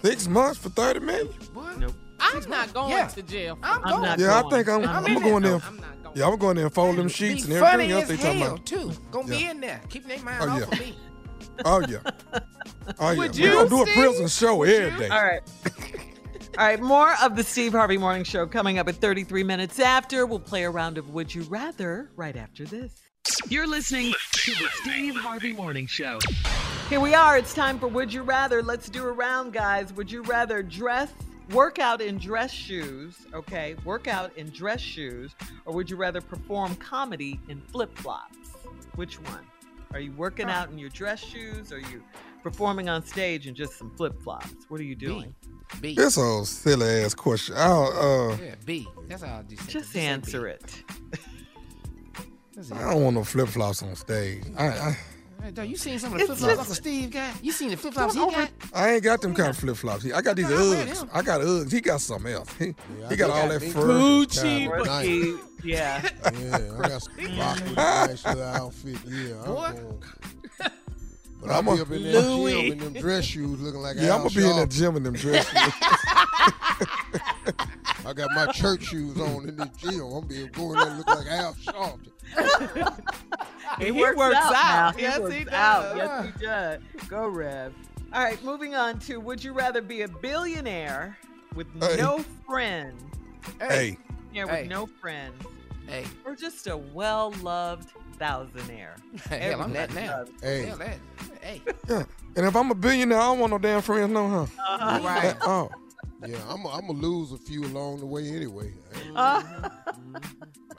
[0.03, 1.34] Six months for thirty million?
[1.53, 1.78] What?
[1.80, 1.94] Nope.
[2.19, 3.07] I'm not going Yeah.
[3.07, 3.57] to jail.
[3.64, 4.02] I'm, I'm going.
[4.03, 4.53] not Yeah, I going.
[4.53, 5.53] think I'm I'm I'm, in going there.
[5.56, 6.15] I'm not going.
[6.18, 8.53] Yeah, I'm going there and fold them Be sheets and everything else they talking hell
[8.53, 8.65] about.
[8.65, 8.91] too.
[9.10, 9.82] Gonna be in there.
[9.90, 10.65] Keep their mind Oh, off yeah.
[10.65, 10.98] of me.
[11.65, 11.99] Oh yeah.
[12.99, 13.18] Oh yeah.
[13.18, 13.95] Would We're gonna do a Steve?
[13.95, 15.10] prison show every day.
[15.10, 15.41] All right.
[16.58, 20.26] All right, more of the Steve Harvey Morning Show coming up at 33 minutes after.
[20.26, 22.91] We'll play a round of Would You Rather right after this.
[23.48, 26.20] You're listening to the Steve Harvey Morning Show.
[26.90, 27.38] Here we are.
[27.38, 28.62] It's time for Would You Rather.
[28.62, 29.94] Let's do a round, guys.
[29.94, 31.14] Would you rather dress,
[31.52, 33.76] work out in dress shoes, okay?
[33.86, 35.32] Work out in dress shoes,
[35.66, 38.36] or would you rather perform comedy in flip flops?
[38.95, 39.45] Which one?
[39.94, 42.03] Are you working out in your dress shoes, or are you
[42.43, 44.53] performing on stage in just some flip flops?
[44.69, 45.34] What are you doing?
[45.80, 45.95] B.
[45.95, 47.55] This old silly ass question.
[47.57, 48.88] I'll, uh, Yeah, B.
[49.07, 49.69] That's all I just said.
[49.72, 50.84] Just answer it.
[52.73, 54.43] I don't want no flip flops on stage.
[54.57, 54.97] I, I
[55.55, 57.43] Hey, you seen some of the flip flops just- Uncle Steve got?
[57.43, 58.51] You seen the flip flops he Don't got?
[58.76, 60.05] I ain't got them kind of flip flops.
[60.05, 61.09] I got these Nah, I wear Uggs.
[61.11, 61.72] I got Uggs.
[61.72, 62.53] He got something else.
[62.59, 62.65] He,
[62.99, 63.88] Yeah, he got all I that fur.
[63.88, 66.07] Gucci, Kind of yeah.
[66.39, 68.97] Yeah, I got some rock with a nice little outfit.
[69.07, 70.03] Yeah, I'm going.
[71.41, 72.51] But I'm I'm a- up in that Louis.
[72.69, 75.03] gym in them dress shoes looking like Yeah, I'm gonna be in that gym in
[75.03, 75.73] them dress shoes.
[78.05, 80.01] I got my church shoes on in this gym.
[80.01, 82.07] I'm gonna be going there looking like Al Sharpton.
[83.80, 84.51] He, works out.
[84.53, 84.91] now.
[84.97, 85.95] Yes, works he out.
[85.97, 86.80] Yes, he does.
[87.07, 87.73] Go, Rev.
[88.13, 91.18] All right, moving on to Would you rather be a billionaire
[91.55, 91.95] with Hey.
[91.97, 93.01] no friends?
[93.59, 93.97] hey,
[94.34, 94.68] Yeah, with Hey.
[94.68, 95.34] no friends.
[95.88, 97.89] Hey, Or just a well loved
[98.22, 98.95] thousandaire?
[99.30, 100.26] hell, I'm that now.
[100.41, 100.98] Hey, Hell, that.
[101.41, 102.03] Hey, yeah.
[102.35, 104.41] And if I'm a billionaire, I don't want no damn friends, no, huh?
[104.69, 104.99] Uh-huh.
[105.03, 105.26] right.
[105.26, 105.72] At all.
[106.27, 108.73] yeah, I'm I'm gonna lose a few along the way anyway.
[109.15, 109.41] Uh,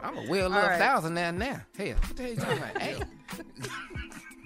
[0.03, 0.79] I'm a well All loved right.
[0.79, 1.31] thousand now.
[1.33, 2.83] Now, hell, what the hell you talking about?
[2.83, 2.97] Hey,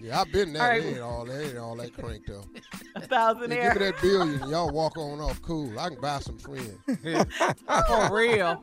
[0.00, 0.62] Yeah, I've been there.
[0.62, 0.82] All right.
[0.82, 2.44] They ain't all that, ain't all that cranked up.
[2.54, 3.72] Yeah, thousandaire.
[3.72, 5.78] give me that billion, y'all walk on off cool.
[5.78, 6.78] I can buy some friends.
[6.86, 8.62] For real.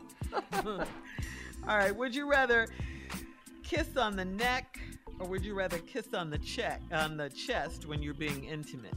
[0.54, 2.68] All right, would you rather
[3.74, 4.80] kiss on the neck
[5.20, 8.94] or would you rather kiss on the check on the chest when you're being intimate?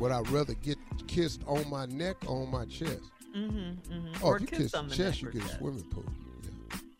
[0.00, 3.02] Would I rather get kissed on my neck or on my chest?
[3.36, 4.12] Mm-hmm, mm-hmm.
[4.22, 5.58] Oh, or if you kiss kiss on the the chest, neck you or get a
[5.58, 6.04] swimming pool.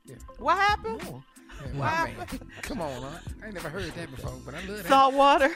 [0.04, 0.14] Yeah.
[0.38, 1.02] What happened?
[1.02, 2.40] Yeah, What happened?
[2.40, 2.50] man.
[2.62, 3.18] Come on, huh?
[3.42, 4.86] I ain't never heard that before, but I love that.
[4.86, 5.50] Salt water.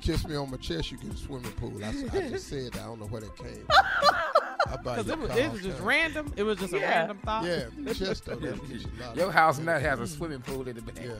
[0.00, 1.72] Kiss me on my chest, you get a swimming pool.
[1.84, 2.82] I just said that.
[2.82, 3.66] I don't know where that came.
[4.66, 6.32] I buy Because it was, it was just random.
[6.36, 7.44] It was just a random thought.
[7.44, 8.36] Yeah, chest though.
[8.36, 9.16] that'll get you a lot.
[9.16, 10.98] Your house now has a swimming pool in the back.
[11.04, 11.12] Yeah,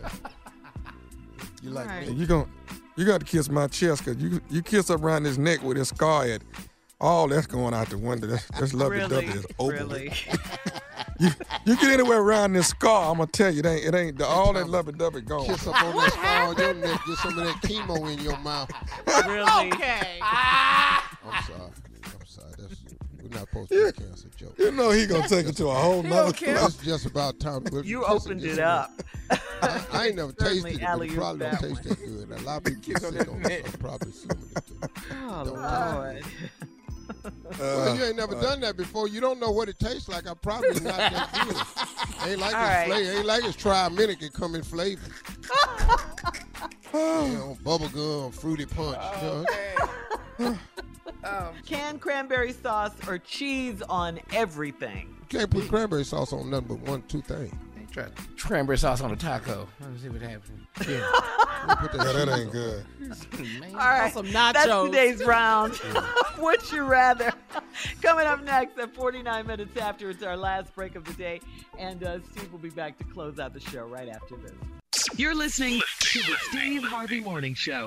[0.00, 0.10] yeah.
[1.62, 2.48] You like And you gon'
[2.96, 5.76] you got to kiss my chest because you you kiss up around his neck with
[5.76, 6.44] his scar and
[7.00, 8.26] all that's going out the window.
[8.26, 9.26] That's, that's lovely Really?
[9.26, 9.72] dovey is over.
[9.72, 10.12] Really?
[11.20, 11.30] You,
[11.64, 14.26] you get anywhere around this scar, I'm gonna tell you, it ain't it ain't the,
[14.26, 15.46] all that lovey dovey gone.
[15.46, 18.36] Kiss up on that scar on your neck, get some of that chemo in your
[18.38, 18.70] mouth.
[19.26, 19.72] Really?
[19.72, 20.18] Okay.
[20.22, 21.18] Ah.
[21.26, 21.70] I'm sorry.
[23.30, 24.54] That's we're not supposed to be cancer joke.
[24.58, 27.64] You know he gonna take it to a whole nother It's just about time.
[27.64, 28.90] to- You opened it up.
[29.30, 32.30] I, I ain't never tasted it, but it probably don't taste that good.
[32.30, 34.88] A lot of people sit on it, so I'm probably assuming it do.
[35.12, 36.22] Oh, Don't Lord.
[37.58, 39.08] well, you ain't never uh, done that before.
[39.08, 40.26] You don't know what it tastes like.
[40.28, 42.28] I probably not that good.
[42.30, 42.86] Ain't like All it's right.
[42.86, 43.12] flavor.
[43.18, 45.02] Ain't like it's try a minute can come in flavor.
[46.94, 48.98] you know, bubble gum, fruity punch.
[50.38, 50.58] you know.
[51.24, 55.14] Um, Canned cranberry sauce or cheese on everything.
[55.30, 57.52] You can't put cranberry sauce on nothing but one, two things.
[57.90, 58.06] try
[58.38, 59.68] cranberry sauce on a taco.
[59.80, 60.66] Let me see what happens.
[60.88, 61.06] Yeah.
[61.80, 62.84] Put Yeah, that ain't good.
[63.60, 63.70] Man.
[63.72, 64.12] All right.
[64.12, 64.52] some nachos.
[64.52, 64.86] That's nachos.
[64.86, 65.80] today's round.
[66.38, 67.32] Would you rather?
[68.00, 71.40] Coming up next at 49 minutes after, it's our last break of the day.
[71.78, 74.52] And uh, Steve will be back to close out the show right after this.
[75.16, 77.86] You're listening to the Steve Harvey Morning Show.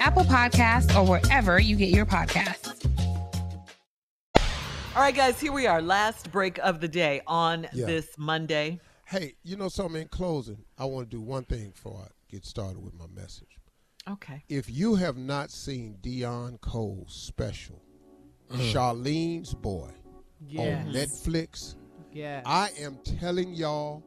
[0.00, 2.70] Apple Podcasts, or wherever you get your podcasts.
[4.96, 5.82] All right, guys, here we are.
[5.82, 7.86] Last break of the day on Yeah.
[7.86, 8.80] this Monday.
[9.06, 10.02] Hey, you know something?
[10.02, 13.58] In closing, I want to do one thing before I get started with my message.
[14.08, 14.44] Okay.
[14.48, 17.82] If you have not seen Deon Cole's special,
[18.50, 18.72] Mm.
[18.72, 19.90] Charleen's Boy,
[20.46, 20.86] Yes.
[20.86, 21.74] on Netflix,
[22.12, 22.42] Yeah.
[22.46, 24.04] I am telling y'all,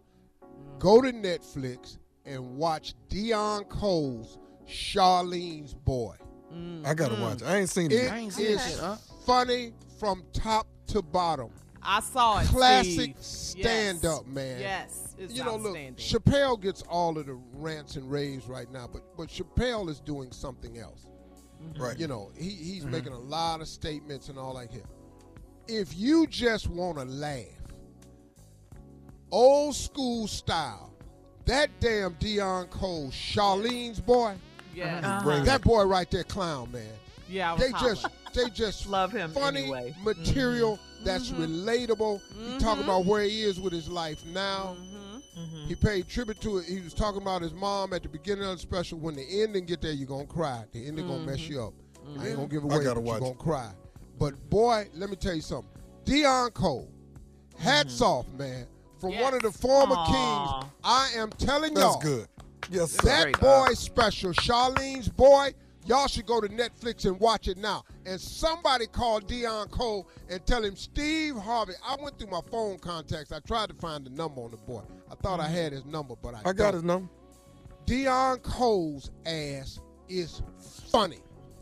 [0.79, 4.37] go to Netflix and watch Deon Cole's
[4.67, 6.15] Charleen's Boy.
[6.85, 7.43] I gotta watch.
[7.43, 8.03] I ain't seen it.
[8.05, 8.11] It.
[8.11, 8.95] I ain't seen is that shit, huh?
[9.25, 11.49] funny from top to bottom.
[11.83, 12.47] I saw it.
[12.47, 13.63] Classic Steve.
[13.63, 14.11] stand Yes.
[14.13, 14.59] up, man.
[14.59, 15.15] Yes.
[15.19, 15.75] It's you know, look.
[15.97, 20.31] Chappelle gets all of the rants and raves right now, but but Chappelle is doing
[20.31, 21.05] something else.
[21.77, 21.97] Right.
[21.99, 22.91] You know, he, he's Mm-hmm.
[22.91, 24.83] making a lot of statements and all like here.
[25.67, 27.45] If you just want to laugh,
[29.31, 30.93] old school style,
[31.45, 34.35] that damn Deon Cole, Charleen's boy,
[34.77, 35.03] Yes.
[35.03, 35.43] Uh-huh.
[35.43, 36.83] That boy right there, clown man.
[37.27, 37.95] Yeah, I was They hollering.
[37.95, 39.95] just they just Love him funny anyway.
[40.03, 41.03] material mm-hmm.
[41.03, 41.43] that's mm-hmm.
[41.43, 42.21] relatable.
[42.21, 42.83] He talking mm-hmm.
[42.83, 44.77] about where he is with his life now.
[45.67, 46.65] He paid tribute to it.
[46.65, 48.97] He was talking about his mom at the beginning of the special.
[48.97, 50.63] When the ending get there, you're gonna cry.
[50.71, 51.73] The ending gonna mess you up.
[52.19, 53.71] I ain't gonna give I away, gotta watch you're gonna cry.
[54.17, 55.69] But boy, let me tell you something.
[56.05, 56.89] Deon Cole,
[57.59, 58.65] hats off, man.
[58.99, 60.59] From one of the former Aw.
[60.61, 61.99] kings, I am telling That's y'all.
[61.99, 62.27] That's good.
[62.69, 63.01] Yes, sir.
[63.03, 65.53] That Great, boy special, Charleen's boy,
[65.85, 67.83] y'all should go to Netflix and watch it now.
[68.05, 71.73] And somebody call Deon Cole and tell him, Steve Harvey.
[71.85, 73.31] I went through my phone contacts.
[73.31, 74.81] I tried to find the number on the boy.
[75.11, 76.73] I thought I had his number, but I, I got don't.
[76.75, 77.09] his number.
[77.85, 79.79] Deon Cole's ass
[80.09, 80.41] is
[80.89, 81.19] funny.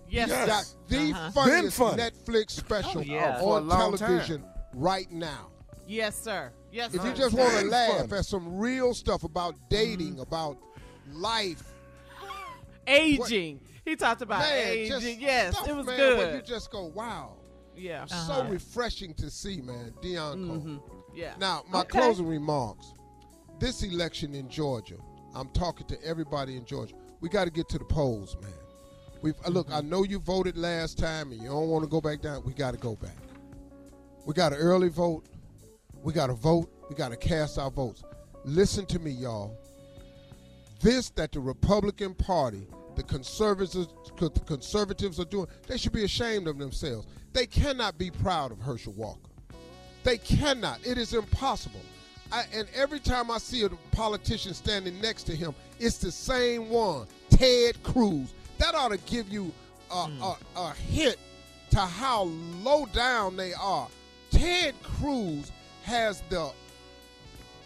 [0.10, 0.30] Yes.
[0.30, 1.32] He's got the Uh-huh.
[1.32, 2.02] funniest Been funny.
[2.04, 3.40] Netflix special Oh, yeah.
[3.42, 5.50] On long television right now.
[5.88, 6.52] Yes, sir.
[6.72, 6.98] Yes, sir.
[6.98, 7.10] If sir.
[7.10, 8.14] you just want to laugh funny.
[8.20, 10.58] at some real stuff about dating, about
[11.16, 11.64] life,
[12.88, 13.62] aging.
[13.84, 14.92] He talked about man, aging.
[14.92, 16.18] just yes, stuff, it was man, good.
[16.18, 17.34] Where you just go, wow.
[17.76, 18.06] yeah.
[18.06, 19.94] So refreshing to see, man.
[20.02, 20.58] Deon Cole.
[20.60, 20.82] Mhm.
[21.14, 21.34] Yeah.
[21.40, 22.00] Now, my Okay.
[22.00, 22.94] closing remarks.
[23.60, 24.98] This election in Georgia,
[25.34, 26.96] I'm talking to everybody in Georgia.
[27.22, 28.52] We got to get to the polls, man.
[29.22, 29.68] We've uh, look.
[29.72, 32.44] I know you voted last time, and you don't want to go back down.
[32.44, 33.16] We got to go back.
[34.26, 35.26] We got to early vote.
[36.04, 36.70] We got to vote.
[36.90, 38.04] We got to cast our votes.
[38.44, 39.58] Listen to me, y'all.
[40.86, 43.88] This that the Republican Party, the conservatives,
[44.20, 47.08] the conservatives are doing, they should be ashamed of themselves.
[47.34, 49.20] They cannot be proud of Herschel Walker.
[50.04, 50.86] They cannot.
[50.86, 51.82] It is impossible.
[52.32, 56.70] I, and every time I see a politician standing next to him, it's the same
[56.70, 58.32] one, Ted Cruz.
[58.60, 59.52] That ought to give you
[59.90, 60.38] a, mm.
[60.56, 61.18] a, a hint
[61.72, 62.24] to how
[62.62, 63.88] low down they are.
[64.30, 65.52] Ted Cruz
[65.84, 66.52] has the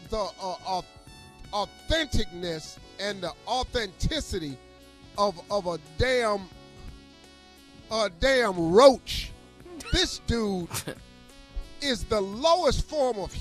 [0.10, 0.82] the uh, uh,
[1.54, 4.58] authenticness and the authenticity
[5.18, 6.42] of of a damn
[7.92, 9.32] a damn roach.
[9.92, 10.68] This dude
[11.82, 13.36] is the lowest form of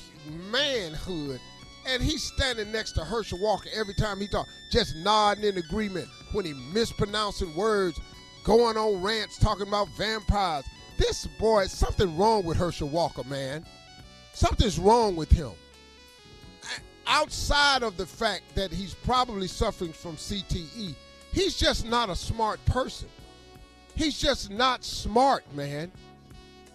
[0.51, 1.41] manhood.
[1.87, 6.09] And he's standing next to Herschel Walker every time he talks, just nodding in agreement
[6.33, 7.99] when he mispronouncing words,
[8.45, 10.65] going on rants talking about vampires.
[10.99, 13.65] This boy, something wrong with Herschel Walker, man.
[14.35, 15.53] Something's wrong with him.
[17.09, 20.95] Outside of the fact that he's probably suffering from CTE,
[21.33, 23.09] he's just not a smart person.
[23.97, 25.91] He's just not smart, man.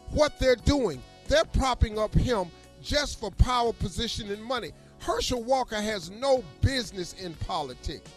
[0.09, 2.47] What they're doing, they're propping up him
[2.81, 4.71] just for power, position, and money.
[4.99, 8.09] Herschel Walker has no business in politics.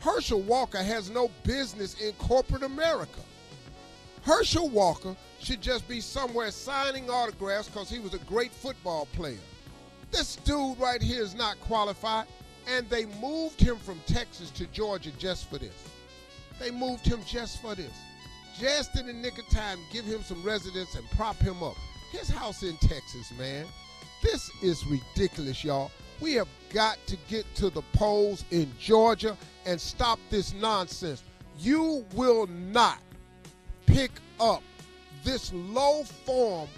[0.00, 3.20] Herschel Walker has no business in corporate America.
[4.22, 9.38] Herschel Walker should just be somewhere signing autographs because he was a great football player.
[10.10, 12.26] This dude right here is not qualified,
[12.68, 15.88] and they moved him from Texas to Georgia just for this.
[16.58, 17.92] They moved him just for this.
[18.58, 21.76] Just in the nick of time, give him some residence and prop him up.
[22.12, 23.66] His house in Texas, man.
[24.22, 25.90] This is ridiculous, y'all.
[26.20, 31.22] We have got to get to the polls in Georgia and stop this nonsense.
[31.58, 32.98] You will not
[33.86, 34.62] pick up
[35.24, 36.68] this low form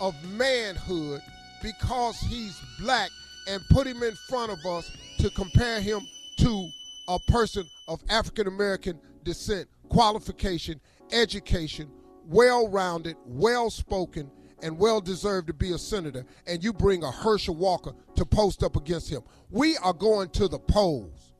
[0.00, 1.22] of manhood
[1.62, 3.10] because he's black
[3.48, 6.00] and put him in front of us to compare him
[6.38, 6.68] to
[7.08, 10.80] a person of African American descent, qualification,
[11.12, 11.90] education,
[12.26, 14.30] well rounded, well spoken,
[14.62, 18.62] and well deserved to be a senator, and you bring a Herschel Walker to post
[18.62, 19.22] up against him.
[19.50, 21.32] We are going to the polls.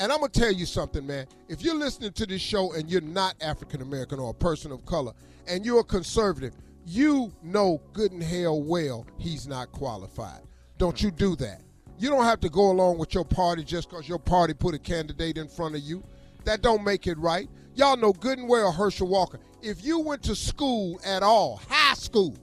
[0.00, 1.26] And I'm going to tell you something, man.
[1.48, 4.84] If you're listening to this show and you're not African American or a person of
[4.86, 5.12] color,
[5.48, 6.54] and you're a conservative,
[6.88, 10.40] you know good and hell well he's not qualified.
[10.78, 11.60] Don't you do that.
[11.98, 14.78] You don't have to go along with your party just because your party put a
[14.78, 16.02] candidate in front of you.
[16.44, 17.50] That don't make it right.
[17.74, 19.38] Y'all know good and well Herschel Walker.
[19.60, 22.34] If you went to school at all, high school,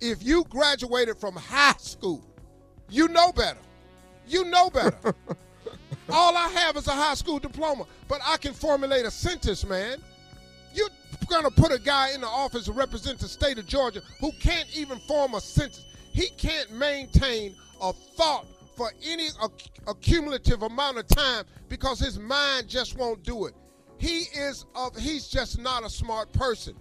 [0.00, 2.24] if you graduated from high school,
[2.88, 3.60] you know better.
[4.26, 4.96] You know better.
[6.08, 9.98] all I have is a high school diploma, but I can formulate a sentence, man.
[10.72, 10.88] You're
[11.26, 14.32] going to put a guy in the office to represent the state of Georgia who
[14.40, 15.84] can't even form a sentence.
[16.12, 18.46] He can't maintain a thought
[18.76, 19.28] for any
[19.86, 23.54] accumulative amount of time because his mind just won't do it.
[23.98, 26.74] He is of he's just not a smart person.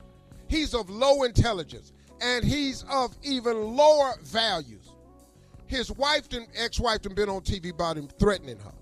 [0.48, 4.92] He's of low intelligence and he's of even lower values.
[5.68, 8.74] His wife and ex-wife have been on TV about him threatening her,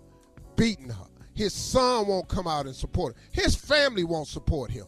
[0.56, 1.06] beating her.
[1.36, 3.22] His son won't come out and support him.
[3.32, 4.86] His family won't support him.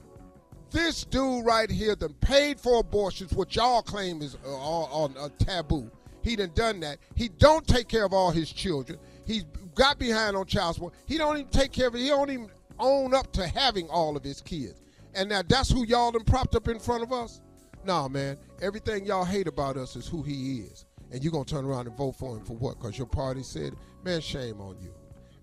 [0.72, 5.30] This dude right here done paid for abortions, which y'all claim is uh, all, a
[5.44, 5.92] taboo.
[6.24, 6.98] He done done that.
[7.16, 8.98] He don't take care of all his children.
[9.26, 9.44] He's
[9.76, 10.94] got behind on child support.
[11.08, 11.94] He don't even take care of.
[11.94, 12.50] He don't even
[12.80, 14.82] own up to having all of his kids.
[15.14, 17.42] And now that's who y'all done propped up in front of us?
[17.84, 18.38] Nah, man.
[18.62, 20.86] Everything y'all hate about us is who he is.
[21.12, 22.80] And you're going to turn around and vote for him for what?
[22.80, 23.74] Because your party said,
[24.06, 24.94] man, shame on you.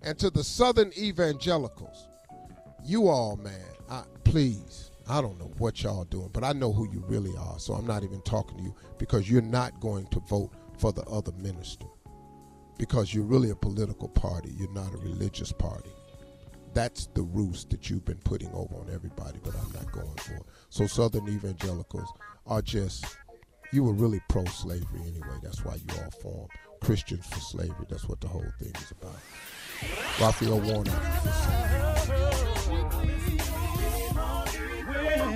[0.01, 2.07] And to the Southern evangelicals,
[2.83, 6.87] you all, man, I, please I don't know what y'all doing, but I know who
[6.91, 7.57] you really are.
[7.57, 11.01] So I'm not even talking to you because you're not going to vote for the
[11.03, 11.87] other minister
[12.77, 14.53] because you're really a political party.
[14.55, 15.89] You're not a religious party.
[16.75, 20.35] That's the roost that you've been putting over on everybody, but I'm not going for.
[20.35, 20.43] It.
[20.69, 22.07] So Southern evangelicals
[22.45, 23.17] are just,
[23.73, 25.39] you were really pro slavery anyway.
[25.41, 27.85] That's why you all formed Christians for Slavery.
[27.89, 29.17] That's what the whole thing is about.
[30.19, 30.93] Raphael Warnock.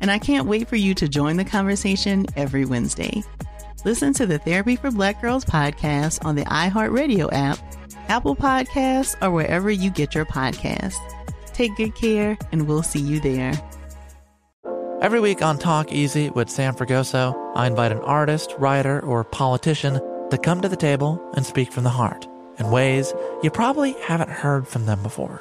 [0.00, 3.22] and I can't wait for you to join the conversation every Wednesday.
[3.84, 7.58] Listen to the Therapy for Black Girls podcast on the iHeartRadio app,
[8.08, 10.96] Apple Podcasts, or wherever you get your podcasts.
[11.52, 13.52] Take good care, and we'll see you there.
[15.00, 20.00] Every week on Talk Easy with Sam Fragoso, I invite an artist, writer, or politician
[20.30, 22.26] to come to the table and speak from the heart
[22.58, 25.40] in ways you probably haven't heard from them before.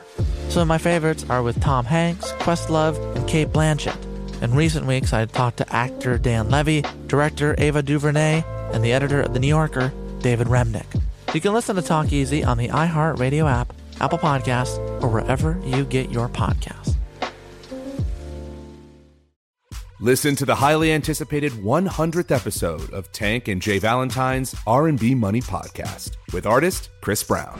[0.49, 3.97] Some of my favorites are with Tom Hanks, Questlove, and Cate Blanchett.
[4.41, 8.93] In recent weeks, I had talked to actor Dan Levy, director Ava DuVernay, and the
[8.93, 11.01] editor of The New Yorker, David Remnick.
[11.33, 15.85] You can listen to Talk Easy on the iHeartRadio app, Apple Podcasts, or wherever you
[15.85, 16.95] get your podcasts.
[19.99, 23.79] Listen to the highly anticipated 100th episode of Tank and J.
[23.79, 27.59] Valentine's R&B Money podcast with artist Chris Brown.